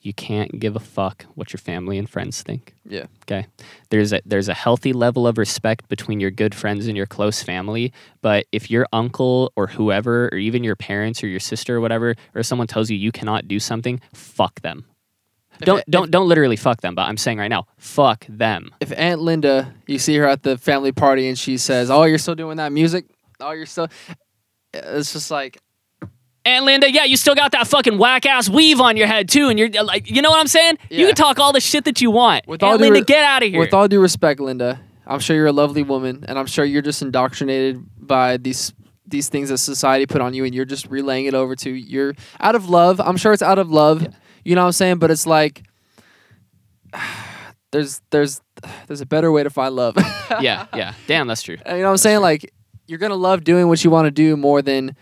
you 0.00 0.14
can't 0.14 0.58
give 0.58 0.74
a 0.74 0.80
fuck 0.80 1.26
what 1.34 1.52
your 1.52 1.58
family 1.58 1.98
and 1.98 2.08
friends 2.08 2.40
think. 2.42 2.74
Yeah. 2.88 3.04
Okay. 3.24 3.46
There's 3.90 4.10
a 4.14 4.22
there's 4.24 4.48
a 4.48 4.54
healthy 4.54 4.94
level 4.94 5.26
of 5.26 5.36
respect 5.36 5.86
between 5.90 6.18
your 6.18 6.30
good 6.30 6.54
friends 6.54 6.86
and 6.86 6.96
your 6.96 7.04
close 7.04 7.42
family, 7.42 7.92
but 8.22 8.46
if 8.50 8.70
your 8.70 8.86
uncle 8.90 9.52
or 9.54 9.66
whoever 9.66 10.30
or 10.32 10.38
even 10.38 10.64
your 10.64 10.76
parents 10.76 11.22
or 11.22 11.26
your 11.26 11.40
sister 11.40 11.76
or 11.76 11.80
whatever 11.82 12.14
or 12.34 12.42
someone 12.42 12.66
tells 12.66 12.88
you 12.88 12.96
you 12.96 13.12
cannot 13.12 13.48
do 13.48 13.60
something, 13.60 14.00
fuck 14.14 14.62
them. 14.62 14.86
Don't 15.60 15.80
it- 15.80 15.90
don't 15.90 16.10
don't 16.10 16.26
literally 16.26 16.56
fuck 16.56 16.80
them, 16.80 16.94
but 16.94 17.02
I'm 17.02 17.18
saying 17.18 17.36
right 17.36 17.48
now, 17.48 17.66
fuck 17.76 18.24
them. 18.30 18.70
If 18.80 18.92
Aunt 18.96 19.20
Linda, 19.20 19.74
you 19.86 19.98
see 19.98 20.16
her 20.16 20.24
at 20.24 20.42
the 20.42 20.56
family 20.56 20.92
party 20.92 21.28
and 21.28 21.36
she 21.38 21.58
says, 21.58 21.90
"Oh, 21.90 22.04
you're 22.04 22.16
still 22.16 22.34
doing 22.36 22.56
that 22.56 22.72
music? 22.72 23.04
Oh, 23.40 23.50
you're 23.50 23.66
still," 23.66 23.88
it's 24.72 25.12
just 25.12 25.30
like, 25.30 25.58
And 26.48 26.64
Linda, 26.64 26.90
yeah, 26.90 27.04
you 27.04 27.18
still 27.18 27.34
got 27.34 27.52
that 27.52 27.68
fucking 27.68 27.98
whack 27.98 28.24
ass 28.24 28.48
weave 28.48 28.80
on 28.80 28.96
your 28.96 29.06
head 29.06 29.28
too, 29.28 29.50
and 29.50 29.58
you're 29.58 29.68
like, 29.68 30.10
you 30.10 30.22
know 30.22 30.30
what 30.30 30.40
I'm 30.40 30.46
saying? 30.46 30.78
You 30.88 31.04
can 31.04 31.14
talk 31.14 31.38
all 31.38 31.52
the 31.52 31.60
shit 31.60 31.84
that 31.84 32.00
you 32.00 32.10
want. 32.10 32.46
With 32.46 32.62
Aunt 32.62 32.72
all 32.72 32.78
due 32.78 32.84
Linda, 32.84 33.00
re- 33.00 33.04
get 33.04 33.22
out 33.22 33.42
of 33.42 33.50
here. 33.50 33.60
with 33.60 33.74
all 33.74 33.86
due 33.86 34.00
respect, 34.00 34.40
Linda, 34.40 34.80
I'm 35.06 35.20
sure 35.20 35.36
you're 35.36 35.46
a 35.46 35.52
lovely 35.52 35.82
woman, 35.82 36.24
and 36.26 36.38
I'm 36.38 36.46
sure 36.46 36.64
you're 36.64 36.80
just 36.80 37.02
indoctrinated 37.02 37.84
by 37.98 38.38
these 38.38 38.72
these 39.06 39.28
things 39.28 39.50
that 39.50 39.58
society 39.58 40.06
put 40.06 40.22
on 40.22 40.32
you, 40.32 40.46
and 40.46 40.54
you're 40.54 40.64
just 40.64 40.86
relaying 40.86 41.26
it 41.26 41.34
over 41.34 41.54
to 41.56 41.70
you're 41.70 42.14
out 42.40 42.54
of 42.54 42.70
love. 42.70 42.98
I'm 42.98 43.18
sure 43.18 43.34
it's 43.34 43.42
out 43.42 43.58
of 43.58 43.70
love. 43.70 44.06
You 44.42 44.54
know 44.54 44.62
what 44.62 44.68
I'm 44.68 44.72
saying? 44.72 44.98
But 45.00 45.10
it's 45.10 45.26
like 45.26 45.64
there's 47.72 48.00
there's 48.10 48.40
there's 48.86 49.02
a 49.02 49.06
better 49.06 49.30
way 49.30 49.42
to 49.42 49.50
find 49.50 49.76
love. 49.76 49.96
yeah, 50.40 50.66
yeah. 50.74 50.94
Damn, 51.06 51.26
that's 51.26 51.42
true. 51.42 51.56
You 51.66 51.72
know 51.72 51.82
what 51.82 51.90
I'm 51.90 51.96
saying? 51.98 52.20
Like 52.20 52.54
you're 52.86 52.98
gonna 52.98 53.16
love 53.16 53.44
doing 53.44 53.68
what 53.68 53.84
you 53.84 53.90
want 53.90 54.06
to 54.06 54.10
do 54.10 54.34
more 54.34 54.62
than 54.62 54.96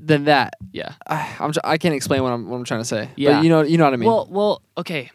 than 0.00 0.24
that. 0.24 0.54
Yeah. 0.72 0.94
I, 1.06 1.36
I'm 1.40 1.52
I 1.64 1.78
can't 1.78 1.94
explain 1.94 2.22
what 2.22 2.32
I'm 2.32 2.48
what 2.48 2.56
I'm 2.56 2.64
trying 2.64 2.80
to 2.80 2.86
say. 2.86 3.10
Yeah. 3.16 3.36
but 3.36 3.44
you 3.44 3.50
know 3.50 3.62
you 3.62 3.78
know 3.78 3.84
what 3.84 3.94
I 3.94 3.96
mean. 3.96 4.08
Well, 4.08 4.28
well, 4.30 4.62
okay. 4.78 5.10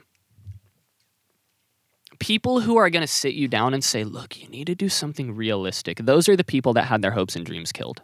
People 2.19 2.61
who 2.61 2.77
are 2.77 2.89
going 2.89 3.01
to 3.01 3.07
sit 3.07 3.33
you 3.33 3.49
down 3.49 3.73
and 3.73 3.83
say, 3.83 4.05
"Look, 4.05 4.41
you 4.41 4.47
need 4.47 4.67
to 4.67 4.75
do 4.75 4.87
something 4.87 5.35
realistic." 5.35 5.97
Those 5.97 6.29
are 6.29 6.37
the 6.37 6.45
people 6.45 6.73
that 6.73 6.85
had 6.85 7.01
their 7.01 7.11
hopes 7.11 7.35
and 7.35 7.45
dreams 7.45 7.73
killed. 7.73 8.01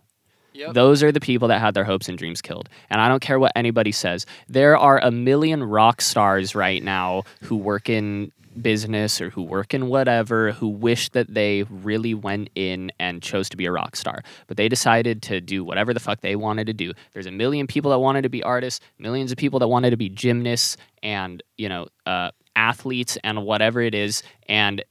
Yep. 0.53 0.73
Those 0.73 1.01
are 1.01 1.13
the 1.13 1.21
people 1.21 1.47
that 1.47 1.59
had 1.59 1.73
their 1.73 1.85
hopes 1.85 2.09
and 2.09 2.17
dreams 2.17 2.41
killed. 2.41 2.67
And 2.89 2.99
I 2.99 3.07
don't 3.07 3.21
care 3.21 3.39
what 3.39 3.53
anybody 3.55 3.93
says. 3.93 4.25
There 4.49 4.77
are 4.77 4.99
a 4.99 5.09
million 5.09 5.63
rock 5.63 6.01
stars 6.01 6.55
right 6.55 6.83
now 6.83 7.23
who 7.43 7.55
work 7.55 7.89
in 7.89 8.33
business 8.61 9.21
or 9.21 9.29
who 9.29 9.41
work 9.43 9.73
in 9.73 9.87
whatever 9.87 10.51
who 10.51 10.67
wish 10.67 11.09
that 11.09 11.33
they 11.33 11.63
really 11.63 12.13
went 12.13 12.49
in 12.55 12.91
and 12.99 13.21
chose 13.21 13.49
to 13.49 13.57
be 13.57 13.65
a 13.65 13.71
rock 13.71 13.95
star. 13.95 14.23
But 14.47 14.57
they 14.57 14.69
decided 14.69 15.21
to 15.23 15.41
do 15.41 15.63
whatever 15.63 15.93
the 15.93 15.99
fuck 15.99 16.21
they 16.21 16.35
wanted 16.35 16.67
to 16.67 16.73
do. 16.73 16.93
There's 17.13 17.25
a 17.25 17.31
million 17.31 17.67
people 17.67 17.91
that 17.91 17.99
wanted 17.99 18.23
to 18.23 18.29
be 18.29 18.43
artists, 18.43 18.79
millions 18.99 19.31
of 19.31 19.37
people 19.37 19.59
that 19.59 19.67
wanted 19.67 19.91
to 19.91 19.97
be 19.97 20.09
gymnasts 20.09 20.77
and, 21.03 21.41
you 21.57 21.69
know, 21.69 21.87
uh, 22.05 22.31
athletes 22.55 23.17
and 23.23 23.43
whatever 23.45 23.81
it 23.81 23.95
is. 23.95 24.23
And 24.47 24.83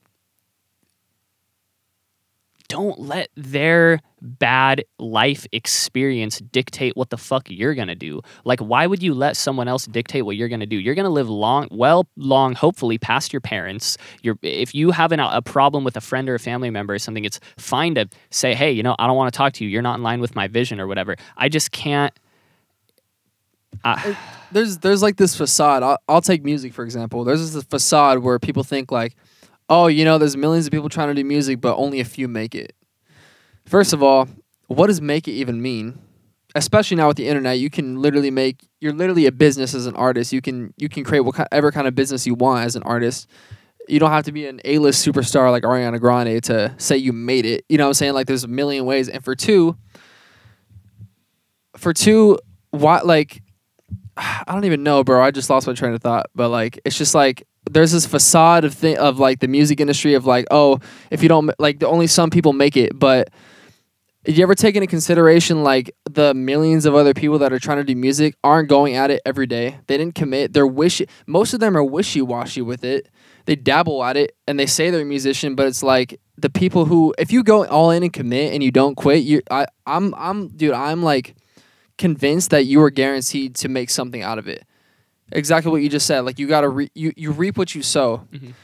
don't 2.71 3.01
let 3.01 3.31
their 3.37 3.99
bad 4.23 4.85
life 5.01 5.45
experience 5.51 6.39
dictate 6.39 6.97
what 6.97 7.11
the 7.11 7.17
fuck 7.17 7.51
you're 7.51 7.75
gonna 7.75 7.97
do. 7.97 8.21
Like, 8.45 8.61
why 8.61 8.87
would 8.87 9.03
you 9.03 9.13
let 9.13 9.37
someone 9.37 9.67
else 9.67 9.87
dictate 9.87 10.25
what 10.25 10.37
you're 10.37 10.49
gonna 10.49 10.67
do? 10.67 10.77
You're 10.77 10.95
gonna 10.95 11.11
live 11.11 11.29
long, 11.29 11.67
well, 11.73 12.07
long, 12.17 12.55
hopefully 12.55 12.97
past 12.97 13.33
your 13.33 13.41
parents. 13.41 13.99
You're, 14.23 14.39
if 14.43 14.73
you 14.73 14.93
have 14.93 15.11
an, 15.11 15.19
a 15.19 15.43
problem 15.43 15.83
with 15.83 15.97
a 15.97 16.01
friend 16.01 16.29
or 16.29 16.37
a 16.37 16.39
family 16.39 16.71
member 16.71 16.95
or 16.95 17.01
something, 17.01 17.25
it's 17.25 17.41
fine 17.59 17.97
to 17.97 18.09
say, 18.31 18.55
hey, 18.55 18.71
you 18.71 18.85
know, 18.85 18.95
I 19.01 19.09
don't 19.09 19.17
want 19.17 19.33
to 19.33 19.37
talk 19.37 19.53
to 19.55 19.65
you. 19.65 19.71
You're 19.71 19.83
not 19.83 19.97
in 19.97 20.05
line 20.05 20.21
with 20.21 20.37
my 20.37 20.47
vision 20.47 20.79
or 20.81 20.87
whatever. 20.87 21.17
I 21.37 21.49
just 21.49 21.73
can't. 21.73 22.15
Uh, 23.83 24.15
there's 24.53 24.79
there's 24.79 25.03
like 25.03 25.17
this 25.17 25.37
facade. 25.37 25.83
I'll, 25.83 25.99
I'll 26.09 26.23
take 26.23 26.45
music 26.45 26.73
for 26.73 26.85
example. 26.85 27.25
There's 27.25 27.53
this 27.53 27.65
facade 27.65 28.21
where 28.21 28.39
people 28.39 28.63
think 28.63 28.93
like, 28.93 29.17
oh, 29.71 29.87
you 29.87 30.05
know, 30.05 30.19
there's 30.19 30.37
millions 30.37 30.67
of 30.67 30.73
people 30.73 30.89
trying 30.89 31.09
to 31.09 31.15
do 31.15 31.25
music, 31.25 31.61
but 31.61 31.77
only 31.77 32.01
a 32.01 32.05
few 32.05 32.29
make 32.29 32.55
it. 32.55 32.75
First 33.65 33.93
of 33.93 34.03
all, 34.03 34.29
what 34.67 34.89
does 34.89 35.01
make 35.01 35.29
it 35.29 35.33
even 35.33 35.63
mean? 35.63 36.01
Especially 36.57 36.97
now 36.97 37.07
with 37.07 37.17
the 37.17 37.29
internet, 37.29 37.61
you 37.61 37.71
can 37.71 38.03
literally 38.03 38.33
make 38.33 38.69
you're 38.81 38.93
literally 38.93 39.27
a 39.27 39.33
business 39.33 39.73
as 39.73 39.87
an 39.87 39.95
artist. 39.95 40.33
You 40.33 40.41
can 40.41 40.75
you 40.77 40.89
can 40.89 41.05
create 41.05 41.21
whatever 41.21 41.71
kind 41.71 41.87
of 41.87 41.95
business 41.95 42.27
you 42.27 42.35
want 42.35 42.67
as 42.67 42.75
an 42.75 42.83
artist. 42.83 43.29
You 43.89 44.01
don't 44.01 44.11
have 44.11 44.25
to 44.25 44.33
be 44.33 44.47
an 44.47 44.61
A-list 44.65 45.07
superstar 45.07 45.51
like 45.51 45.63
Ariana 45.63 46.01
Grande 46.01 46.43
to 46.45 46.75
say 46.77 46.97
you 46.97 47.13
made 47.13 47.47
it. 47.47 47.65
You 47.69 47.79
know 47.79 47.85
what 47.85 47.91
I'm 47.91 47.95
saying? 47.95 48.15
Like 48.15 48.27
there's 48.27 48.45
a 48.45 48.49
million 48.49 48.85
ways. 48.85 49.09
And 49.09 49.25
for 49.25 49.37
two, 49.37 49.77
for 51.77 51.93
two, 51.93 52.39
what 52.71 53.07
like 53.07 53.43
I 54.17 54.45
don't 54.49 54.65
even 54.65 54.83
know, 54.83 55.05
bro. 55.05 55.23
I 55.23 55.31
just 55.31 55.51
lost 55.51 55.69
my 55.69 55.73
train 55.73 55.95
of 55.95 56.03
thought. 56.03 56.27
But 56.35 56.49
like, 56.49 56.81
it's 56.85 56.99
just 56.99 57.15
like 57.15 57.47
there's 57.71 57.93
this 57.93 58.05
facade 58.05 58.65
of 58.65 58.75
thing 58.75 58.99
of 58.99 59.19
like 59.19 59.39
the 59.39 59.49
music 59.49 59.81
industry 59.81 60.15
of 60.15 60.27
like, 60.27 60.47
oh, 60.51 60.81
if 61.11 61.23
you 61.23 61.29
don't 61.29 61.51
like, 61.59 61.79
the 61.79 61.87
only 61.87 62.07
some 62.07 62.31
people 62.31 62.53
make 62.53 62.77
it. 62.77 62.99
But 62.99 63.31
you 64.27 64.43
ever 64.43 64.55
take 64.55 64.75
into 64.75 64.87
consideration 64.87 65.63
like 65.63 65.95
the 66.05 66.35
millions 66.35 66.85
of 66.85 66.95
other 66.95 67.15
people 67.15 67.39
that 67.39 67.53
are 67.53 67.59
trying 67.59 67.79
to 67.79 67.85
do 67.85 67.95
music 67.95 68.35
aren't 68.43 68.69
going 68.69 68.95
at 68.95 69.11
it 69.11 69.23
every 69.25 69.47
day? 69.47 69.79
They 69.87 69.97
didn't 69.97 70.17
commit. 70.17 70.53
They're 70.53 70.67
wishy. 70.67 71.07
Most 71.27 71.55
of 71.55 71.61
them 71.61 71.77
are 71.77 71.85
wishy 71.85 72.21
washy 72.21 72.61
with 72.61 72.85
it. 72.85 73.09
They 73.47 73.57
dabble 73.57 74.03
at 74.05 74.17
it 74.17 74.37
and 74.47 74.59
they 74.59 74.67
say 74.67 74.91
they're 74.91 75.03
a 75.03 75.05
musician, 75.05 75.55
but 75.55 75.67
it's 75.67 75.83
like 75.83 76.21
the 76.37 76.51
people 76.51 76.85
who, 76.87 77.15
if 77.19 77.33
you 77.33 77.43
go 77.43 77.65
all 77.67 77.91
in 77.91 78.03
and 78.03 78.13
commit 78.13 78.53
and 78.53 78.63
you 78.63 78.71
don't 78.71 78.97
quit, 78.97 79.23
you, 79.23 79.43
I, 79.51 79.67
I'm, 79.87 80.15
I'm, 80.17 80.49
dude, 80.49 80.75
I'm 80.75 81.03
like 81.03 81.37
convinced 81.99 82.51
that 82.51 82.65
you 82.65 82.83
are 82.83 82.91
guaranteed 82.91 83.55
to 83.57 83.69
make 83.69 83.91
something 83.91 84.23
out 84.23 84.39
of 84.39 84.49
it. 84.49 84.65
Exactly 85.33 85.71
what 85.71 85.83
you 85.83 85.89
just 85.89 86.07
said. 86.07 86.21
Like 86.21 86.39
you 86.39 86.47
gotta 86.47 86.69
re- 86.69 86.91
you 86.95 87.13
you 87.17 87.31
reap 87.33 87.57
what 87.59 87.75
you 87.75 87.83
sow. 87.83 88.27
Mhm. 88.33 88.55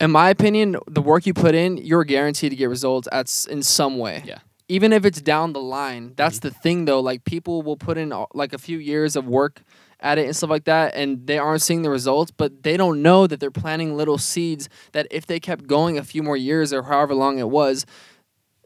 In 0.00 0.10
my 0.10 0.30
opinion, 0.30 0.76
the 0.88 1.00
work 1.02 1.26
you 1.26 1.34
put 1.34 1.54
in, 1.54 1.76
you're 1.76 2.04
guaranteed 2.04 2.50
to 2.50 2.56
get 2.56 2.68
results 2.68 3.08
at 3.12 3.26
s- 3.26 3.46
in 3.46 3.62
some 3.62 3.98
way. 3.98 4.22
Yeah. 4.26 4.38
Even 4.68 4.92
if 4.92 5.04
it's 5.04 5.20
down 5.20 5.52
the 5.52 5.60
line, 5.60 6.14
that's 6.16 6.38
the 6.40 6.50
thing 6.50 6.86
though. 6.86 7.00
Like 7.00 7.24
people 7.24 7.62
will 7.62 7.76
put 7.76 7.98
in 7.98 8.12
uh, 8.12 8.24
like 8.34 8.52
a 8.52 8.58
few 8.58 8.78
years 8.78 9.16
of 9.16 9.26
work 9.26 9.62
at 10.00 10.18
it 10.18 10.26
and 10.26 10.34
stuff 10.34 10.50
like 10.50 10.64
that, 10.64 10.94
and 10.96 11.26
they 11.26 11.38
aren't 11.38 11.62
seeing 11.62 11.82
the 11.82 11.90
results, 11.90 12.32
but 12.32 12.62
they 12.64 12.76
don't 12.76 13.02
know 13.02 13.26
that 13.28 13.38
they're 13.38 13.52
planting 13.52 13.96
little 13.96 14.18
seeds 14.18 14.68
that 14.92 15.06
if 15.10 15.26
they 15.26 15.38
kept 15.38 15.66
going 15.68 15.96
a 15.98 16.02
few 16.02 16.22
more 16.24 16.36
years 16.36 16.72
or 16.72 16.82
however 16.84 17.14
long 17.14 17.38
it 17.38 17.48
was, 17.50 17.86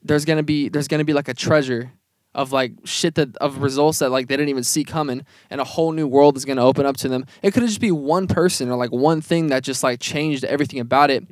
there's 0.03 0.25
gonna 0.25 0.43
be 0.43 0.69
there's 0.71 0.89
gonna 0.89 1.05
be 1.05 1.13
like 1.13 1.29
a 1.29 1.35
treasure 1.35 1.93
of 2.37 2.53
like 2.53 2.73
shit 2.85 3.15
that 3.17 3.37
of 3.39 3.59
results 3.63 3.99
that 3.99 4.11
like 4.11 4.29
they 4.29 4.37
didn't 4.37 4.51
even 4.51 4.63
see 4.63 4.85
coming 4.85 5.25
and 5.51 5.61
a 5.61 5.65
whole 5.65 5.91
new 5.91 6.07
world 6.07 6.37
is 6.37 6.45
going 6.45 6.57
to 6.59 6.63
open 6.63 6.87
up 6.87 6.97
to 6.99 7.09
them 7.09 7.25
it 7.43 7.53
could 7.53 7.65
just 7.65 7.81
be 7.81 7.91
one 7.91 8.27
person 8.29 8.69
or 8.71 8.77
like 8.77 8.93
one 8.93 9.21
thing 9.21 9.49
that 9.49 9.65
just 9.65 9.83
like 9.83 9.99
changed 10.01 10.45
everything 10.45 10.79
about 10.79 11.11
it 11.11 11.25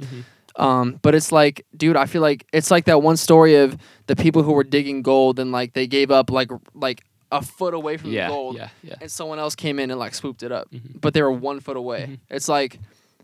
um 0.56 0.98
but 1.02 1.14
it's 1.14 1.32
like 1.32 1.66
dude 1.76 1.96
i 1.96 2.06
feel 2.06 2.22
like 2.22 2.46
it's 2.52 2.70
like 2.70 2.84
that 2.84 3.02
one 3.02 3.16
story 3.16 3.56
of 3.56 3.76
the 4.06 4.16
people 4.16 4.42
who 4.42 4.52
were 4.52 4.64
digging 4.64 5.02
gold 5.02 5.38
and 5.38 5.52
like 5.52 5.72
they 5.74 5.86
gave 5.86 6.10
up 6.10 6.30
like 6.30 6.50
like 6.74 7.04
a 7.32 7.42
foot 7.42 7.74
away 7.74 7.96
from 7.96 8.10
yeah, 8.12 8.28
the 8.28 8.32
gold 8.34 8.56
yeah, 8.56 8.68
yeah. 8.82 8.94
and 9.00 9.10
someone 9.10 9.38
else 9.40 9.54
came 9.56 9.78
in 9.80 9.90
and 9.90 9.98
like 9.98 10.14
swooped 10.14 10.42
it 10.44 10.52
up 10.52 10.70
Mhm. 10.70 11.00
but 11.00 11.12
they 11.14 11.22
were 11.22 11.32
one 11.32 11.58
foot 11.60 11.76
away 11.76 12.06
Mhm. 12.08 12.18
it's 12.30 12.48
like 12.48 12.78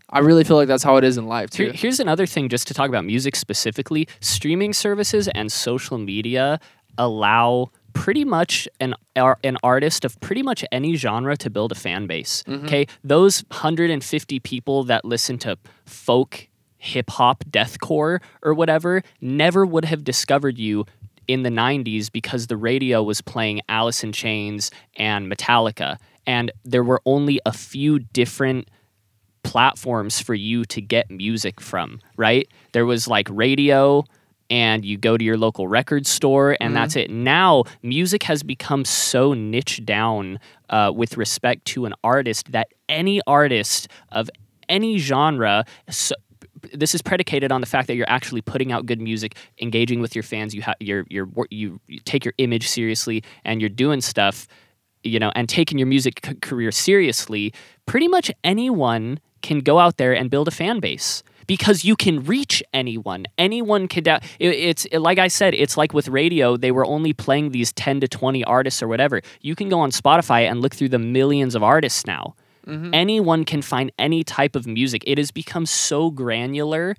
i 0.09 0.19
really 0.19 0.43
feel 0.43 0.57
like 0.57 0.67
that's 0.67 0.83
how 0.83 0.97
it 0.97 1.05
is 1.05 1.17
in 1.17 1.25
life 1.27 1.49
too 1.49 1.63
Here, 1.65 1.73
here's 1.73 1.99
another 2.01 2.25
thing, 2.25 2.49
just 2.49 2.67
to 2.67 2.73
talk 2.73 2.89
about 2.89 3.05
music 3.05 3.33
specifically. 3.37 4.09
Streaming 4.19 4.73
services 4.73 5.29
and 5.29 5.49
social 5.49 5.97
media 5.97 6.59
allow 6.97 7.71
pretty 7.93 8.23
much 8.23 8.67
an 8.79 8.95
an 9.15 9.57
artist 9.63 10.05
of 10.05 10.19
pretty 10.21 10.41
much 10.41 10.63
any 10.71 10.95
genre 10.95 11.35
to 11.37 11.49
build 11.49 11.71
a 11.71 11.75
fan 11.75 12.07
base. 12.07 12.43
Mhm. 12.47 12.63
Okay, 12.65 12.87
those 13.03 13.43
150 13.51 14.39
people 14.39 14.83
that 14.85 15.03
listen 15.03 15.37
to 15.39 15.57
folk, 15.85 16.47
hip 16.77 17.09
hop, 17.09 17.43
deathcore, 17.49 18.19
or 18.41 18.53
whatever 18.53 19.03
never 19.19 19.65
would 19.65 19.85
have 19.85 20.03
discovered 20.03 20.57
you 20.57 20.85
in 21.27 21.43
the 21.43 21.49
90s 21.51 22.09
because 22.09 22.47
the 22.47 22.57
radio 22.57 23.03
was 23.03 23.21
playing 23.21 23.61
Alice 23.69 24.03
in 24.03 24.11
Chains 24.13 24.71
and 24.97 25.31
Metallica, 25.31 25.97
and 26.25 26.51
there 26.63 26.83
were 26.83 27.01
only 27.05 27.39
a 27.45 27.51
few 27.53 27.99
different 27.99 28.69
platforms 29.43 30.19
for 30.21 30.33
you 30.33 30.63
to 30.65 30.81
get 30.81 31.09
music 31.09 31.59
from, 31.59 31.99
right? 32.15 32.47
There 32.73 32.85
was 32.85 33.07
like 33.07 33.27
radio 33.29 34.03
and 34.51 34.85
you 34.85 34.97
go 34.97 35.17
to 35.17 35.23
your 35.23 35.37
local 35.37 35.67
record 35.67 36.05
store 36.05 36.55
and 36.61 36.71
Mhm. 36.71 36.75
that's 36.75 36.95
it. 36.95 37.09
Now, 37.09 37.63
music 37.81 38.21
has 38.23 38.43
become 38.43 38.85
so 38.85 39.33
niche 39.33 39.83
down 39.85 40.39
uh, 40.69 40.91
with 40.93 41.17
respect 41.17 41.65
to 41.73 41.85
an 41.85 41.93
artist 42.03 42.51
that 42.51 42.67
any 42.87 43.19
artist 43.25 43.87
of 44.11 44.29
any 44.69 44.97
genre, 44.99 45.65
so, 45.89 46.13
this 46.73 46.93
is 46.93 47.01
predicated 47.01 47.51
on 47.51 47.59
the 47.61 47.67
fact 47.67 47.87
that 47.87 47.95
you're 47.95 48.09
actually 48.09 48.41
putting 48.41 48.71
out 48.71 48.85
good 48.85 49.01
music, 49.01 49.35
engaging 49.59 49.99
with 49.99 50.13
your 50.15 50.23
fans. 50.23 50.53
You 50.53 50.61
you're, 50.79 51.05
you're, 51.09 51.27
you 51.49 51.79
you 51.87 51.99
take 52.05 52.23
your 52.23 52.33
image 52.37 52.67
seriously, 52.67 53.23
and 53.43 53.59
you're 53.61 53.69
doing 53.69 53.99
stuff, 53.99 54.47
you 55.03 55.17
know, 55.17 55.31
and 55.35 55.49
taking 55.49 55.77
your 55.79 55.87
music 55.87 56.19
c- 56.23 56.35
career 56.35 56.71
seriously. 56.71 57.51
Pretty 57.87 58.07
much 58.07 58.31
anyone 58.43 59.19
can 59.41 59.59
go 59.61 59.79
out 59.79 59.97
there 59.97 60.13
and 60.13 60.29
build 60.29 60.47
a 60.47 60.51
fan 60.51 60.79
base 60.79 61.23
because 61.53 61.79
you 61.89 61.95
can 62.05 62.15
reach 62.33 62.63
anyone. 62.73 63.21
Anyone 63.37 63.83
can. 63.93 64.03
Da- 64.03 64.19
it, 64.39 64.51
it's 64.69 64.83
it- 64.93 64.99
like 65.09 65.19
I 65.27 65.29
said. 65.39 65.53
It's 65.63 65.75
like 65.81 65.91
with 65.97 66.07
radio. 66.21 66.55
They 66.57 66.71
were 66.77 66.85
only 66.95 67.13
playing 67.25 67.51
these 67.51 67.71
ten 67.83 67.99
to 68.03 68.07
twenty 68.07 68.43
artists 68.57 68.81
or 68.83 68.87
whatever. 68.87 69.21
You 69.41 69.53
can 69.59 69.67
go 69.69 69.79
on 69.85 69.91
Spotify 69.91 70.41
and 70.49 70.61
look 70.61 70.73
through 70.77 70.89
the 70.97 71.03
millions 71.17 71.53
of 71.55 71.61
artists 71.63 72.05
now 72.15 72.25
Mhm. 72.67 72.91
Anyone 72.93 73.43
can 73.51 73.61
find 73.63 73.91
any 73.97 74.23
type 74.23 74.55
of 74.59 74.63
music. 74.67 75.01
It 75.07 75.17
has 75.17 75.31
become 75.31 75.65
so 75.65 76.11
granular 76.11 76.95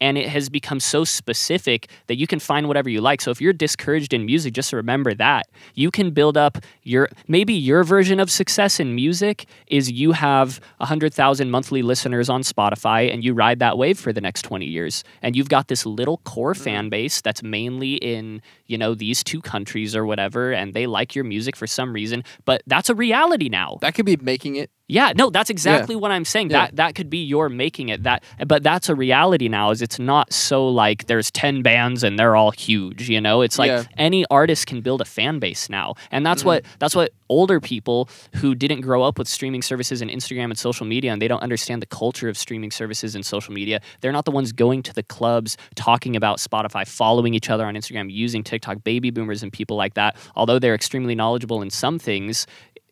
and 0.00 0.16
it 0.16 0.28
has 0.28 0.48
become 0.48 0.80
so 0.80 1.04
specific 1.04 1.88
that 2.06 2.16
you 2.16 2.26
can 2.26 2.38
find 2.38 2.68
whatever 2.68 2.88
you 2.88 3.00
like. 3.00 3.20
So 3.20 3.30
if 3.30 3.40
you're 3.40 3.52
discouraged 3.52 4.12
in 4.12 4.24
music, 4.24 4.54
just 4.54 4.72
remember 4.72 5.14
that. 5.14 5.48
You 5.74 5.90
can 5.90 6.10
build 6.10 6.36
up 6.36 6.58
your 6.82 7.08
maybe 7.26 7.54
your 7.54 7.84
version 7.84 8.20
of 8.20 8.30
success 8.30 8.80
in 8.80 8.94
music 8.94 9.46
is 9.66 9.90
you 9.90 10.12
have 10.12 10.60
100,000 10.78 11.50
monthly 11.50 11.82
listeners 11.82 12.28
on 12.28 12.42
Spotify 12.42 13.12
and 13.12 13.24
you 13.24 13.34
ride 13.34 13.58
that 13.58 13.78
wave 13.78 13.98
for 13.98 14.12
the 14.12 14.20
next 14.20 14.42
20 14.42 14.66
years. 14.66 15.04
And 15.22 15.36
you've 15.36 15.48
got 15.48 15.68
this 15.68 15.84
little 15.84 16.18
core 16.18 16.54
mm. 16.54 16.62
fan 16.62 16.88
base 16.88 17.20
that's 17.20 17.42
mainly 17.42 17.94
in, 17.94 18.42
you 18.66 18.78
know, 18.78 18.94
these 18.94 19.24
two 19.24 19.40
countries 19.40 19.96
or 19.96 20.06
whatever 20.06 20.52
and 20.52 20.74
they 20.74 20.86
like 20.86 21.14
your 21.14 21.24
music 21.24 21.56
for 21.56 21.66
some 21.66 21.92
reason, 21.92 22.24
but 22.44 22.62
that's 22.66 22.88
a 22.88 22.94
reality 22.94 23.48
now. 23.48 23.78
That 23.80 23.94
could 23.94 24.06
be 24.06 24.16
making 24.16 24.56
it. 24.56 24.70
Yeah, 24.90 25.12
no, 25.14 25.28
that's 25.28 25.50
exactly 25.50 25.94
what 25.96 26.10
I'm 26.10 26.24
saying. 26.24 26.50
Yeah. 26.50 26.66
That 26.66 26.76
that 26.76 26.94
could 26.94 27.10
be 27.10 27.18
your 27.18 27.50
making 27.50 27.90
it. 27.90 28.04
That 28.04 28.24
but 28.46 28.62
that's 28.62 28.88
a 28.88 28.94
reality 28.94 29.46
now 29.48 29.70
is 29.70 29.82
it's 29.82 29.98
not 29.98 30.32
so 30.32 30.66
like 30.66 31.06
there's 31.06 31.30
10 31.30 31.62
bands 31.62 32.02
and 32.02 32.18
they're 32.18 32.34
all 32.34 32.50
huge, 32.52 33.08
you 33.10 33.20
know? 33.20 33.42
It's 33.42 33.58
like 33.58 33.68
Yeah. 33.68 33.84
any 33.98 34.24
artist 34.30 34.66
can 34.66 34.80
build 34.80 35.02
a 35.02 35.04
fan 35.04 35.38
base 35.40 35.68
now. 35.68 35.94
And 36.10 36.24
that's 36.24 36.40
Mm-hmm. 36.40 36.48
what 36.48 36.64
that's 36.78 36.96
what 36.96 37.12
older 37.28 37.60
people 37.60 38.08
who 38.36 38.54
didn't 38.54 38.80
grow 38.80 39.02
up 39.02 39.18
with 39.18 39.28
streaming 39.28 39.60
services 39.60 40.00
and 40.00 40.10
Instagram 40.10 40.44
and 40.44 40.58
social 40.58 40.86
media 40.86 41.12
and 41.12 41.20
they 41.20 41.28
don't 41.28 41.42
understand 41.42 41.82
the 41.82 41.86
culture 41.86 42.30
of 42.30 42.38
streaming 42.38 42.70
services 42.70 43.14
and 43.14 43.26
social 43.26 43.52
media. 43.52 43.80
They're 44.00 44.12
not 44.12 44.24
the 44.24 44.30
ones 44.30 44.52
going 44.52 44.82
to 44.84 44.94
the 44.94 45.02
clubs 45.02 45.58
talking 45.74 46.16
about 46.16 46.38
Spotify, 46.38 46.88
following 46.88 47.34
each 47.34 47.50
other 47.50 47.66
on 47.66 47.74
Instagram, 47.74 48.10
using 48.10 48.42
TikTok, 48.42 48.82
baby 48.84 49.10
boomers 49.10 49.42
and 49.42 49.52
people 49.52 49.76
like 49.76 49.92
that. 49.94 50.16
Although 50.34 50.58
they're 50.58 50.74
extremely 50.74 51.14
knowledgeable 51.14 51.60
in 51.60 51.68
some 51.68 51.98
things, 51.98 52.46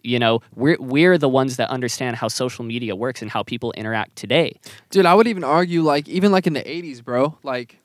you 0.06 0.18
know, 0.18 0.40
we're 0.54 0.76
we're 0.78 1.18
the 1.18 1.28
ones 1.28 1.56
that 1.56 1.68
understand 1.70 2.16
how 2.16 2.28
social 2.28 2.64
media 2.64 2.94
works 2.94 3.22
and 3.22 3.30
how 3.30 3.42
people 3.42 3.72
interact 3.72 4.16
today. 4.16 4.58
Dude, 4.90 5.06
I 5.06 5.14
would 5.14 5.26
even 5.26 5.44
argue 5.44 5.82
like 5.82 6.08
even 6.08 6.32
like 6.32 6.46
in 6.46 6.52
the 6.52 6.62
80s, 6.62 7.04
bro, 7.04 7.38
like 7.42 7.78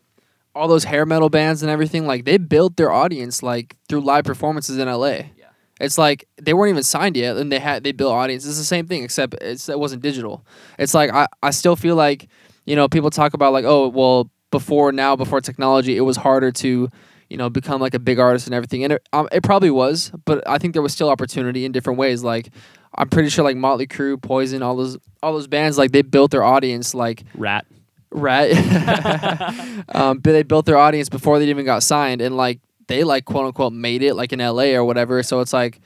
all 0.53 0.67
those 0.67 0.83
hair 0.83 1.05
metal 1.05 1.29
bands 1.29 1.63
and 1.63 1.71
everything, 1.71 2.05
like 2.05 2.25
they 2.25 2.37
built 2.37 2.77
their 2.77 2.91
audience 2.91 3.41
like 3.41 3.75
through 3.89 4.01
live 4.01 4.25
performances 4.25 4.77
in 4.77 4.87
LA. 4.87 5.07
Yeah. 5.07 5.49
It's 5.79 5.97
like 5.97 6.27
they 6.39 6.53
weren't 6.53 6.69
even 6.69 6.83
signed 6.83 7.17
yet 7.17 7.37
and 7.37 7.51
they 7.51 7.59
had 7.59 7.83
they 7.83 7.91
built 7.91 8.13
audience. 8.13 8.45
It's 8.45 8.57
the 8.57 8.63
same 8.63 8.87
thing 8.87 9.03
except 9.03 9.33
it's 9.41 9.67
it 9.67 9.79
wasn't 9.79 10.03
digital. 10.03 10.45
It's 10.77 10.93
like 10.93 11.11
I, 11.11 11.27
I 11.41 11.49
still 11.49 11.75
feel 11.75 11.95
like, 11.95 12.27
you 12.65 12.75
know, 12.75 12.87
people 12.87 13.09
talk 13.09 13.33
about 13.33 13.51
like, 13.51 13.65
oh, 13.65 13.87
well, 13.87 14.29
before 14.51 14.91
now, 14.91 15.15
before 15.15 15.41
technology, 15.41 15.97
it 15.97 16.01
was 16.01 16.17
harder 16.17 16.51
to 16.51 16.89
you 17.31 17.37
know, 17.37 17.49
become 17.49 17.79
like 17.79 17.93
a 17.93 17.99
big 17.99 18.19
artist 18.19 18.45
and 18.45 18.53
everything. 18.53 18.83
And 18.83 18.93
it, 18.93 19.07
um, 19.13 19.29
it 19.31 19.41
probably 19.41 19.71
was, 19.71 20.11
but 20.25 20.45
I 20.47 20.57
think 20.57 20.73
there 20.73 20.81
was 20.81 20.91
still 20.91 21.09
opportunity 21.09 21.63
in 21.63 21.71
different 21.71 21.97
ways. 21.97 22.23
Like, 22.23 22.49
I'm 22.93 23.07
pretty 23.07 23.29
sure 23.29 23.45
like 23.45 23.55
Motley 23.55 23.87
Crue, 23.87 24.21
Poison, 24.21 24.61
all 24.61 24.75
those 24.75 24.97
all 25.23 25.31
those 25.33 25.47
bands, 25.47 25.77
like 25.77 25.91
they 25.93 26.01
built 26.01 26.31
their 26.31 26.43
audience 26.43 26.93
like 26.93 27.23
Ratt. 27.35 27.65
Ratt. 28.11 28.51
um, 29.95 30.17
but 30.19 30.31
they 30.33 30.43
built 30.43 30.65
their 30.65 30.77
audience 30.77 31.07
before 31.07 31.39
they 31.39 31.47
even 31.49 31.63
got 31.65 31.83
signed, 31.83 32.21
and 32.21 32.35
like 32.35 32.59
they 32.87 33.05
like 33.05 33.23
quote 33.23 33.45
unquote 33.45 33.71
made 33.71 34.03
it 34.03 34.15
like 34.15 34.33
in 34.33 34.41
L.A. 34.41 34.75
or 34.75 34.83
whatever. 34.83 35.23
So 35.23 35.39
it's 35.39 35.53
like, 35.53 35.79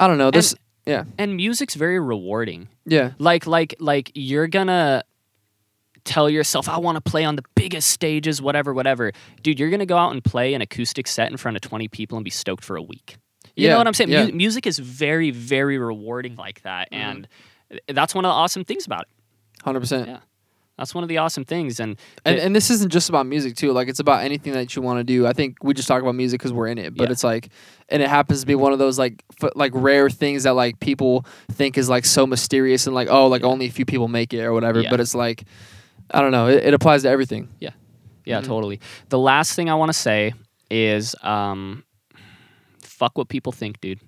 I 0.00 0.08
don't 0.08 0.18
know. 0.18 0.32
This, 0.32 0.56
yeah, 0.86 1.04
And 1.18 1.36
music's 1.36 1.74
very 1.76 2.00
rewarding. 2.00 2.68
yeah, 2.86 3.12
Like 3.18 3.46
like 3.46 3.76
like 3.78 4.10
you're 4.14 4.48
gonna 4.48 5.04
tell 6.04 6.28
yourself 6.30 6.68
I 6.68 6.78
want 6.78 6.96
to 6.96 7.00
play 7.10 7.24
on 7.24 7.36
the 7.36 7.44
biggest 7.54 7.88
stages 7.90 8.40
whatever 8.42 8.72
whatever. 8.74 9.12
Dude, 9.42 9.58
you're 9.58 9.70
going 9.70 9.80
to 9.80 9.86
go 9.86 9.96
out 9.96 10.12
and 10.12 10.22
play 10.24 10.54
an 10.54 10.62
acoustic 10.62 11.06
set 11.06 11.30
in 11.30 11.36
front 11.36 11.56
of 11.56 11.60
20 11.62 11.88
people 11.88 12.16
and 12.18 12.24
be 12.24 12.30
stoked 12.30 12.64
for 12.64 12.76
a 12.76 12.82
week. 12.82 13.16
You 13.56 13.66
Yeah, 13.66 13.72
know 13.72 13.78
what 13.78 13.86
I'm 13.88 13.94
saying? 13.94 14.10
yeah. 14.10 14.26
Mu- 14.26 14.32
music 14.32 14.66
is 14.66 14.78
very 14.78 15.30
very 15.30 15.78
rewarding 15.78 16.36
like 16.36 16.62
that 16.62 16.90
Mhm. 16.92 16.96
and 16.96 17.28
that's 17.88 18.14
one 18.14 18.24
of 18.24 18.30
the 18.30 18.34
awesome 18.34 18.64
things 18.64 18.86
about 18.86 19.02
it. 19.02 19.08
hundred 19.64 19.80
percent. 19.80 20.08
Yeah. 20.08 20.18
That's 20.78 20.94
one 20.94 21.04
of 21.04 21.08
the 21.08 21.18
awesome 21.18 21.44
things 21.44 21.78
and 21.78 21.96
And 22.24 22.36
it- 22.38 22.42
and 22.42 22.56
this 22.56 22.70
isn't 22.70 22.90
just 22.90 23.10
about 23.10 23.26
music 23.26 23.54
too. 23.54 23.72
Like 23.72 23.88
it's 23.88 24.00
about 24.00 24.24
anything 24.24 24.54
that 24.54 24.74
you 24.74 24.80
want 24.80 24.98
to 24.98 25.04
do. 25.04 25.26
I 25.26 25.34
think 25.34 25.58
we 25.62 25.74
just 25.74 25.86
talk 25.86 26.00
about 26.00 26.14
music 26.14 26.40
because 26.40 26.54
we're 26.54 26.68
in 26.68 26.78
it, 26.78 26.96
but 26.96 27.08
Yeah. 27.08 27.12
it's 27.12 27.22
like, 27.22 27.50
and 27.90 28.02
it 28.02 28.08
happens 28.08 28.40
to 28.40 28.46
be 28.46 28.54
one 28.54 28.72
of 28.72 28.78
those 28.78 28.98
like 28.98 29.22
f- 29.42 29.50
like 29.54 29.72
rare 29.74 30.08
things 30.08 30.44
that 30.44 30.54
like 30.54 30.80
people 30.80 31.26
think 31.52 31.76
is 31.76 31.90
like 31.90 32.06
so 32.06 32.26
mysterious 32.26 32.86
and 32.86 32.94
like 32.94 33.08
oh 33.10 33.26
like 33.26 33.42
Yeah. 33.42 33.48
only 33.48 33.66
a 33.66 33.70
few 33.70 33.84
people 33.84 34.08
make 34.08 34.32
it 34.32 34.40
or 34.42 34.54
whatever. 34.54 34.80
Yeah. 34.80 34.88
But 34.90 35.00
it's 35.00 35.14
like, 35.14 35.44
I 36.12 36.20
don't 36.20 36.32
know. 36.32 36.48
It, 36.48 36.64
it 36.64 36.74
applies 36.74 37.02
to 37.02 37.08
everything. 37.08 37.48
Yeah, 37.60 38.40
Mhm. 38.40 38.44
totally. 38.46 38.80
The 39.08 39.18
last 39.18 39.54
thing 39.54 39.68
I 39.70 39.74
want 39.74 39.88
to 39.90 39.98
say 39.98 40.34
is 40.70 41.14
um 41.22 41.84
fuck 42.82 43.16
what 43.18 43.28
people 43.28 43.52
think, 43.52 43.80
dude. 43.80 44.00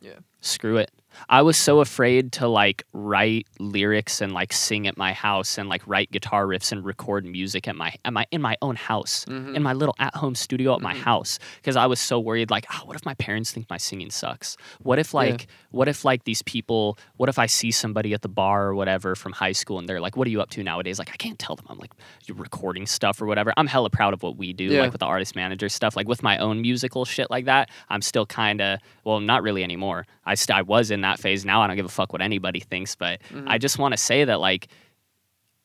Yeah. 0.00 0.18
Screw 0.46 0.76
it. 0.76 0.90
I 1.30 1.40
was 1.40 1.56
so 1.56 1.80
afraid 1.80 2.30
to 2.32 2.46
like 2.46 2.84
write 2.92 3.46
lyrics 3.58 4.20
and 4.20 4.32
like 4.34 4.52
sing 4.52 4.86
at 4.86 4.98
my 4.98 5.14
house 5.14 5.56
and 5.56 5.66
like 5.66 5.80
write 5.86 6.10
guitar 6.10 6.44
riffs 6.46 6.72
and 6.72 6.84
record 6.84 7.24
music 7.24 7.66
at 7.66 7.74
my 7.74 7.94
at 8.04 8.12
my 8.12 8.26
in 8.30 8.42
my 8.42 8.54
own 8.60 8.76
house. 8.76 9.24
Mhm. 9.24 9.54
In 9.56 9.62
my 9.62 9.72
little 9.72 9.94
at-home 9.98 10.34
studio 10.34 10.74
at 10.74 10.82
my 10.82 10.92
Mhm. 10.92 10.98
house 11.00 11.38
because 11.56 11.74
I 11.74 11.86
was 11.86 12.00
so 12.00 12.20
worried 12.20 12.50
like, 12.50 12.66
oh, 12.70 12.82
what 12.84 12.96
if 12.96 13.06
my 13.06 13.14
parents 13.14 13.50
think 13.50 13.64
my 13.70 13.78
singing 13.78 14.10
sucks? 14.10 14.58
What 14.82 14.98
if 14.98 15.14
Yeah. 15.14 15.20
like 15.20 15.46
what 15.70 15.88
if 15.88 16.04
like 16.04 16.24
these 16.24 16.42
people, 16.42 16.98
what 17.16 17.30
if 17.30 17.38
I 17.38 17.46
see 17.46 17.70
somebody 17.70 18.12
at 18.12 18.20
the 18.20 18.28
bar 18.28 18.66
or 18.66 18.74
whatever 18.74 19.14
from 19.14 19.32
high 19.32 19.52
school 19.52 19.78
and 19.78 19.88
they're 19.88 20.00
like, 20.02 20.16
what 20.18 20.26
are 20.26 20.30
you 20.30 20.42
up 20.42 20.50
to 20.50 20.62
nowadays? 20.62 20.98
Like 20.98 21.10
I 21.12 21.16
can't 21.16 21.38
tell 21.38 21.56
them 21.56 21.64
I'm 21.70 21.78
like 21.78 21.92
you're 22.26 22.36
recording 22.36 22.84
stuff 22.86 23.22
or 23.22 23.26
whatever. 23.26 23.54
I'm 23.56 23.68
hella 23.68 23.88
proud 23.88 24.12
of 24.12 24.22
what 24.22 24.36
we 24.36 24.52
do, 24.52 24.64
Yeah. 24.64 24.82
like 24.82 24.92
with 24.92 25.00
the 25.00 25.06
artist 25.06 25.34
manager 25.34 25.70
stuff, 25.70 25.96
like 25.96 26.06
with 26.08 26.22
my 26.22 26.36
own 26.36 26.60
musical 26.60 27.06
shit 27.06 27.30
like 27.30 27.46
that. 27.46 27.70
I'm 27.88 28.02
still 28.02 28.26
kind 28.26 28.60
of 28.60 28.80
well, 29.04 29.20
not 29.20 29.42
really 29.42 29.62
anymore. 29.64 30.04
I 30.26 30.34
st- 30.36 30.56
I 30.56 30.62
was 30.62 30.90
in 30.90 31.00
that 31.02 31.18
phase. 31.18 31.44
Now 31.44 31.62
I 31.62 31.66
don't 31.66 31.76
give 31.76 31.86
a 31.86 31.88
fuck 31.88 32.12
what 32.12 32.22
anybody 32.22 32.60
thinks, 32.60 32.94
but 32.94 33.20
Mhm. 33.32 33.44
I 33.48 33.58
just 33.58 33.78
want 33.78 33.92
to 33.92 33.98
say 33.98 34.24
that 34.24 34.40
like 34.40 34.68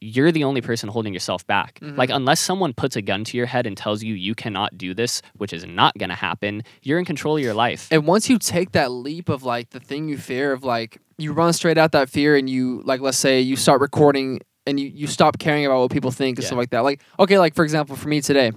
you're 0.03 0.31
the 0.31 0.43
only 0.43 0.61
person 0.61 0.89
holding 0.89 1.13
yourself 1.13 1.45
back. 1.45 1.79
Mhm. 1.79 1.95
Like 1.95 2.09
unless 2.09 2.39
someone 2.39 2.73
puts 2.73 2.95
a 2.95 3.03
gun 3.03 3.23
to 3.25 3.37
your 3.37 3.45
head 3.45 3.67
and 3.67 3.77
tells 3.77 4.01
you 4.01 4.15
you 4.15 4.33
cannot 4.33 4.75
do 4.75 4.95
this, 4.95 5.21
which 5.37 5.53
is 5.53 5.63
not 5.65 5.95
going 5.99 6.09
to 6.09 6.15
happen, 6.15 6.63
you're 6.81 6.97
in 6.97 7.05
control 7.05 7.37
of 7.37 7.43
your 7.43 7.53
life. 7.53 7.87
And 7.91 8.07
once 8.07 8.27
you 8.27 8.39
take 8.39 8.71
that 8.71 8.89
leap 8.91 9.29
of 9.29 9.43
like 9.43 9.69
the 9.69 9.79
thing 9.79 10.09
you 10.09 10.17
fear 10.17 10.53
of 10.53 10.63
like 10.63 10.97
you 11.19 11.33
run 11.33 11.53
straight 11.53 11.77
out 11.77 11.91
that 11.91 12.09
fear 12.09 12.35
and 12.35 12.49
you 12.49 12.81
like 12.83 12.99
let's 12.99 13.17
say 13.19 13.41
you 13.41 13.55
start 13.55 13.79
recording 13.79 14.39
and 14.65 14.79
you, 14.79 14.87
you 14.87 15.05
stop 15.05 15.37
caring 15.37 15.67
about 15.67 15.81
what 15.81 15.91
people 15.91 16.09
think 16.09 16.37
and 16.39 16.43
Yeah. 16.43 16.47
stuff 16.47 16.57
like 16.57 16.71
that. 16.71 16.79
Like 16.83 17.01
okay, 17.19 17.37
like 17.37 17.53
for 17.53 17.63
example 17.63 17.95
for 17.95 18.07
me 18.07 18.21
today, 18.21 18.53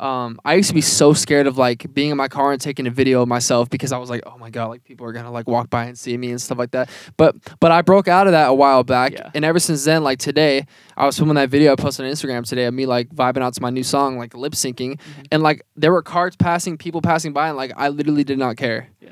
um, 0.00 0.40
I 0.44 0.54
used 0.54 0.68
to 0.70 0.74
be 0.74 0.80
so 0.80 1.12
scared 1.12 1.46
of 1.46 1.58
like 1.58 1.92
being 1.94 2.10
in 2.10 2.16
my 2.16 2.28
car 2.28 2.52
and 2.52 2.60
taking 2.60 2.86
a 2.86 2.90
video 2.90 3.20
of 3.22 3.28
myself 3.28 3.68
because 3.68 3.92
I 3.92 3.98
was 3.98 4.08
like, 4.08 4.22
oh 4.26 4.38
my 4.38 4.48
god, 4.50 4.68
like 4.70 4.82
people 4.82 5.06
are 5.06 5.12
gonna 5.12 5.30
like 5.30 5.46
walk 5.46 5.68
by 5.70 5.84
and 5.84 5.98
see 5.98 6.16
me 6.16 6.30
and 6.30 6.40
stuff 6.40 6.58
like 6.58 6.70
that. 6.72 6.88
But 7.18 7.36
but 7.60 7.70
I 7.70 7.82
broke 7.82 8.08
out 8.08 8.26
of 8.26 8.32
that 8.32 8.48
a 8.48 8.54
while 8.54 8.82
back, 8.82 9.12
Yeah. 9.12 9.30
and 9.34 9.44
ever 9.44 9.58
since 9.60 9.84
then, 9.84 10.02
like 10.02 10.18
today, 10.18 10.66
I 10.96 11.06
was 11.06 11.16
filming 11.18 11.34
that 11.36 11.50
video 11.50 11.72
I 11.72 11.76
posted 11.76 12.06
on 12.06 12.12
Instagram 12.12 12.46
today 12.48 12.64
of 12.64 12.74
me 12.74 12.86
like 12.86 13.10
vibing 13.10 13.42
out 13.42 13.54
to 13.54 13.62
my 13.62 13.70
new 13.70 13.82
song, 13.84 14.16
like 14.18 14.34
lip 14.34 14.54
syncing, 14.54 14.96
Mm-hmm. 14.98 15.22
and 15.30 15.42
like 15.42 15.62
there 15.76 15.92
were 15.92 16.02
cars 16.02 16.34
passing, 16.34 16.78
people 16.78 17.02
passing 17.02 17.32
by, 17.32 17.48
and 17.48 17.56
like 17.56 17.72
I 17.76 17.88
literally 17.90 18.24
did 18.24 18.38
not 18.38 18.56
care. 18.56 18.88
Yeah. 19.00 19.10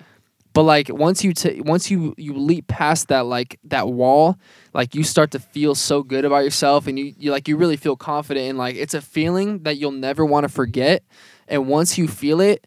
But 0.54 0.62
like 0.62 0.88
once 0.88 1.22
you 1.22 1.34
ta 1.34 1.50
once 1.58 1.90
you 1.90 2.14
you 2.16 2.32
leap 2.32 2.66
past 2.66 3.08
that 3.08 3.26
like 3.26 3.60
that 3.64 3.88
wall, 3.88 4.38
like 4.78 4.94
you 4.94 5.02
start 5.02 5.32
to 5.32 5.40
feel 5.40 5.74
so 5.74 6.04
good 6.04 6.24
about 6.24 6.44
yourself, 6.44 6.86
and 6.86 6.96
you 6.96 7.12
you 7.18 7.32
like 7.32 7.48
you 7.48 7.56
really 7.56 7.76
feel 7.76 7.96
confident, 7.96 8.48
and 8.48 8.56
like 8.56 8.76
it's 8.76 8.94
a 8.94 9.00
feeling 9.00 9.64
that 9.64 9.76
you'll 9.76 9.90
never 9.90 10.24
want 10.24 10.44
to 10.44 10.48
forget. 10.48 11.02
And 11.48 11.66
once 11.66 11.98
you 11.98 12.06
feel 12.06 12.40
it, 12.40 12.64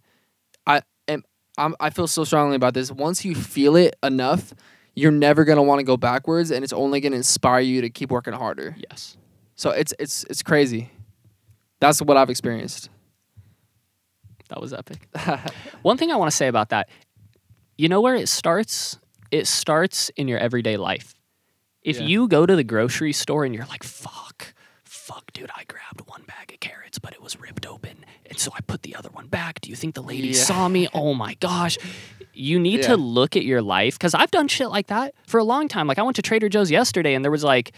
I 0.67 0.81
am 1.07 1.23
I'm, 1.57 1.73
I 1.79 1.89
feel 1.89 2.07
so 2.07 2.25
strongly 2.25 2.57
about 2.57 2.73
this. 2.73 2.91
Once 2.91 3.23
you 3.23 3.33
feel 3.33 3.77
it 3.77 3.95
enough, 4.03 4.53
you're 4.93 5.09
never 5.09 5.45
gonna 5.45 5.63
want 5.63 5.79
to 5.79 5.85
go 5.85 5.95
backwards, 5.95 6.51
and 6.51 6.65
it's 6.65 6.73
only 6.73 6.99
gonna 6.99 7.15
inspire 7.15 7.61
you 7.61 7.79
to 7.79 7.89
keep 7.89 8.11
working 8.11 8.33
harder. 8.33 8.75
yes. 8.77 9.15
So 9.55 9.69
it's 9.69 9.93
it's 9.97 10.25
it's 10.25 10.43
crazy. 10.43 10.91
That's 11.79 12.01
what 12.01 12.17
I've 12.17 12.29
experienced. 12.29 12.89
That 14.49 14.59
was 14.59 14.73
epic. 14.73 15.07
One 15.81 15.95
thing 15.95 16.11
I 16.11 16.17
want 16.17 16.29
to 16.29 16.35
say 16.35 16.49
about 16.49 16.69
that, 16.69 16.89
you 17.77 17.87
know 17.87 18.01
where 18.01 18.15
it 18.15 18.27
starts? 18.27 18.99
It 19.31 19.47
starts 19.47 20.09
in 20.17 20.27
your 20.27 20.39
everyday 20.39 20.75
life. 20.75 21.15
If 21.83 21.99
Yeah. 21.99 22.05
you 22.07 22.27
go 22.27 22.45
to 22.45 22.55
the 22.55 22.63
grocery 22.63 23.13
store 23.13 23.43
and 23.45 23.55
you're 23.55 23.65
like, 23.65 23.83
fuck, 23.83 24.53
fuck, 24.83 25.31
dude, 25.33 25.49
I 25.55 25.63
grabbed 25.67 26.07
one 26.07 26.23
bag 26.27 26.51
of 26.53 26.59
carrots, 26.59 26.99
but 26.99 27.13
it 27.13 27.21
was 27.21 27.39
ripped 27.39 27.65
open. 27.65 28.05
And 28.29 28.37
so 28.39 28.51
I 28.55 28.61
put 28.61 28.83
the 28.83 28.95
other 28.95 29.09
one 29.11 29.27
back. 29.27 29.61
Do 29.61 29.69
you 29.69 29.75
think 29.75 29.95
the 29.95 30.03
lady 30.03 30.29
Yeah. 30.29 30.33
saw 30.43 30.67
me? 30.67 30.87
Oh 30.93 31.13
my 31.13 31.33
gosh. 31.35 31.77
You 32.33 32.59
need 32.59 32.81
Yeah. 32.81 32.87
to 32.89 32.97
look 32.97 33.35
at 33.35 33.43
your 33.43 33.61
life 33.61 33.95
because 33.97 34.13
I've 34.13 34.31
done 34.31 34.47
shit 34.47 34.69
like 34.69 34.87
that 34.87 35.13
for 35.27 35.39
a 35.39 35.43
long 35.43 35.67
time. 35.67 35.87
Like 35.87 35.97
I 35.99 36.03
went 36.03 36.15
to 36.17 36.21
Trader 36.21 36.49
Joe's 36.49 36.69
yesterday 36.71 37.13
and 37.15 37.25
there 37.25 37.31
was 37.31 37.43
like, 37.43 37.71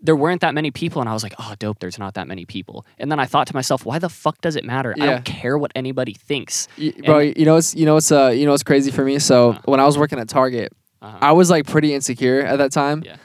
there 0.00 0.14
weren't 0.14 0.40
that 0.42 0.54
many 0.54 0.70
people 0.70 1.00
and 1.02 1.08
I 1.08 1.12
was 1.12 1.24
like, 1.24 1.34
oh 1.40 1.54
dope, 1.58 1.80
there's 1.80 1.98
not 1.98 2.14
that 2.14 2.28
many 2.28 2.46
people. 2.46 2.86
And 2.98 3.10
then 3.10 3.18
I 3.18 3.26
thought 3.26 3.48
to 3.48 3.54
myself, 3.54 3.84
why 3.84 3.98
the 3.98 4.08
fuck 4.08 4.40
does 4.40 4.54
it 4.54 4.64
matter? 4.64 4.94
I 5.00 5.06
don't 5.06 5.24
care 5.24 5.58
what 5.58 5.72
anybody 5.74 6.14
thinks. 6.14 6.68
Y- 6.78 6.92
bro, 7.04 7.18
you 7.18 7.44
know 7.44 7.54
what's 7.54 7.74
you 7.74 7.84
know 7.84 7.94
what's 7.94 8.12
uh 8.12 8.28
you 8.28 8.44
know 8.46 8.52
what's 8.52 8.62
crazy 8.62 8.92
for 8.92 9.04
me? 9.04 9.18
So 9.18 9.50
Uh-huh. 9.50 9.60
when 9.64 9.80
I 9.80 9.84
was 9.84 9.98
working 9.98 10.20
at 10.20 10.28
Target, 10.28 10.72
Uh-huh. 11.02 11.18
I 11.20 11.32
was 11.32 11.50
like 11.50 11.66
pretty 11.66 11.92
insecure 11.94 12.40
at 12.40 12.58
that 12.58 12.70
time. 12.72 13.02
Yeah. 13.04 13.16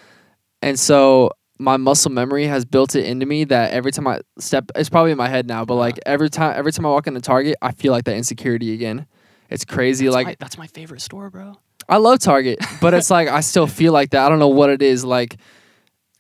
And 0.64 0.80
so 0.80 1.32
my 1.60 1.76
muscle 1.76 2.10
memory 2.10 2.48
has 2.48 2.64
built 2.64 2.96
it 2.96 3.06
into 3.06 3.26
me 3.26 3.44
that 3.44 3.74
every 3.74 3.92
time 3.92 4.08
I 4.08 4.22
step 4.40 4.72
it's 4.76 4.90
probably 4.90 5.12
in 5.12 5.18
my 5.18 5.28
head 5.28 5.46
now, 5.46 5.66
but 5.66 5.76
like 5.76 6.00
every 6.06 6.30
time 6.30 6.54
every 6.58 6.72
time 6.72 6.86
I 6.86 6.90
walk 6.90 7.06
into 7.06 7.20
Target, 7.20 7.58
I 7.62 7.74
feel 7.74 7.92
like 7.92 8.06
that 8.06 8.16
insecurity 8.16 8.74
again. 8.74 9.06
It's 9.50 9.66
crazy 9.66 10.06
That's 10.06 10.16
like 10.16 10.28
my, 10.28 10.36
that's 10.40 10.58
my 10.58 10.68
favorite 10.68 11.02
store, 11.02 11.30
bro. 11.30 11.56
I 11.90 11.98
love 11.98 12.20
Target, 12.20 12.60
but 12.82 12.94
it's 12.94 13.12
like 13.12 13.28
I 13.28 13.42
still 13.42 13.68
feel 13.68 13.92
like 13.92 14.12
that. 14.12 14.26
I 14.26 14.30
don't 14.30 14.40
know 14.40 14.48
what 14.48 14.70
it 14.70 14.82
is. 14.82 15.04
Like, 15.04 15.36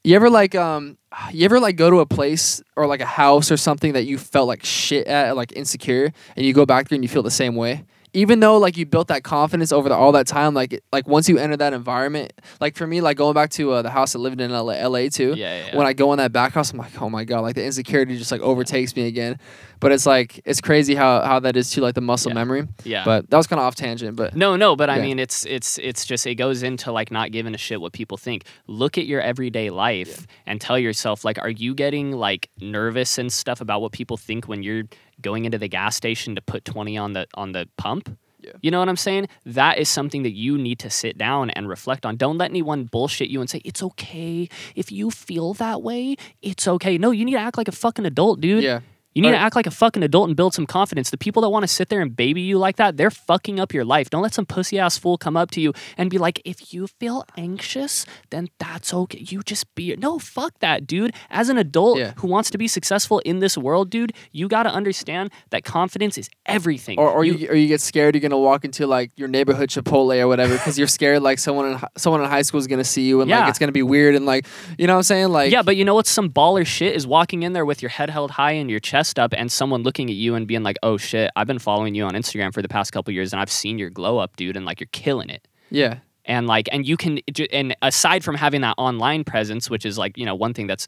you 0.04 0.14
ever 0.14 0.30
like 0.30 0.56
um, 0.56 0.98
you 1.32 1.46
ever 1.46 1.62
like 1.62 1.78
go 1.78 1.90
to 1.90 2.02
a 2.02 2.06
place 2.06 2.62
or 2.76 2.86
like 2.86 3.00
a 3.00 3.06
house 3.06 3.50
or 3.50 3.56
something 3.56 3.94
that 3.94 4.04
you 4.04 4.18
felt 4.18 4.50
like 4.50 4.66
shit 4.66 5.08
at, 5.08 5.38
like 5.38 5.54
insecure, 5.54 6.12
and 6.36 6.46
you 6.46 6.54
go 6.54 6.66
back 6.66 6.90
there 6.90 6.98
and 6.98 7.04
you 7.04 7.10
feel 7.10 7.24
the 7.24 7.32
same 7.32 7.56
way. 7.56 7.86
Even 8.16 8.40
though 8.42 8.58
like 8.58 8.78
you 8.78 8.86
built 8.86 9.08
that 9.08 9.24
confidence 9.24 9.72
over 9.72 9.90
the, 9.90 9.96
all 9.96 10.12
that 10.12 10.28
time, 10.28 10.54
like 10.54 10.74
it- 10.74 10.84
like 10.92 11.08
once 11.08 11.28
you 11.28 11.38
enter 11.40 11.58
that 11.58 11.74
environment, 11.74 12.32
like 12.62 12.76
for 12.76 12.86
me, 12.86 13.02
like 13.02 13.18
going 13.18 13.34
back 13.34 13.50
to 13.52 13.72
uh, 13.72 13.82
the 13.82 13.90
house 13.90 14.16
I 14.16 14.20
lived 14.20 14.40
in 14.40 14.52
LA, 14.52 14.74
LA 14.88 15.10
too. 15.10 15.34
Yeah, 15.36 15.36
yeah, 15.36 15.66
yeah. 15.68 15.78
When 15.78 15.88
I 15.88 15.94
go 15.94 16.12
in 16.14 16.18
that 16.18 16.32
back 16.32 16.54
house, 16.54 16.72
I'm 16.72 16.78
like, 16.78 17.02
oh 17.02 17.10
my 17.10 17.24
god, 17.24 17.42
like 17.42 17.56
the 17.56 17.66
insecurity 17.66 18.18
just 18.18 18.32
like 18.32 18.42
overtakes 18.42 18.96
me 18.96 19.08
again. 19.08 19.40
But 19.80 19.92
it's 19.92 20.06
like 20.06 20.40
it's 20.46 20.62
crazy 20.62 20.96
how 20.96 21.22
how 21.24 21.40
that 21.40 21.58
is 21.58 21.70
too, 21.72 21.82
like 21.82 21.96
the 21.96 22.02
muscle 22.02 22.30
Yeah. 22.32 22.36
memory. 22.36 22.68
Yeah. 22.84 23.04
But 23.04 23.30
that 23.30 23.36
was 23.38 23.48
kind 23.48 23.60
of 23.60 23.66
off 23.66 23.76
tangent, 23.76 24.16
but 24.16 24.36
No, 24.36 24.56
no, 24.56 24.76
but 24.76 24.90
I 24.90 25.00
mean, 25.02 25.18
it's 25.20 25.46
it's 25.46 25.78
it's 25.80 26.06
just 26.06 26.26
it 26.28 26.36
goes 26.36 26.64
into 26.64 26.92
like 26.92 27.12
not 27.12 27.32
giving 27.32 27.54
a 27.54 27.58
shit 27.58 27.82
what 27.82 27.94
people 27.94 28.18
think. 28.18 28.46
Look 28.68 28.98
at 28.98 29.06
your 29.08 29.22
everyday 29.22 29.72
life 29.72 30.28
and 30.46 30.62
tell 30.62 30.78
yourself 30.80 31.26
like, 31.26 31.38
are 31.40 31.50
you 31.50 31.74
getting 31.74 32.12
like 32.12 32.50
nervous 32.62 33.18
and 33.18 33.34
stuff 33.34 33.60
about 33.60 33.82
what 33.82 33.92
people 33.92 34.16
think 34.18 34.48
when 34.48 34.64
you're 34.64 34.84
going 35.22 35.46
into 35.46 35.58
the 35.58 35.68
gas 35.68 35.96
station 35.96 36.36
to 36.36 36.42
put 36.42 36.66
twenty 36.66 36.98
on 36.98 37.14
the 37.14 37.28
on 37.36 37.52
the 37.52 37.68
pump? 37.78 38.18
Yeah. 38.40 38.52
You 38.62 38.72
know 38.72 38.80
what 38.80 38.90
I'm 38.90 38.98
saying? 38.98 39.30
That 39.46 39.78
is 39.78 39.88
something 39.88 40.24
that 40.24 40.34
you 40.34 40.58
need 40.58 40.78
to 40.80 40.90
sit 40.90 41.18
down 41.18 41.50
and 41.52 41.70
reflect 41.70 42.06
on. 42.06 42.18
Don't 42.18 42.38
let 42.38 42.50
anyone 42.50 42.84
bullshit 42.84 43.30
you 43.30 43.40
and 43.40 43.50
say 43.50 43.62
it's 43.64 43.82
okay 43.82 44.50
if 44.76 44.92
you 44.92 45.12
feel 45.12 45.54
that 45.56 45.82
way. 45.82 46.18
It's 46.42 46.68
okay. 46.68 46.98
No, 46.98 47.12
you 47.12 47.24
need 47.24 47.34
to 47.34 47.40
act 47.40 47.58
like 47.58 47.70
a 47.70 47.72
fucking 47.72 48.06
adult, 48.06 48.42
dude. 48.42 48.64
yeah. 48.64 48.82
You 49.16 49.22
need 49.22 49.32
to 49.32 49.38
act 49.38 49.56
like 49.56 49.68
a 49.68 49.72
fucking 49.72 50.02
adult 50.04 50.28
and 50.28 50.36
build 50.36 50.54
some 50.54 50.66
confidence. 50.66 51.10
The 51.12 51.18
people 51.18 51.42
that 51.44 51.50
want 51.50 51.64
to 51.64 51.68
sit 51.68 51.90
there 51.90 52.02
and 52.02 52.16
baby 52.16 52.42
you 52.42 52.58
like 52.58 52.78
that, 52.78 52.98
they're 52.98 53.12
fucking 53.12 53.60
up 53.60 53.74
your 53.74 53.86
life. 53.86 54.10
Don't 54.10 54.24
let 54.24 54.34
some 54.34 54.46
pussy 54.46 54.80
ass 54.80 54.98
fool 54.98 55.18
come 55.18 55.38
up 55.38 55.52
to 55.52 55.62
you 55.62 55.74
and 55.98 56.10
be 56.10 56.18
like, 56.18 56.42
if 56.46 56.74
you 56.74 56.88
feel 57.00 57.24
anxious, 57.38 58.06
then 58.32 58.48
that's 58.60 58.94
okay. 58.94 59.20
You 59.20 59.42
just 59.44 59.74
be 59.76 59.96
no, 59.98 60.18
fuck 60.20 60.58
that, 60.60 60.88
dude. 60.88 61.14
As 61.30 61.50
an 61.50 61.58
adult 61.58 62.00
Yeah. 62.00 62.14
who 62.18 62.28
wants 62.28 62.50
to 62.52 62.58
be 62.58 62.68
successful 62.68 63.20
in 63.20 63.40
this 63.40 63.58
world, 63.58 63.90
dude, 63.90 64.14
you 64.32 64.48
gotta 64.48 64.70
understand 64.70 65.32
that 65.52 65.64
confidence 65.64 66.18
is 66.18 66.30
everything. 66.46 66.98
Or, 67.00 67.10
or 67.10 67.24
you, 67.24 67.48
or 67.50 67.56
you 67.56 67.68
get 67.68 67.82
scared 67.82 68.16
you're 68.16 68.22
gonna 68.22 68.38
walk 68.40 68.66
into 68.66 68.88
like 68.88 69.12
your 69.16 69.28
neighborhood 69.28 69.70
Chipotle 69.70 70.20
or 70.20 70.28
whatever 70.28 70.54
because 70.56 70.78
you're 70.78 70.88
scared 70.88 71.22
like 71.22 71.38
someone 71.40 71.74
in 71.74 71.80
someone 71.98 72.22
in 72.22 72.30
high 72.30 72.42
school 72.42 72.60
is 72.60 72.68
gonna 72.68 72.84
see 72.84 73.04
you 73.04 73.22
and 73.22 73.30
Yeah. 73.30 73.42
like 73.42 73.50
it's 73.50 73.60
gonna 73.60 73.72
be 73.72 73.84
weird 73.84 74.16
and 74.16 74.26
like 74.26 74.48
you 74.78 74.88
know 74.88 74.94
what 74.94 74.98
I'm 75.00 75.04
saying 75.04 75.30
like 75.30 75.52
yeah, 75.52 75.62
but 75.62 75.76
you 75.78 75.86
know 75.86 75.94
what's 75.96 76.10
some 76.10 76.30
baller 76.32 76.66
shit 76.66 76.96
is 76.96 77.06
walking 77.06 77.44
in 77.44 77.54
there 77.54 77.66
with 77.66 77.82
your 77.82 77.90
head 77.90 78.10
held 78.10 78.32
high 78.32 78.54
and 78.54 78.70
your 78.72 78.80
chest 78.80 79.03
up, 79.20 79.34
and 79.36 79.52
someone 79.52 79.84
looking 79.84 80.10
at 80.10 80.16
you 80.16 80.36
and 80.36 80.48
being 80.48 80.64
like, 80.64 80.78
"Oh 80.84 80.98
shit, 80.98 81.30
I've 81.36 81.48
been 81.48 81.60
following 81.60 81.96
you 81.96 82.06
on 82.06 82.14
Instagram 82.14 82.54
for 82.54 82.62
the 82.62 82.68
past 82.70 82.92
couple 82.92 83.14
years, 83.14 83.34
and 83.34 83.40
I've 83.42 83.52
seen 83.52 83.78
your 83.78 83.90
glow 83.90 84.18
up, 84.18 84.36
dude, 84.38 84.56
and 84.58 84.66
like 84.66 84.80
you're 84.80 84.90
killing 84.92 85.30
it." 85.30 85.48
yeah. 85.70 85.98
And 86.26 86.48
like 86.48 86.70
and 86.72 86.88
you 86.88 86.96
can 86.96 87.20
and 87.52 87.76
aside 87.82 88.24
from 88.24 88.36
having 88.36 88.62
that 88.62 88.76
online 88.78 89.26
presence 89.26 89.70
which 89.70 89.86
is 89.86 89.98
like 89.98 90.18
you 90.18 90.26
know 90.26 90.36
one 90.36 90.54
thing 90.54 90.68
that's 90.68 90.88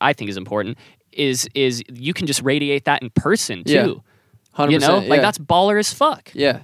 i 0.00 0.12
think 0.12 0.30
is 0.30 0.36
important 0.36 0.78
is 1.10 1.48
is 1.54 1.82
you 1.92 2.12
can 2.14 2.24
just 2.28 2.40
radiate 2.42 2.84
that 2.84 3.02
in 3.02 3.10
person 3.10 3.64
too 3.64 3.72
Yeah. 3.72 3.94
hundred 4.52 4.72
you 4.72 4.78
know? 4.78 4.98
Like 4.98 5.08
yeah. 5.18 5.20
that's 5.20 5.38
baller 5.38 5.80
as 5.80 5.92
fuck. 5.92 6.30
Yeah. 6.32 6.60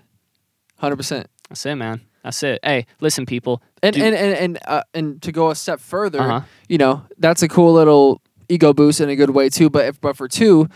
Hundred 0.77 0.95
percent. 0.97 1.27
That's 1.49 1.67
it 1.67 1.75
man. 1.75 2.01
That's 2.23 2.41
it. 2.45 2.61
Hey 2.63 2.87
listen 3.01 3.27
people. 3.27 3.63
And 3.83 3.97
do- 3.97 4.05
and 4.05 4.15
and 4.15 4.35
and, 4.39 4.59
uh, 4.69 4.83
and 4.95 5.21
to 5.23 5.33
go 5.33 5.51
a 5.51 5.57
step 5.57 5.81
further 5.81 6.21
Uh-huh. 6.21 6.41
you 6.69 6.79
know 6.79 7.03
that's 7.19 7.43
a 7.43 7.49
cool 7.49 7.73
little 7.73 8.21
ego 8.51 8.73
boost 8.73 9.01
in 9.01 9.09
a 9.09 9.17
good 9.17 9.31
way 9.31 9.49
too 9.49 9.71
but 9.71 9.87
if 9.87 10.01
but 10.01 10.17
for 10.17 10.29
two 10.29 10.69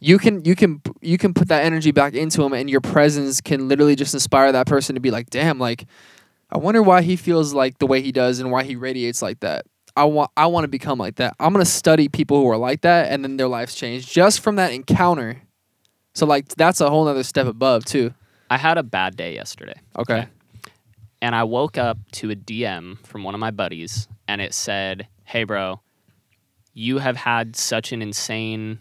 you 0.00 0.18
can 0.18 0.44
you 0.44 0.56
can 0.56 0.80
you 1.00 1.16
can 1.16 1.32
put 1.32 1.48
that 1.48 1.64
energy 1.64 1.92
back 1.92 2.14
into 2.14 2.42
him 2.42 2.52
and 2.52 2.68
your 2.68 2.80
presence 2.80 3.40
can 3.40 3.68
literally 3.68 3.94
just 3.94 4.14
inspire 4.14 4.50
that 4.50 4.66
person 4.66 4.94
to 4.94 5.00
be 5.00 5.10
like 5.10 5.30
damn 5.30 5.58
like 5.58 5.86
i 6.50 6.58
wonder 6.58 6.82
why 6.82 7.02
he 7.02 7.14
feels 7.16 7.54
like 7.54 7.78
the 7.78 7.86
way 7.86 8.02
he 8.02 8.10
does 8.10 8.40
and 8.40 8.50
why 8.50 8.62
he 8.64 8.76
radiates 8.76 9.22
like 9.22 9.40
that. 9.40 9.64
I 9.94 10.04
want 10.04 10.30
i 10.36 10.46
want 10.46 10.64
to 10.64 10.68
become 10.68 10.98
like 10.98 11.16
that. 11.16 11.34
I'm 11.38 11.52
going 11.52 11.64
to 11.64 11.70
study 11.70 12.08
people 12.08 12.40
who 12.40 12.48
are 12.48 12.56
like 12.56 12.80
that 12.80 13.12
and 13.12 13.22
then 13.22 13.36
their 13.36 13.46
lives 13.46 13.74
change 13.74 14.10
just 14.10 14.40
from 14.40 14.56
that 14.56 14.72
encounter. 14.72 15.42
So 16.14 16.24
like 16.24 16.48
that's 16.48 16.80
a 16.80 16.88
whole 16.88 17.06
other 17.06 17.22
step 17.22 17.46
above 17.46 17.84
too. 17.84 18.14
I 18.50 18.56
had 18.56 18.78
a 18.78 18.82
bad 18.82 19.16
day 19.16 19.34
yesterday. 19.34 19.80
Okay, 19.98 20.26
and 21.22 21.34
i 21.34 21.44
woke 21.44 21.78
up 21.78 21.98
to 22.10 22.30
a 22.30 22.36
dm 22.36 22.98
from 23.06 23.22
one 23.22 23.34
of 23.34 23.40
my 23.40 23.50
buddies 23.50 24.08
and 24.28 24.42
it 24.42 24.52
said 24.52 25.08
hey 25.24 25.44
bro 25.44 25.80
you 26.74 26.98
have 26.98 27.16
had 27.16 27.54
such 27.56 27.92
an 27.92 28.00
insane 28.02 28.78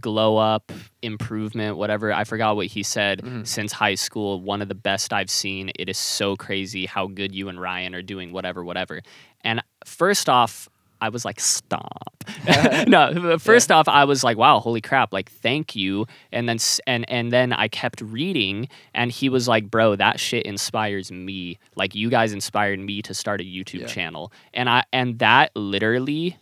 glow 0.00 0.38
up 0.38 0.72
improvement 1.02 1.76
whatever. 1.76 2.12
I 2.12 2.24
forgot 2.24 2.56
what 2.56 2.66
he 2.66 2.82
said. 2.82 3.20
Mhm. 3.20 3.46
since 3.46 3.72
high 3.72 3.94
school 3.96 4.40
one 4.40 4.62
of 4.62 4.68
the 4.68 4.74
best 4.74 5.12
i've 5.12 5.28
seen. 5.30 5.70
It 5.78 5.88
is 5.90 5.98
so 5.98 6.34
crazy 6.36 6.86
how 6.86 7.08
good 7.08 7.34
you 7.34 7.48
and 7.50 7.60
ryan 7.60 7.94
are 7.94 8.00
doing 8.02 8.32
whatever 8.32 8.64
whatever. 8.64 9.02
And 9.44 9.62
first 9.84 10.30
off 10.30 10.68
i 11.02 11.10
was 11.10 11.26
like 11.26 11.40
stop. 11.40 12.24
No 12.86 13.36
first 13.38 13.70
off 13.70 13.86
i 13.86 14.04
was 14.04 14.24
like 14.24 14.38
wow 14.38 14.60
holy 14.60 14.80
crap 14.80 15.12
like 15.12 15.30
thank 15.30 15.76
you. 15.76 16.06
And 16.32 16.48
then 16.48 16.56
and 16.86 17.04
and 17.10 17.30
then 17.30 17.52
i 17.52 17.68
kept 17.68 18.00
reading 18.00 18.68
and 18.94 19.10
he 19.12 19.28
was 19.28 19.46
like 19.46 19.70
bro 19.70 19.94
that 19.96 20.18
shit 20.18 20.46
inspires 20.46 21.12
me. 21.12 21.58
Like 21.76 21.94
you 21.94 22.08
guys 22.08 22.32
inspired 22.32 22.78
me 22.80 23.02
to 23.02 23.12
start 23.12 23.42
a 23.42 23.44
youtube 23.44 23.80
Yeah. 23.80 23.86
channel. 23.88 24.32
And 24.54 24.70
i 24.70 24.84
and 24.90 25.18
that 25.18 25.50
literally 25.54 26.38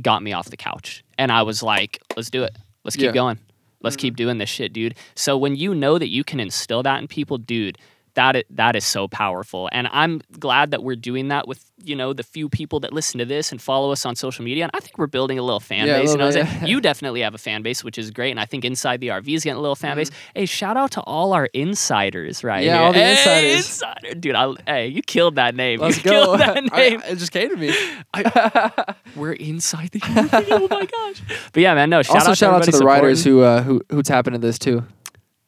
got 0.00 0.22
me 0.22 0.32
off 0.32 0.48
the 0.48 0.56
couch. 0.56 1.04
And 1.18 1.30
I 1.30 1.42
was 1.42 1.62
like, 1.62 2.00
let's 2.16 2.30
do 2.30 2.42
it. 2.42 2.56
Let's 2.84 2.96
keep 2.96 3.06
Yeah. 3.06 3.12
going. 3.12 3.38
Let's 3.82 3.96
keep 3.96 4.14
mm-hmm. 4.14 4.24
doing 4.24 4.38
this 4.38 4.48
shit, 4.48 4.72
dude. 4.72 4.94
So 5.14 5.36
when 5.36 5.56
you 5.56 5.74
know 5.74 5.98
that 5.98 6.08
you 6.08 6.22
can 6.22 6.38
instill 6.38 6.82
that 6.84 7.00
in 7.00 7.08
people, 7.08 7.36
dude, 7.36 7.78
that 8.14 8.36
i- 8.36 8.44
that 8.50 8.76
is 8.76 8.84
so 8.84 9.08
powerful. 9.08 9.68
And 9.72 9.88
I'm 9.90 10.20
glad 10.38 10.70
that 10.72 10.82
we're 10.82 10.96
doing 10.96 11.28
that 11.28 11.48
with, 11.48 11.64
you 11.82 11.96
know, 11.96 12.12
the 12.12 12.22
few 12.22 12.48
people 12.50 12.78
that 12.80 12.92
listen 12.92 13.18
to 13.20 13.24
this 13.24 13.52
and 13.52 13.60
follow 13.60 13.90
us 13.90 14.04
on 14.04 14.16
social 14.16 14.44
media. 14.44 14.64
And 14.64 14.70
I 14.74 14.80
think 14.80 14.98
we're 14.98 15.06
building 15.06 15.38
a 15.38 15.42
little 15.42 15.60
fan 15.60 15.86
Yeah, 15.86 15.98
base. 15.98 16.10
little 16.10 16.26
you 16.30 16.36
know, 16.36 16.44
bit, 16.44 16.52
yeah. 16.62 16.66
you 16.66 16.80
definitely 16.82 17.22
have 17.22 17.34
a 17.34 17.38
fan 17.38 17.62
base, 17.62 17.82
which 17.82 17.96
is 17.96 18.10
great. 18.10 18.30
And 18.30 18.38
I 18.38 18.44
think 18.44 18.64
Inside 18.66 19.00
the 19.00 19.08
RV 19.08 19.34
is 19.34 19.44
getting 19.44 19.56
a 19.56 19.60
little 19.62 19.74
fan 19.76 19.96
base. 19.96 20.10
Mm-hmm. 20.10 20.38
Hey, 20.40 20.46
shout 20.46 20.76
out 20.76 20.90
to 20.92 21.00
all 21.00 21.32
our 21.32 21.46
insiders 21.54 22.44
right 22.44 22.64
Yeah, 22.64 22.76
here. 22.76 22.82
all 22.86 22.92
the 22.92 22.98
Hey, 22.98 23.10
insiders. 23.52 23.66
insider. 23.66 24.14
Dude, 24.14 24.34
I, 24.34 24.52
hey, 24.66 24.86
you 24.88 25.00
killed 25.02 25.36
that 25.36 25.54
name. 25.54 25.80
let's 25.80 25.96
you 26.04 26.04
go 26.04 26.10
killed 26.10 26.40
that 26.40 26.56
I- 26.72 26.76
name. 26.90 27.02
it 27.08 27.16
just 27.16 27.32
came 27.32 27.48
to 27.48 27.56
me 27.56 27.74
We're 29.16 29.32
inside 29.32 29.90
the 29.90 30.00
RV. 30.00 30.46
oh 30.50 30.68
my 30.70 30.84
gosh. 30.86 31.22
But 31.52 31.60
yeah, 31.62 31.74
man, 31.74 31.90
no, 31.90 32.02
shout 32.02 32.16
also 32.16 32.30
out 32.32 32.36
shout 32.38 32.54
out 32.54 32.62
to 32.64 32.70
the 32.72 32.84
writers 32.84 33.24
who 33.24 33.40
uh, 33.40 33.62
who 33.62 33.80
who 33.90 34.02
tap 34.02 34.26
into 34.26 34.38
this 34.38 34.58
too, 34.58 34.84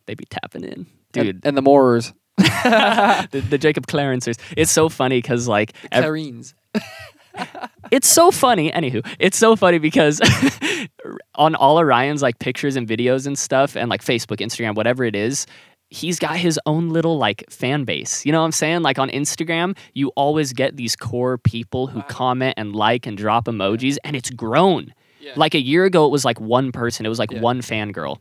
they 0.07 0.15
be 0.15 0.25
tapping 0.25 0.65
in. 0.65 0.73
And- 0.73 0.87
Dude, 1.13 1.41
and, 1.47 1.57
the 1.57 1.63
Morers, 1.63 2.13
the, 2.37 3.45
the 3.51 3.59
Jacob 3.59 3.87
Clarencers. 3.87 4.39
It's 4.57 4.71
so 4.71 4.89
funny 4.89 5.19
because 5.19 5.49
like 5.49 5.73
ev- 5.93 6.05
Clarines. 6.05 6.55
it's 7.91 8.09
so 8.09 8.31
funny. 8.31 8.71
Anywho, 8.71 9.07
it's 9.19 9.37
so 9.37 9.57
funny 9.57 9.79
because 9.79 10.21
on 11.35 11.55
all 11.55 11.79
Orion's 11.79 12.23
like 12.23 12.39
pictures 12.39 12.77
and 12.77 12.87
videos 12.87 13.27
and 13.27 13.39
stuff, 13.39 13.77
and 13.77 13.89
like 13.89 14.03
Facebook, 14.03 14.39
Instagram, 14.39 14.75
whatever 14.75 15.05
it 15.05 15.17
is, 15.17 15.47
he's 15.91 16.19
got 16.19 16.37
his 16.37 16.59
own 16.67 16.89
little 16.91 17.19
like 17.19 17.45
fan 17.51 17.85
base. 17.85 18.25
You 18.27 18.33
know 18.33 18.41
what 18.41 18.47
I'm 18.47 18.53
saying? 18.53 18.83
Like 18.83 18.99
on 18.99 19.11
Instagram, 19.11 19.77
you 19.95 20.09
always 20.17 20.53
get 20.53 20.77
these 20.77 20.97
core 20.97 21.39
people 21.39 21.87
who 21.87 22.03
comment 22.03 22.55
and 22.57 22.75
like 22.75 23.07
and 23.07 23.17
drop 23.17 23.47
emojis, 23.47 23.97
and 24.05 24.17
it's 24.17 24.31
grown. 24.31 24.93
Yeah. 25.21 25.33
Like 25.37 25.55
a 25.55 25.61
year 25.61 25.85
ago, 25.85 26.05
it 26.05 26.11
was 26.11 26.25
like 26.25 26.39
one 26.41 26.71
person. 26.73 27.07
It 27.07 27.09
was 27.09 27.19
like 27.19 27.31
Yeah. 27.31 27.41
one 27.41 27.61
fangirl. 27.63 28.19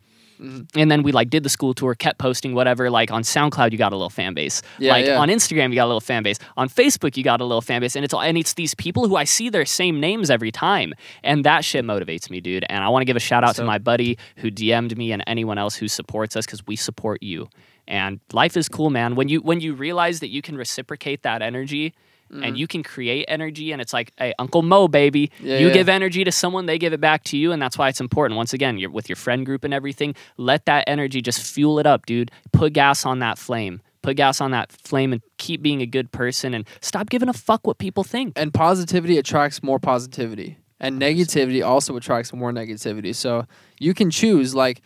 And 0.75 0.91
then 0.91 1.03
we 1.03 1.11
like 1.11 1.29
did 1.29 1.43
the 1.43 1.49
school 1.49 1.73
tour, 1.73 1.95
kept 1.95 2.19
posting 2.19 2.53
whatever. 2.53 2.89
Like 2.89 3.11
on 3.11 3.23
SoundCloud, 3.23 3.71
you 3.71 3.77
got 3.77 3.93
a 3.93 3.95
little 3.95 4.09
fan 4.09 4.33
base. 4.33 4.61
Yeah, 4.79 4.91
like 4.91 5.05
yeah. 5.05 5.17
on 5.19 5.29
Instagram, 5.29 5.69
you 5.69 5.75
got 5.75 5.85
a 5.85 5.87
little 5.87 6.01
fan 6.01 6.23
base. 6.23 6.37
On 6.57 6.67
Facebook, 6.67 7.15
you 7.17 7.23
got 7.23 7.41
a 7.41 7.45
little 7.45 7.61
fan 7.61 7.81
base, 7.81 7.95
and 7.95 8.03
it's 8.03 8.13
all 8.13 8.21
and 8.21 8.37
it's 8.37 8.53
these 8.53 8.75
people 8.75 9.07
who 9.07 9.15
I 9.15 9.23
see 9.23 9.49
their 9.49 9.65
same 9.65 9.99
names 9.99 10.29
every 10.29 10.51
time, 10.51 10.93
and 11.23 11.43
that 11.45 11.63
shit 11.63 11.85
motivates 11.85 12.29
me, 12.29 12.41
dude. 12.41 12.65
And 12.69 12.83
I 12.83 12.89
want 12.89 13.01
to 13.01 13.05
give 13.05 13.15
a 13.15 13.21
shout 13.21 13.43
out 13.43 13.55
So- 13.55 13.63
to 13.63 13.67
my 13.67 13.77
buddy 13.77 14.17
who 14.37 14.51
DM'd 14.51 14.97
me 14.97 15.11
and 15.11 15.23
anyone 15.27 15.57
else 15.57 15.75
who 15.75 15.87
supports 15.87 16.35
us 16.35 16.45
because 16.45 16.65
we 16.67 16.75
support 16.75 17.23
you. 17.23 17.47
And 17.87 18.19
life 18.31 18.55
is 18.55 18.69
cool, 18.69 18.89
man. 18.89 19.15
When 19.15 19.27
you 19.29 19.41
when 19.41 19.59
you 19.61 19.73
realize 19.73 20.19
that 20.21 20.29
you 20.29 20.41
can 20.41 20.57
reciprocate 20.57 21.23
that 21.23 21.41
energy. 21.41 21.93
Mm-hmm. 22.33 22.43
And 22.43 22.57
you 22.57 22.67
can 22.67 22.81
create 22.81 23.25
energy, 23.27 23.71
and 23.71 23.81
it's 23.81 23.93
like, 23.93 24.11
hey, 24.17 24.33
Uncle 24.39 24.63
Mo, 24.63 24.87
baby. 24.87 25.31
Yeah, 25.39 25.59
you 25.59 25.67
yeah. 25.67 25.73
give 25.73 25.89
energy 25.89 26.23
to 26.23 26.31
someone, 26.31 26.65
they 26.65 26.79
give 26.79 26.93
it 26.93 26.99
back 26.99 27.23
to 27.25 27.37
you, 27.37 27.51
and 27.51 27.61
that's 27.61 27.77
why 27.77 27.89
it's 27.89 28.01
important. 28.01 28.37
Once 28.37 28.53
again, 28.53 28.79
you're 28.79 28.89
with 28.89 29.07
your 29.07 29.15
friend 29.15 29.45
group 29.45 29.63
and 29.63 29.73
everything. 29.73 30.15
Let 30.37 30.65
that 30.65 30.85
energy 30.87 31.21
just 31.21 31.41
fuel 31.41 31.77
it 31.79 31.85
up, 31.85 32.05
dude. 32.07 32.31
Put 32.51 32.73
gas 32.73 33.05
on 33.05 33.19
that 33.19 33.37
flame. 33.37 33.81
Put 34.01 34.17
gas 34.17 34.41
on 34.41 34.51
that 34.51 34.71
flame 34.71 35.13
and 35.13 35.21
keep 35.37 35.61
being 35.61 35.81
a 35.81 35.85
good 35.85 36.11
person 36.11 36.53
and 36.53 36.67
stop 36.81 37.09
giving 37.09 37.29
a 37.29 37.33
fuck 37.33 37.65
what 37.67 37.77
people 37.77 38.03
think. 38.03 38.33
and 38.35 38.53
positivity 38.53 39.17
attracts 39.17 39.63
more 39.63 39.79
positivity 39.79 40.57
and 40.79 41.01
negativity 41.01 41.65
also 41.65 41.95
attracts 41.95 42.33
more 42.33 42.51
negativity 42.51 43.15
so 43.15 43.45
you 43.79 43.93
can 43.93 44.11
choose 44.11 44.53
like 44.53 44.81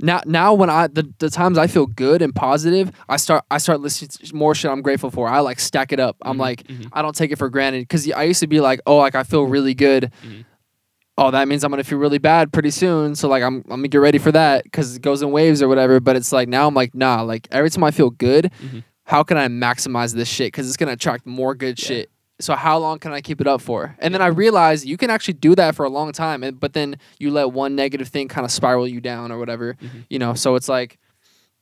now 0.00 0.20
now 0.26 0.52
when 0.54 0.68
i 0.70 0.86
the, 0.88 1.08
the 1.18 1.30
times 1.30 1.56
i 1.56 1.66
feel 1.66 1.86
good 1.86 2.20
and 2.22 2.34
positive 2.34 2.90
i 3.08 3.16
start 3.16 3.44
i 3.50 3.58
start 3.58 3.80
listening 3.80 4.08
to 4.08 4.34
more 4.34 4.54
shit 4.54 4.70
i'm 4.70 4.82
grateful 4.82 5.10
for 5.10 5.28
i 5.28 5.38
like 5.40 5.60
stack 5.60 5.92
it 5.92 6.00
up 6.00 6.16
i'm 6.22 6.36
Mhm, 6.36 6.40
like 6.40 6.62
mhm. 6.66 6.88
i 6.92 7.00
don't 7.02 7.14
take 7.14 7.30
it 7.30 7.36
for 7.38 7.48
granted 7.48 7.82
because 7.82 8.10
i 8.12 8.24
used 8.24 8.40
to 8.40 8.46
be 8.48 8.60
like 8.60 8.80
oh 8.86 8.96
like 8.96 9.14
i 9.14 9.22
feel 9.22 9.44
really 9.44 9.74
good 9.74 10.10
Mhm. 10.26 10.44
oh 11.18 11.30
that 11.30 11.46
means 11.46 11.62
i'm 11.62 11.70
gonna 11.70 11.84
feel 11.84 11.98
really 11.98 12.18
bad 12.18 12.52
pretty 12.52 12.70
soon 12.70 13.14
so 13.14 13.28
like 13.28 13.42
i'm, 13.42 13.56
I'm 13.70 13.80
gonna 13.80 13.88
get 13.88 13.98
ready 13.98 14.18
for 14.18 14.32
that 14.32 14.64
because 14.64 14.96
it 14.96 15.02
goes 15.02 15.22
in 15.22 15.30
waves 15.30 15.62
or 15.62 15.68
whatever 15.68 16.00
but 16.00 16.16
it's 16.16 16.32
like 16.32 16.48
now 16.48 16.66
i'm 16.66 16.74
like 16.74 16.94
nah 16.94 17.22
like 17.22 17.46
every 17.52 17.70
time 17.70 17.84
i 17.84 17.90
feel 17.92 18.10
good 18.10 18.50
Mhm. 18.64 18.82
how 19.04 19.22
can 19.22 19.36
I 19.36 19.48
maximize 19.48 20.14
this 20.14 20.28
shit? 20.28 20.46
Because 20.48 20.66
it's 20.66 20.78
gonna 20.78 20.92
attract 20.92 21.26
more 21.26 21.54
good 21.54 21.78
Yeah. 21.78 21.86
shit. 21.88 22.10
So 22.40 22.54
how 22.56 22.78
long 22.78 22.98
can 22.98 23.12
I 23.12 23.20
keep 23.20 23.40
it 23.40 23.46
up 23.46 23.60
for? 23.60 23.94
And 24.00 24.12
then 24.12 24.20
I 24.20 24.26
realized 24.26 24.84
you 24.84 24.96
can 24.96 25.08
actually 25.08 25.34
do 25.34 25.54
that 25.54 25.74
for 25.76 25.84
a 25.84 25.88
long 25.88 26.10
time, 26.12 26.42
and, 26.42 26.58
but 26.58 26.72
then 26.72 26.96
you 27.20 27.30
let 27.30 27.52
one 27.52 27.76
negative 27.76 28.08
thing 28.08 28.26
kind 28.28 28.44
of 28.44 28.50
spiral 28.50 28.88
you 28.88 29.00
down 29.00 29.30
or 29.30 29.38
whatever, 29.38 29.74
Mhm. 29.80 30.04
you 30.10 30.18
know. 30.18 30.34
So 30.34 30.56
it's 30.56 30.68
like, 30.68 30.98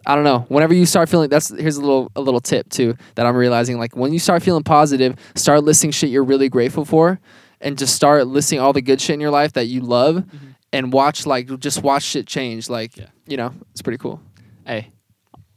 I 0.06 0.14
don't 0.14 0.24
know. 0.24 0.46
Whenever 0.48 0.72
you 0.74 0.86
start 0.86 1.08
feeling, 1.10 1.28
that's 1.28 1.50
here's 1.56 1.76
a 1.76 1.80
little 1.82 2.10
a 2.16 2.20
little 2.22 2.40
tip 2.40 2.68
too 2.70 2.96
that 3.16 3.26
I'm 3.26 3.36
realizing. 3.36 3.78
Like 3.78 3.94
when 3.94 4.12
you 4.14 4.18
start 4.18 4.42
feeling 4.42 4.62
positive, 4.64 5.14
start 5.34 5.62
listing 5.62 5.90
shit 5.90 6.08
you're 6.10 6.24
really 6.24 6.48
grateful 6.48 6.84
for, 6.86 7.20
and 7.60 7.76
just 7.78 7.94
start 7.94 8.26
listing 8.26 8.58
all 8.58 8.72
the 8.72 8.82
good 8.82 9.00
shit 9.00 9.14
in 9.14 9.20
your 9.20 9.30
life 9.30 9.52
that 9.52 9.66
you 9.66 9.80
love, 9.82 10.24
and 10.72 10.92
watch 10.92 11.26
like 11.26 11.46
just 11.60 11.82
watch 11.82 12.02
shit 12.02 12.26
change. 12.26 12.68
Like 12.70 12.96
Yeah. 12.96 13.06
you 13.28 13.36
know, 13.36 13.52
it's 13.72 13.82
pretty 13.82 13.98
cool. 13.98 14.20
Hey, 14.66 14.88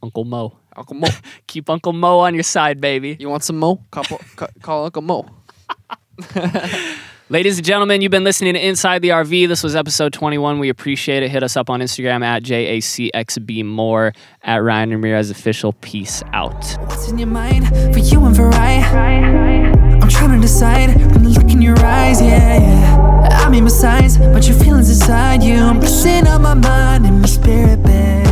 Uncle 0.02 0.24
Mo. 0.24 0.58
Uncle 0.76 0.96
Mo, 0.96 1.08
Keep 1.46 1.70
Uncle 1.70 1.92
Mo 1.92 2.18
on 2.20 2.34
your 2.34 2.42
side, 2.42 2.80
baby. 2.80 3.16
you 3.18 3.28
want 3.28 3.42
some 3.44 3.58
Mo? 3.58 3.80
Call, 3.90 4.04
ca- 4.04 4.48
call 4.62 4.84
Uncle 4.84 5.02
Mo. 5.02 5.26
Ladies 7.28 7.58
and 7.58 7.66
gentlemen, 7.66 8.02
you've 8.02 8.12
been 8.12 8.22
listening 8.22 8.54
to 8.54 8.64
Inside 8.64 9.02
the 9.02 9.08
RV. 9.08 9.48
This 9.48 9.64
was 9.64 9.74
episode 9.74 10.12
21. 10.12 10.60
We 10.60 10.68
appreciate 10.68 11.24
it. 11.24 11.28
Hit 11.30 11.42
us 11.42 11.56
up 11.56 11.68
on 11.68 11.80
Instagram 11.80 12.24
at 12.24 12.44
JACXBMore, 12.44 14.14
at 14.44 14.56
Ryan 14.58 14.90
Ramirez 14.90 15.30
Official. 15.30 15.72
Peace 15.72 16.22
out. 16.32 16.54
What's 16.86 17.10
in 17.10 17.18
your 17.18 17.26
mind 17.26 17.66
for 17.92 17.98
you 17.98 18.24
and 18.24 18.36
for 18.36 18.48
I? 18.54 18.76
I'm 20.00 20.08
trying 20.08 20.36
to 20.36 20.40
decide 20.40 20.92
from 21.12 21.24
the 21.24 21.30
look 21.30 21.50
in 21.50 21.60
your 21.60 21.76
eyes, 21.80 22.22
yeah, 22.22 22.58
yeah. 22.60 23.28
I 23.44 23.48
mean, 23.48 23.64
besides, 23.64 24.18
but 24.18 24.46
your 24.46 24.56
feelings 24.56 24.88
inside 24.88 25.42
you. 25.42 25.56
I'm 25.56 25.80
messing 25.80 26.28
up 26.28 26.40
my 26.40 26.54
mind 26.54 27.06
and 27.06 27.22
my 27.22 27.26
spirit, 27.26 27.82
babe. 27.82 28.25